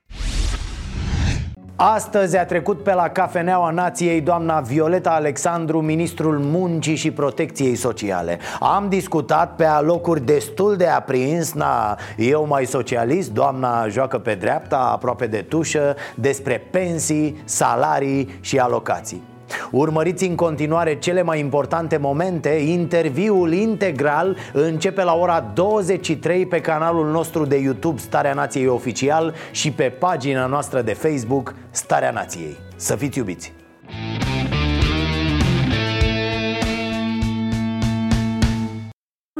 Astăzi 1.85 2.37
a 2.37 2.45
trecut 2.45 2.83
pe 2.83 2.95
la 2.95 3.09
Cafeneaua 3.09 3.71
Nației 3.71 4.21
doamna 4.21 4.61
Violeta 4.61 5.11
Alexandru, 5.11 5.81
ministrul 5.81 6.39
muncii 6.39 6.95
și 6.95 7.11
protecției 7.11 7.75
sociale. 7.75 8.39
Am 8.61 8.89
discutat 8.89 9.57
pe 9.57 9.65
alocuri 9.65 10.21
destul 10.21 10.77
de 10.77 10.87
aprins, 10.87 11.53
na, 11.53 11.99
eu 12.17 12.47
mai 12.47 12.65
socialist, 12.65 13.31
doamna 13.31 13.89
joacă 13.89 14.19
pe 14.19 14.35
dreapta, 14.35 14.91
aproape 14.93 15.27
de 15.27 15.41
tușă, 15.49 15.97
despre 16.15 16.69
pensii, 16.71 17.43
salarii 17.45 18.39
și 18.41 18.59
alocații. 18.59 19.32
Urmăriți 19.71 20.27
în 20.27 20.35
continuare 20.35 20.99
cele 20.99 21.23
mai 21.23 21.39
importante 21.39 21.97
momente 21.97 22.49
Interviul 22.49 23.53
integral 23.53 24.37
începe 24.53 25.03
la 25.03 25.15
ora 25.15 25.51
23 25.55 26.47
pe 26.47 26.61
canalul 26.61 27.11
nostru 27.11 27.45
de 27.45 27.57
YouTube 27.57 28.01
Starea 28.01 28.33
Nației 28.33 28.67
Oficial 28.67 29.35
și 29.51 29.71
pe 29.71 29.85
pagina 29.85 30.47
noastră 30.47 30.83
de 30.83 30.93
Facebook 30.93 31.55
Starea 31.71 32.11
Nației. 32.11 32.57
Să 32.77 32.97
fiți 32.97 33.19
iubiți! 33.19 33.53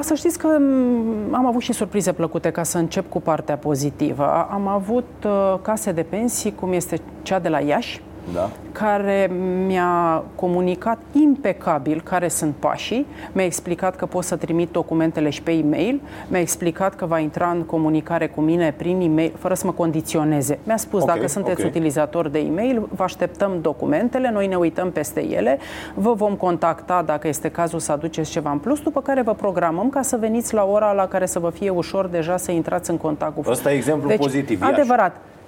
Să 0.03 0.15
știți 0.15 0.39
că 0.39 0.47
m, 0.47 1.35
am 1.35 1.47
avut 1.47 1.61
și 1.63 1.73
surprize 1.73 2.13
plăcute 2.13 2.51
ca 2.51 2.63
să 2.63 2.79
încep 2.79 3.09
cu 3.09 3.21
partea 3.21 3.57
pozitivă. 3.57 4.47
Am 4.51 4.67
avut 4.67 5.09
uh, 5.27 5.59
case 5.63 5.93
de 5.93 6.03
pensii, 6.03 6.55
cum 6.55 6.73
este 6.73 7.01
cea 7.23 7.39
de 7.39 7.49
la 7.49 7.61
Iași, 7.61 8.01
Da? 8.33 8.51
care 8.73 9.31
mi-a 9.67 10.25
comunicat 10.35 10.99
impecabil 11.13 12.01
care 12.05 12.29
sunt 12.29 12.55
pașii, 12.59 13.07
mi-a 13.33 13.45
explicat 13.45 13.97
că 13.97 14.07
pot 14.07 14.25
să 14.25 14.37
trimit 14.37 14.71
documentele 14.71 15.31
și 15.31 15.43
pe 15.43 15.53
e-mail, 15.53 16.01
mi-a 16.29 16.41
explicat 16.41 16.95
că 16.95 17.07
va 17.07 17.19
intra 17.19 17.51
în 17.51 17.63
comunicare 17.63 18.27
cu 18.27 18.41
mine 18.41 18.75
prin 18.77 19.01
e-mail, 19.01 19.33
fără 19.39 19.55
să 19.55 19.67
mă 19.67 19.73
condiționeze. 19.73 20.59
Mi-a 20.65 20.77
spus, 20.77 21.01
Ok, 21.03 21.07
dacă 21.07 21.27
sunteți 21.27 21.61
ok. 21.61 21.69
utilizator 21.69 22.29
de 22.29 22.39
e-mail, 22.39 22.89
vă 22.95 23.03
așteptăm 23.03 23.59
documentele, 23.61 24.31
noi 24.31 24.47
ne 24.47 24.57
uităm 24.57 24.91
peste 24.91 25.25
ele, 25.27 25.59
vă 25.95 26.13
vom 26.13 26.35
contacta 26.35 27.03
dacă 27.07 27.29
este 27.29 27.49
cazul 27.49 27.79
să 27.79 27.93
aduceți 27.93 28.31
ceva 28.31 28.51
în 28.51 28.59
plus, 28.59 28.81
după 28.81 29.01
care 29.01 29.23
vă 29.23 29.35
programăm 29.35 29.89
ca 29.89 30.03
să 30.03 30.17
veniți 30.17 30.55
la 30.55 30.65
ora 30.65 30.93
la 30.93 31.07
care 31.07 31.27
să 31.27 31.39
vă 31.39 31.51
fie 31.51 31.71
ușor 31.71 32.07
deja 32.07 32.37
să 32.37 32.51
intrați 32.51 32.91
în 32.91 32.97
contact 32.97 33.35
cu 33.35 33.51
Ăsta 33.51 33.73
e 33.73 33.75
exemplu 33.75 34.09
deci, 34.09 34.19
pozitiv, 34.19 34.61
Iași. 34.61 34.73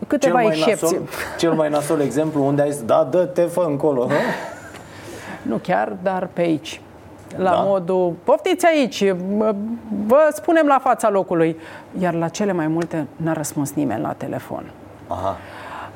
Adevărat. 0.00 0.08
Câteva 0.08 0.38
cel 0.40 0.48
mai 0.48 0.56
excepții. 0.58 0.96
Nasol, 0.98 1.08
cel 1.38 1.52
mai 1.52 1.68
nasol 1.68 2.00
exemplu 2.00 2.44
unde 2.46 2.62
ai 2.62 2.70
zis, 2.72 2.82
da, 2.82 3.08
dă-te, 3.10 3.42
fă 3.42 3.64
încolo 3.66 4.06
hă? 4.06 4.14
Nu 5.42 5.56
chiar, 5.56 5.92
dar 6.02 6.28
pe 6.32 6.40
aici. 6.40 6.80
La 7.36 7.50
Da? 7.50 7.56
modul, 7.56 8.12
poftiți 8.24 8.66
aici, 8.66 9.04
mă- 9.36 9.54
vă 10.06 10.28
spunem 10.32 10.66
la 10.66 10.78
fața 10.82 11.10
locului. 11.10 11.56
Iar 12.00 12.14
la 12.14 12.28
cele 12.28 12.52
mai 12.52 12.66
multe 12.66 13.06
n-a 13.16 13.32
răspuns 13.32 13.72
nimeni 13.72 14.00
la 14.00 14.12
telefon. 14.12 14.70
Aha. 15.06 15.36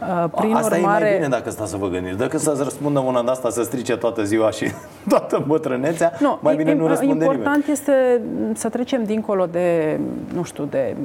Uh, 0.01 0.25
Prin 0.37 0.55
Asta 0.55 0.77
urmare, 0.77 1.05
e 1.05 1.09
mai 1.09 1.17
bine 1.17 1.29
dacă 1.29 1.51
stați 1.51 1.71
să 1.71 1.77
vă 1.77 1.89
gândiți 1.89 2.17
Decât 2.17 2.41
să-ți 2.41 2.63
răspundă 2.63 2.99
una 2.99 3.23
de 3.23 3.31
asta 3.31 3.51
să 3.51 3.63
strice 3.63 3.97
toată 3.97 4.23
ziua 4.23 4.51
și 4.51 4.71
toată 5.09 5.45
bătrânețea 5.47 6.13
Nu, 6.19 6.39
Mai 6.43 6.57
bine 6.57 6.71
e- 6.71 6.75
nu 6.75 6.87
răspunde 6.87 7.25
important 7.25 7.47
nimeni 7.47 7.73
este 7.73 8.21
să 8.55 8.69
trecem 8.69 9.05
dincolo 9.05 9.47
de, 9.47 9.99
nu 10.35 10.43
știu, 10.43 10.65
de 10.65 10.97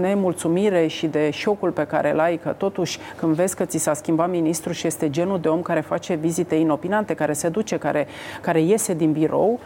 nemulțumire 0.00 0.86
și 0.86 1.06
de 1.06 1.30
șocul 1.30 1.70
pe 1.70 1.84
care 1.84 2.12
îl 2.12 2.20
ai, 2.20 2.36
că 2.36 2.54
totuși 2.56 2.98
când 3.16 3.34
vezi 3.34 3.56
că 3.56 3.64
ți 3.64 3.78
s-a 3.78 3.94
schimbat 3.94 4.30
ministrul 4.30 4.74
și 4.74 4.86
este 4.86 5.10
genul 5.10 5.40
de 5.40 5.48
om 5.48 5.62
care 5.62 5.80
face 5.80 6.14
vizite 6.14 6.54
inopinante, 6.54 7.14
care 7.14 7.32
se 7.32 7.48
duce, 7.48 7.76
care, 7.76 8.06
care 8.40 8.60
iese 8.60 8.94
din 8.94 9.12
birou, 9.12 9.60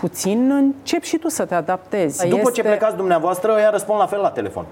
puțin 0.00 0.50
încep 0.50 1.02
și 1.02 1.16
tu 1.16 1.28
să 1.28 1.44
te 1.44 1.54
adaptezi. 1.54 2.28
După 2.28 2.50
ce 2.50 2.62
plecați 2.62 2.96
dumneavoastră, 2.96 3.56
ea 3.60 3.70
răspund 3.70 3.98
la 3.98 4.06
fel 4.06 4.20
la 4.20 4.30
telefon 4.30 4.64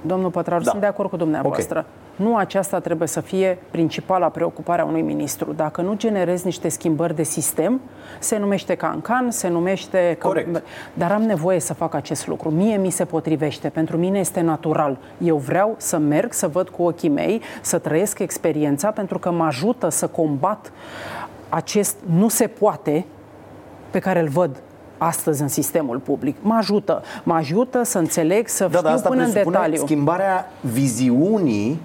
Domnul 0.00 0.30
Pătraru, 0.30 0.62
da. 0.62 0.70
sunt 0.70 0.82
de 0.82 0.86
acord 0.86 1.10
cu 1.10 1.16
dumneavoastră. 1.16 1.78
Okay. 1.78 1.99
Nu 2.20 2.36
aceasta 2.36 2.80
trebuie 2.80 3.08
să 3.08 3.20
fie 3.20 3.58
principala 3.70 4.28
preocupare 4.28 4.80
a 4.80 4.84
unui 4.84 5.02
ministru. 5.02 5.52
Dacă 5.52 5.80
nu 5.80 5.94
generezi 5.94 6.44
niște 6.44 6.68
schimbări 6.68 7.14
de 7.14 7.22
sistem, 7.22 7.80
se 8.18 8.38
numește 8.38 8.74
cancan, 8.74 9.30
se 9.30 9.48
numește... 9.48 10.16
Corect. 10.20 10.62
Dar 10.94 11.12
am 11.12 11.22
nevoie 11.22 11.60
să 11.60 11.74
fac 11.74 11.94
acest 11.94 12.26
lucru. 12.26 12.50
Mie 12.50 12.76
mi 12.76 12.90
se 12.90 13.04
potrivește. 13.04 13.68
Pentru 13.68 13.96
mine 13.96 14.18
este 14.18 14.40
natural. 14.40 14.98
Eu 15.18 15.36
vreau 15.36 15.74
să 15.76 15.98
merg, 15.98 16.32
să 16.32 16.48
văd 16.48 16.68
cu 16.68 16.82
ochii 16.82 17.08
mei, 17.08 17.40
să 17.60 17.78
trăiesc 17.78 18.18
experiența, 18.18 18.90
pentru 18.90 19.18
că 19.18 19.30
mă 19.30 19.44
ajută 19.44 19.88
să 19.88 20.06
combat 20.06 20.72
acest 21.48 21.96
nu 22.16 22.28
se 22.28 22.46
poate 22.46 23.04
pe 23.90 23.98
care 23.98 24.20
îl 24.20 24.28
văd 24.28 24.62
astăzi 24.98 25.42
în 25.42 25.48
sistemul 25.48 25.98
public. 25.98 26.36
Mă 26.40 26.54
ajută. 26.54 27.02
Mă 27.22 27.34
ajută 27.34 27.82
să 27.82 27.98
înțeleg, 27.98 28.48
să 28.48 28.68
da, 28.70 28.78
știu 28.78 28.90
asta 28.90 29.08
până 29.08 29.22
în 29.22 29.32
detaliu. 29.32 29.76
schimbarea 29.76 30.50
viziunii 30.60 31.80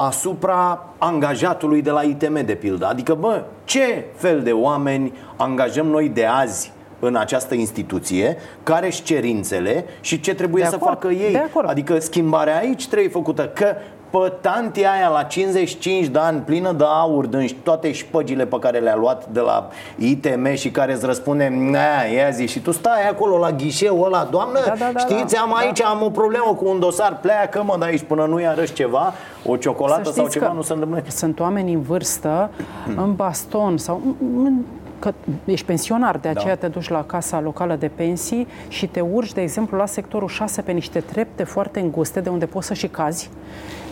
asupra 0.00 0.84
angajatului 0.98 1.82
de 1.82 1.90
la 1.90 2.02
ITM, 2.02 2.44
de 2.44 2.54
pildă. 2.54 2.86
Adică, 2.86 3.14
bă, 3.14 3.44
ce 3.64 4.04
fel 4.14 4.42
de 4.42 4.52
oameni 4.52 5.12
angajăm 5.36 5.86
noi 5.86 6.08
de 6.08 6.24
azi 6.24 6.72
în 7.00 7.16
această 7.16 7.54
instituție, 7.54 8.36
care 8.62 8.88
și 8.88 9.02
cerințele 9.02 9.84
și 10.00 10.20
ce 10.20 10.34
trebuie 10.34 10.62
de 10.62 10.68
să 10.68 10.74
acord, 10.74 10.92
facă 10.92 11.08
ei. 11.08 11.50
Adică 11.66 11.98
schimbarea 11.98 12.56
aici 12.56 12.88
trebuie 12.88 13.10
făcută, 13.10 13.48
că 13.48 13.74
pe 14.10 14.32
tantia 14.40 14.90
aia 14.90 15.08
la 15.08 15.22
55 15.22 16.06
de 16.06 16.18
ani 16.18 16.40
plină 16.40 16.72
de 16.72 16.84
aur 16.84 17.26
din 17.26 17.56
toate 17.62 17.92
șpăgile 17.92 18.46
pe 18.46 18.58
care 18.58 18.78
le-a 18.78 18.96
luat 18.96 19.26
de 19.26 19.40
la 19.40 19.68
ITM 19.96 20.54
și 20.54 20.70
care 20.70 20.92
îți 20.92 21.06
răspunde 21.06 21.52
ia 22.14 22.30
zi. 22.30 22.46
Și 22.46 22.60
tu 22.60 22.70
stai 22.70 23.08
acolo 23.08 23.38
la 23.38 23.50
ghișeul 23.50 24.06
ăla 24.06 24.28
doamnă, 24.30 24.58
da, 24.66 24.74
da, 24.78 24.90
da, 24.92 24.98
știți, 24.98 25.36
am 25.36 25.48
da. 25.48 25.56
aici, 25.56 25.82
am 25.82 26.02
o 26.02 26.10
problemă 26.10 26.54
cu 26.56 26.68
un 26.68 26.78
dosar 26.78 27.18
pleacă 27.20 27.62
mă 27.62 27.76
de 27.78 27.84
aici 27.84 28.02
până 28.02 28.26
nu 28.26 28.40
i-arăși 28.40 28.72
ceva 28.72 29.12
o 29.44 29.56
ciocolată 29.56 30.10
sau 30.10 30.28
ceva 30.28 30.52
nu 30.52 30.62
se 30.62 30.72
întâmplă 30.72 31.02
sunt 31.08 31.40
oameni 31.40 31.72
în 31.72 31.82
vârstă 31.82 32.50
în 32.96 33.14
baston 33.14 33.78
sau 33.78 34.00
că 34.98 35.12
ești 35.44 35.66
pensionar, 35.66 36.16
de 36.16 36.28
aceea 36.28 36.54
da. 36.54 36.60
te 36.60 36.68
duci 36.68 36.88
la 36.88 37.04
casa 37.04 37.40
locală 37.40 37.76
de 37.76 37.88
pensii 37.88 38.46
și 38.68 38.86
te 38.86 39.00
urci, 39.00 39.32
de 39.32 39.40
exemplu, 39.40 39.76
la 39.76 39.86
sectorul 39.86 40.28
6 40.28 40.62
pe 40.62 40.72
niște 40.72 41.00
trepte 41.00 41.44
foarte 41.44 41.80
înguste 41.80 42.20
de 42.20 42.28
unde 42.28 42.46
poți 42.46 42.66
să 42.66 42.74
și 42.74 42.86
cazi 42.86 43.30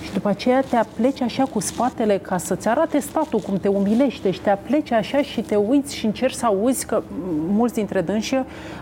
și 0.07 0.13
după 0.13 0.29
aceea 0.29 0.61
te 0.61 0.77
apleci 0.77 1.21
așa 1.21 1.45
cu 1.45 1.61
spatele 1.61 2.19
ca 2.19 2.39
să-ți 2.39 2.69
arate 2.69 2.99
statul 2.99 3.39
cum 3.39 3.57
te 3.57 3.69
umilește 3.69 4.31
și 4.31 4.41
te 4.41 4.51
apleci 4.51 4.93
așa 4.93 5.23
și 5.23 5.41
te 5.41 5.57
uiți 5.57 5.95
și 5.95 6.07
încerci 6.07 6.35
să 6.35 6.47
auzi 6.47 6.87
că 6.87 7.03
mulți 7.49 7.75
dintre 7.75 8.01
dânsi 8.01 8.35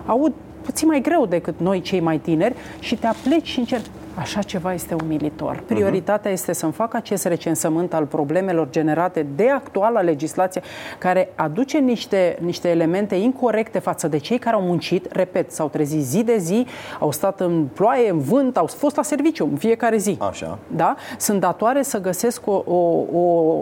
aud 0.06 0.32
puțin 0.62 0.88
mai 0.88 1.00
greu 1.00 1.26
decât 1.26 1.54
noi 1.60 1.80
cei 1.80 2.00
mai 2.00 2.18
tineri 2.18 2.54
și 2.78 2.96
te 2.96 3.06
apleci 3.06 3.46
și 3.46 3.58
încerci 3.58 3.86
Așa 4.14 4.42
ceva 4.42 4.72
este 4.72 4.96
umilitor. 5.02 5.62
Prioritatea 5.66 6.30
uh-huh. 6.30 6.34
este 6.34 6.52
să-mi 6.52 6.72
fac 6.72 6.94
acest 6.94 7.24
recensământ 7.24 7.94
al 7.94 8.04
problemelor 8.04 8.70
generate 8.70 9.26
de 9.36 9.50
actuala 9.50 10.00
legislație, 10.00 10.62
care 10.98 11.28
aduce 11.34 11.78
niște, 11.78 12.38
niște 12.40 12.68
elemente 12.68 13.14
incorrecte 13.14 13.78
față 13.78 14.08
de 14.08 14.16
cei 14.16 14.38
care 14.38 14.56
au 14.56 14.62
muncit, 14.62 15.12
repet, 15.12 15.52
s-au 15.52 15.68
trezit 15.68 16.04
zi 16.04 16.22
de 16.22 16.36
zi, 16.38 16.66
au 17.00 17.10
stat 17.10 17.40
în 17.40 17.66
ploaie, 17.74 18.10
în 18.10 18.18
vânt, 18.18 18.56
au 18.56 18.66
fost 18.66 18.96
la 18.96 19.02
serviciu 19.02 19.44
în 19.44 19.56
fiecare 19.56 19.96
zi. 19.96 20.16
Așa. 20.20 20.58
Da? 20.76 20.96
Sunt 21.18 21.40
datoare 21.40 21.82
să 21.82 22.00
găsesc 22.00 22.46
o, 22.46 22.62
o, 22.66 23.18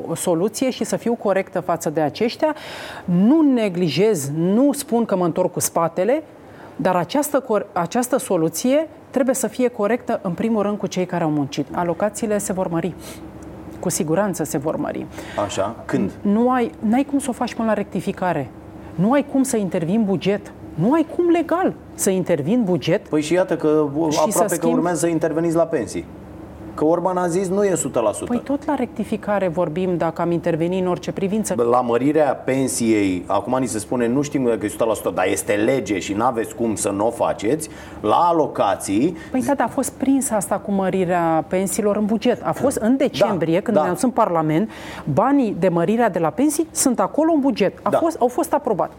o 0.09 0.15
soluție 0.15 0.71
și 0.71 0.85
să 0.85 0.97
fiu 0.97 1.15
corectă 1.15 1.61
față 1.61 1.91
de 1.91 2.01
aceștia. 2.01 2.55
Nu 3.05 3.41
neglijez, 3.53 4.31
nu 4.37 4.73
spun 4.73 5.05
că 5.05 5.17
mă 5.17 5.25
întorc 5.25 5.53
cu 5.53 5.61
spatele, 5.61 6.23
dar 6.77 6.97
această, 6.97 7.45
această 7.73 8.19
soluție 8.19 8.89
trebuie 9.13 9.35
să 9.35 9.47
fie 9.47 9.69
corectă 9.69 10.21
în 10.23 10.33
primul 10.33 10.63
rând 10.63 10.79
cu 10.79 10.87
cei 10.87 11.07
care 11.07 11.25
au 11.25 11.31
muncit. 11.31 11.67
Alocațiile 11.73 12.39
se 12.39 12.53
vor 12.53 12.69
mări. 12.69 12.95
Cu 13.81 13.89
siguranță 13.89 14.45
se 14.45 14.59
vor 14.59 14.77
mări. 14.77 15.07
Așa? 15.45 15.77
Când? 15.85 16.11
Nu 16.23 16.51
ai, 16.51 16.71
n-ai 16.79 17.05
cum 17.05 17.19
să 17.19 17.27
o 17.31 17.33
faci 17.33 17.55
până 17.55 17.69
la 17.69 17.75
rectificare. 17.75 18.51
Nu 18.95 19.13
ai 19.13 19.27
cum 19.33 19.43
să 19.43 19.57
intervii 19.57 19.97
în 19.97 20.05
buget. 20.05 20.53
Nu 20.75 20.93
ai 20.93 21.07
cum 21.17 21.29
legal 21.29 21.75
să 21.95 22.11
intervii 22.11 22.55
în 22.55 22.65
buget. 22.65 23.09
Păi 23.09 23.23
și 23.23 23.33
iată 23.33 23.57
că 23.57 23.89
aproape 24.27 24.57
că 24.57 24.67
urmează 24.67 24.99
să 24.99 25.07
interveniți 25.07 25.57
la 25.57 25.67
pensii. 25.67 26.05
Că 26.75 26.85
Orban 26.85 27.17
a 27.17 27.27
zis 27.27 27.49
nu 27.49 27.65
e 27.65 27.73
100%. 27.73 27.75
Păi 28.27 28.41
tot 28.45 28.67
la 28.67 28.75
rectificare 28.75 29.49
vorbim 29.49 29.97
dacă 29.97 30.23
am 30.23 30.31
intervenit 30.31 30.81
în 30.81 30.87
orice 30.87 31.13
privință. 31.13 31.55
La 31.71 31.81
mărirea 31.81 32.35
pensiei, 32.35 33.25
acum 33.27 33.57
ni 33.61 33.67
se 33.67 33.79
spune 33.79 34.07
nu 34.07 34.23
știm 34.23 34.45
dacă 34.45 34.67
e 34.67 34.69
100%, 35.11 35.15
dar 35.15 35.27
este 35.27 35.53
lege 35.53 35.99
și 35.99 36.13
nu 36.13 36.25
aveți 36.25 36.55
cum 36.55 36.75
să 36.75 36.91
nu 36.91 37.07
o 37.07 37.11
faceți, 37.11 37.69
la 38.01 38.17
alocații... 38.17 39.17
Păi 39.31 39.43
da, 39.57 39.65
a 39.65 39.69
fost 39.69 39.93
prins 39.93 40.31
asta 40.31 40.59
cu 40.59 40.71
mărirea 40.71 41.45
pensiilor 41.49 41.97
în 41.97 42.05
buget. 42.05 42.43
A 42.45 42.53
fost 42.53 42.77
în 42.77 42.97
decembrie, 42.97 43.55
da, 43.55 43.61
când 43.61 43.77
da. 43.77 43.83
ne-am 43.83 43.97
în 44.03 44.11
Parlament, 44.11 44.71
banii 45.13 45.57
de 45.59 45.69
mărirea 45.69 46.11
de 46.11 46.19
la 46.19 46.31
pensii 46.31 46.69
sunt 46.71 47.01
acolo 47.01 47.33
în 47.33 47.41
buget. 47.41 47.79
A 47.83 47.91
da. 47.91 47.99
fost, 47.99 48.17
au 48.21 48.29
fost 48.29 48.53
aprobat. 48.53 48.91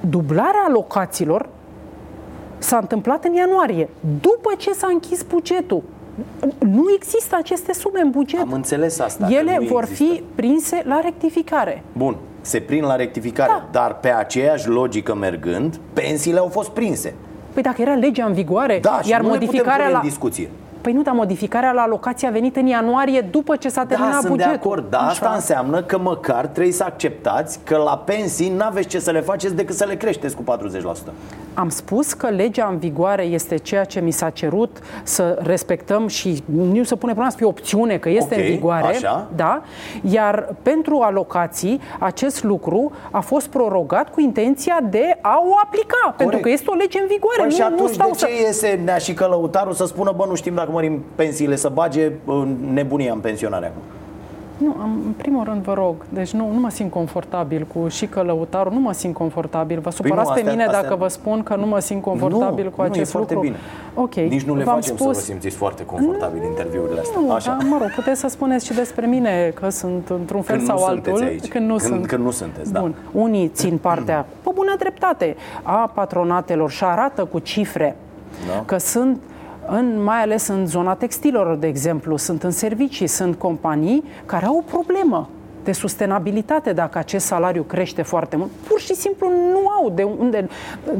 Dublarea 0.00 0.64
alocațiilor 0.68 1.48
s-a 2.58 2.76
întâmplat 2.76 3.24
în 3.24 3.34
ianuarie, 3.34 3.88
după 4.20 4.54
ce 4.56 4.72
s-a 4.72 4.86
închis 4.90 5.22
bugetul. 5.22 5.82
Nu 6.58 6.84
există 6.96 7.36
aceste 7.38 7.72
sume 7.72 8.00
în 8.00 8.10
buget. 8.10 8.40
Am 8.40 8.52
înțeles 8.52 8.98
asta. 8.98 9.28
Ele 9.30 9.58
vor 9.68 9.82
există. 9.82 10.04
fi 10.04 10.22
prinse 10.34 10.82
la 10.84 11.00
rectificare. 11.00 11.82
Bun, 11.92 12.16
se 12.40 12.60
prind 12.60 12.84
la 12.84 12.96
rectificare, 12.96 13.50
da. 13.50 13.68
dar 13.70 13.98
pe 13.98 14.08
aceeași 14.08 14.68
logică 14.68 15.14
mergând, 15.14 15.80
pensiile 15.92 16.38
au 16.38 16.48
fost 16.48 16.70
prinse. 16.70 17.14
Păi 17.52 17.62
dacă 17.62 17.82
era 17.82 17.94
legea 17.94 18.24
în 18.24 18.32
vigoare, 18.32 18.78
da, 18.82 19.00
iar 19.04 19.20
și 19.20 19.26
modificarea 19.26 19.88
la 19.88 19.98
în 19.98 20.08
discuție. 20.08 20.50
Păi 20.80 20.92
nu, 20.92 21.02
dar 21.02 21.14
modificarea 21.14 21.72
la 21.72 21.80
alocație 21.80 22.28
a 22.28 22.30
venit 22.30 22.56
în 22.56 22.66
ianuarie 22.66 23.20
după 23.20 23.56
ce 23.56 23.68
s-a 23.68 23.84
terminat 23.84 24.12
da, 24.12 24.18
sunt 24.18 24.30
bugetul. 24.30 24.52
de 24.52 24.58
acord, 24.58 24.90
dar 24.90 25.00
asta 25.08 25.32
înseamnă 25.34 25.82
că 25.82 25.98
măcar 25.98 26.46
trebuie 26.46 26.72
să 26.72 26.84
acceptați 26.84 27.58
că 27.64 27.76
la 27.76 27.96
pensii 27.98 28.48
n-aveți 28.48 28.88
ce 28.88 28.98
să 28.98 29.10
le 29.10 29.20
faceți 29.20 29.54
decât 29.54 29.76
să 29.76 29.84
le 29.84 29.94
creșteți 29.94 30.36
cu 30.36 30.42
40%. 30.42 31.12
Am 31.54 31.68
spus 31.68 32.12
că 32.12 32.28
legea 32.28 32.68
în 32.70 32.78
vigoare 32.78 33.22
este 33.22 33.56
ceea 33.56 33.84
ce 33.84 34.00
mi 34.00 34.10
s-a 34.10 34.30
cerut 34.30 34.78
să 35.02 35.38
respectăm 35.42 36.06
și 36.06 36.42
nu 36.44 36.82
se 36.82 36.94
pune 36.94 37.12
problema 37.12 37.30
să 37.30 37.36
fie 37.36 37.46
opțiune, 37.46 37.98
că 37.98 38.08
este 38.08 38.34
okay, 38.34 38.46
în 38.46 38.54
vigoare. 38.54 38.86
Așa. 38.86 39.26
Da? 39.36 39.62
Iar 40.02 40.54
pentru 40.62 41.00
alocații, 41.00 41.80
acest 41.98 42.42
lucru 42.42 42.92
a 43.10 43.20
fost 43.20 43.46
prorogat 43.46 44.10
cu 44.10 44.20
intenția 44.20 44.78
de 44.90 45.18
a 45.20 45.42
o 45.48 45.54
aplica, 45.64 45.98
Corect. 46.00 46.16
pentru 46.16 46.38
că 46.38 46.48
este 46.48 46.70
o 46.70 46.74
lege 46.74 46.98
în 46.98 47.06
vigoare. 47.08 47.40
Păi 47.40 47.48
nu, 47.48 47.54
și 47.54 47.62
atunci 47.62 47.80
nu 47.80 47.86
stau 47.86 48.10
de 48.10 48.16
ce 48.16 48.26
să... 48.26 48.30
iese 48.46 48.80
Nea 48.84 48.98
și 48.98 49.14
Călăutarul 49.14 49.72
să 49.72 49.86
spună, 49.86 50.12
bă, 50.16 50.24
nu 50.28 50.34
știm 50.34 50.54
dacă 50.54 50.69
mărim 50.70 51.02
pensiile, 51.14 51.56
să 51.56 51.68
bage 51.68 52.10
nebunia 52.72 53.12
în 53.12 53.18
pensionare 53.18 53.66
acum? 53.66 53.82
Nu, 54.60 54.76
am, 54.80 55.00
în 55.06 55.12
primul 55.12 55.44
rând 55.44 55.62
vă 55.62 55.74
rog, 55.74 55.94
deci 56.08 56.30
nu, 56.30 56.52
nu 56.52 56.60
mă 56.60 56.70
simt 56.70 56.90
confortabil 56.90 57.66
cu 57.74 57.88
și 57.88 58.06
călăutarul, 58.06 58.72
nu 58.72 58.80
mă 58.80 58.92
simt 58.92 59.14
confortabil. 59.14 59.76
Vă 59.76 59.82
păi 59.82 59.92
supărați 59.92 60.32
păi 60.32 60.42
nu, 60.42 60.48
pe 60.48 60.50
mine 60.50 60.64
astea... 60.64 60.82
dacă 60.82 60.94
vă 60.94 61.08
spun 61.08 61.42
că 61.42 61.56
nu 61.56 61.66
mă 61.66 61.78
simt 61.78 62.02
confortabil 62.02 62.64
nu, 62.64 62.70
cu 62.70 62.82
acest 62.82 63.14
nu, 63.14 63.20
e 63.20 63.22
lucru. 63.22 63.40
bine. 63.40 63.56
Ok. 63.94 64.14
Nici 64.14 64.42
nu 64.42 64.56
le 64.56 64.64
V-am 64.64 64.74
facem 64.74 64.96
spus... 64.96 65.06
să 65.06 65.20
vă 65.20 65.26
simțiți 65.26 65.56
foarte 65.56 65.84
confortabil 65.84 66.42
interviurile 66.42 67.00
astea. 67.00 67.20
Nu, 67.20 67.32
Așa. 67.32 67.50
Dar, 67.50 67.66
mă 67.68 67.76
rog, 67.80 67.90
puteți 67.94 68.20
să 68.20 68.28
spuneți 68.28 68.66
și 68.66 68.72
despre 68.72 69.06
mine 69.06 69.52
că 69.54 69.68
sunt 69.68 70.08
într-un 70.08 70.42
fel 70.42 70.56
când 70.56 70.68
sau 70.68 70.84
altul. 70.84 71.22
Aici. 71.22 71.48
Când 71.48 71.66
nu 71.66 71.76
când, 71.76 71.90
sunt. 71.90 72.06
Când 72.06 72.24
nu 72.24 72.30
sunteți, 72.30 72.72
da. 72.72 72.80
Bun. 72.80 72.94
Unii 73.12 73.48
țin 73.48 73.78
partea, 73.78 74.26
pe 74.44 74.50
bună 74.54 74.74
dreptate, 74.78 75.36
a 75.62 75.90
patronatelor 75.94 76.70
și 76.70 76.84
arată 76.84 77.24
cu 77.24 77.38
cifre 77.38 77.96
da. 78.48 78.62
că 78.64 78.78
sunt 78.78 79.20
în, 79.70 80.02
mai 80.02 80.22
ales 80.22 80.46
în 80.46 80.66
zona 80.66 80.94
textilor, 80.94 81.56
de 81.56 81.66
exemplu, 81.66 82.16
sunt 82.16 82.42
în 82.42 82.50
servicii, 82.50 83.06
sunt 83.06 83.38
companii 83.38 84.04
care 84.26 84.46
au 84.46 84.56
o 84.56 84.70
problemă 84.76 85.28
de 85.70 85.76
sustenabilitate 85.76 86.72
dacă 86.72 86.98
acest 86.98 87.26
salariu 87.26 87.62
crește 87.62 88.02
foarte 88.02 88.36
mult. 88.36 88.50
Pur 88.68 88.80
și 88.80 88.94
simplu 88.94 89.28
nu 89.28 89.68
au 89.68 89.90
de 89.90 90.02
unde. 90.02 90.48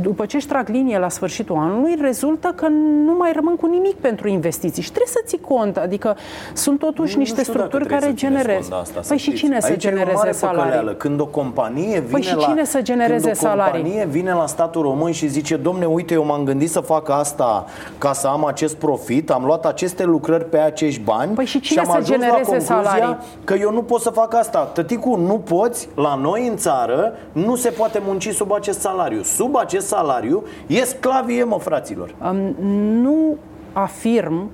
După 0.01 0.27
ce 0.27 0.37
își 0.37 0.47
ștrag 0.47 0.69
linie 0.69 0.99
la 0.99 1.09
sfârșitul 1.09 1.57
anului, 1.57 1.97
rezultă 2.01 2.53
că 2.57 2.69
nu 3.05 3.15
mai 3.19 3.33
rămân 3.35 3.57
cu 3.57 3.67
nimic 3.67 3.95
pentru 3.95 4.29
investiții. 4.29 4.83
Și 4.83 4.89
trebuie 4.89 5.13
să 5.13 5.21
ții 5.25 5.41
cont. 5.41 5.77
Adică 5.77 6.17
sunt 6.53 6.79
totuși 6.79 7.15
nu, 7.15 7.21
niște 7.21 7.43
structuri 7.43 7.87
care 7.87 8.15
generează. 8.15 8.75
Asta, 8.81 9.01
păi 9.09 9.17
și 9.17 9.33
cine 9.33 9.61
să 9.61 9.77
genereze 9.77 10.31
salarii? 10.33 10.97
Când 10.97 11.21
o 11.21 11.27
companie 11.27 12.01
vine 12.01 12.11
păi 12.11 12.23
și 12.23 12.37
cine 12.37 12.61
la, 12.61 12.65
să 12.65 12.83
genereze 12.83 13.21
când 13.21 13.37
o 13.37 13.39
salarii? 13.39 13.83
companie 13.83 14.07
vine 14.11 14.33
la 14.33 14.47
statul 14.47 14.83
român 14.83 15.13
și 15.13 15.27
zice, 15.27 15.57
domne, 15.57 15.87
uite, 15.87 16.15
eu 16.15 16.25
m-am 16.25 16.45
gândit 16.45 16.71
să 16.71 16.81
fac 16.81 17.09
asta 17.09 17.65
ca 17.99 18.13
să 18.13 18.27
am 18.27 18.45
acest 18.45 18.77
profit, 18.77 19.31
am 19.31 19.45
luat 19.45 19.67
aceste 19.67 20.05
lucrări 20.05 20.45
pe 20.45 20.59
acești 20.59 21.01
bani 21.01 21.35
păi 21.35 21.45
și, 21.45 21.61
cine 21.61 21.81
și 21.81 21.87
am 21.87 21.93
să 21.93 22.01
ajuns 22.01 22.21
genereze 22.21 22.53
la 22.53 22.83
salarii? 22.83 23.17
că 23.45 23.55
eu 23.55 23.73
nu 23.73 23.83
pot 23.83 24.01
să 24.01 24.11
fac 24.11 24.35
asta 24.35 24.60
asta. 24.61 24.73
Tăticu, 24.73 25.17
nu 25.17 25.39
poți, 25.39 25.89
la 25.95 26.15
noi 26.15 26.49
în 26.49 26.57
țară, 26.57 27.13
nu 27.33 27.57
se 27.57 27.71
poate 27.71 28.01
munci 28.05 28.29
sub 28.29 28.53
acest 28.53 28.81
salariu. 28.81 29.23
Sub 29.23 29.57
acest 29.57 29.87
salariu 29.87 30.45
e 30.67 30.85
sclavie, 30.85 31.45
mă, 31.45 31.59
fraților. 31.59 32.15
Um, 32.23 32.55
nu 33.03 33.37
afirm 33.73 34.51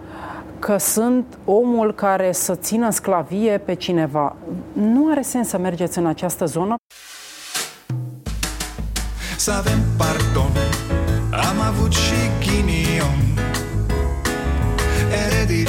că 0.58 0.76
sunt 0.76 1.38
omul 1.44 1.94
care 1.94 2.32
să 2.32 2.54
țină 2.54 2.90
sclavie 2.90 3.58
pe 3.58 3.74
cineva. 3.74 4.36
Nu 4.72 5.10
are 5.10 5.22
sens 5.22 5.48
să 5.48 5.58
mergeți 5.58 5.98
în 5.98 6.06
această 6.06 6.44
zonă. 6.44 6.74
Să 9.36 9.52
avem 9.52 9.78
pardon, 9.96 10.50
am 11.30 11.60
avut 11.68 11.92
și 11.92 12.14
ghinion 12.40 13.26
Eredit 15.26 15.68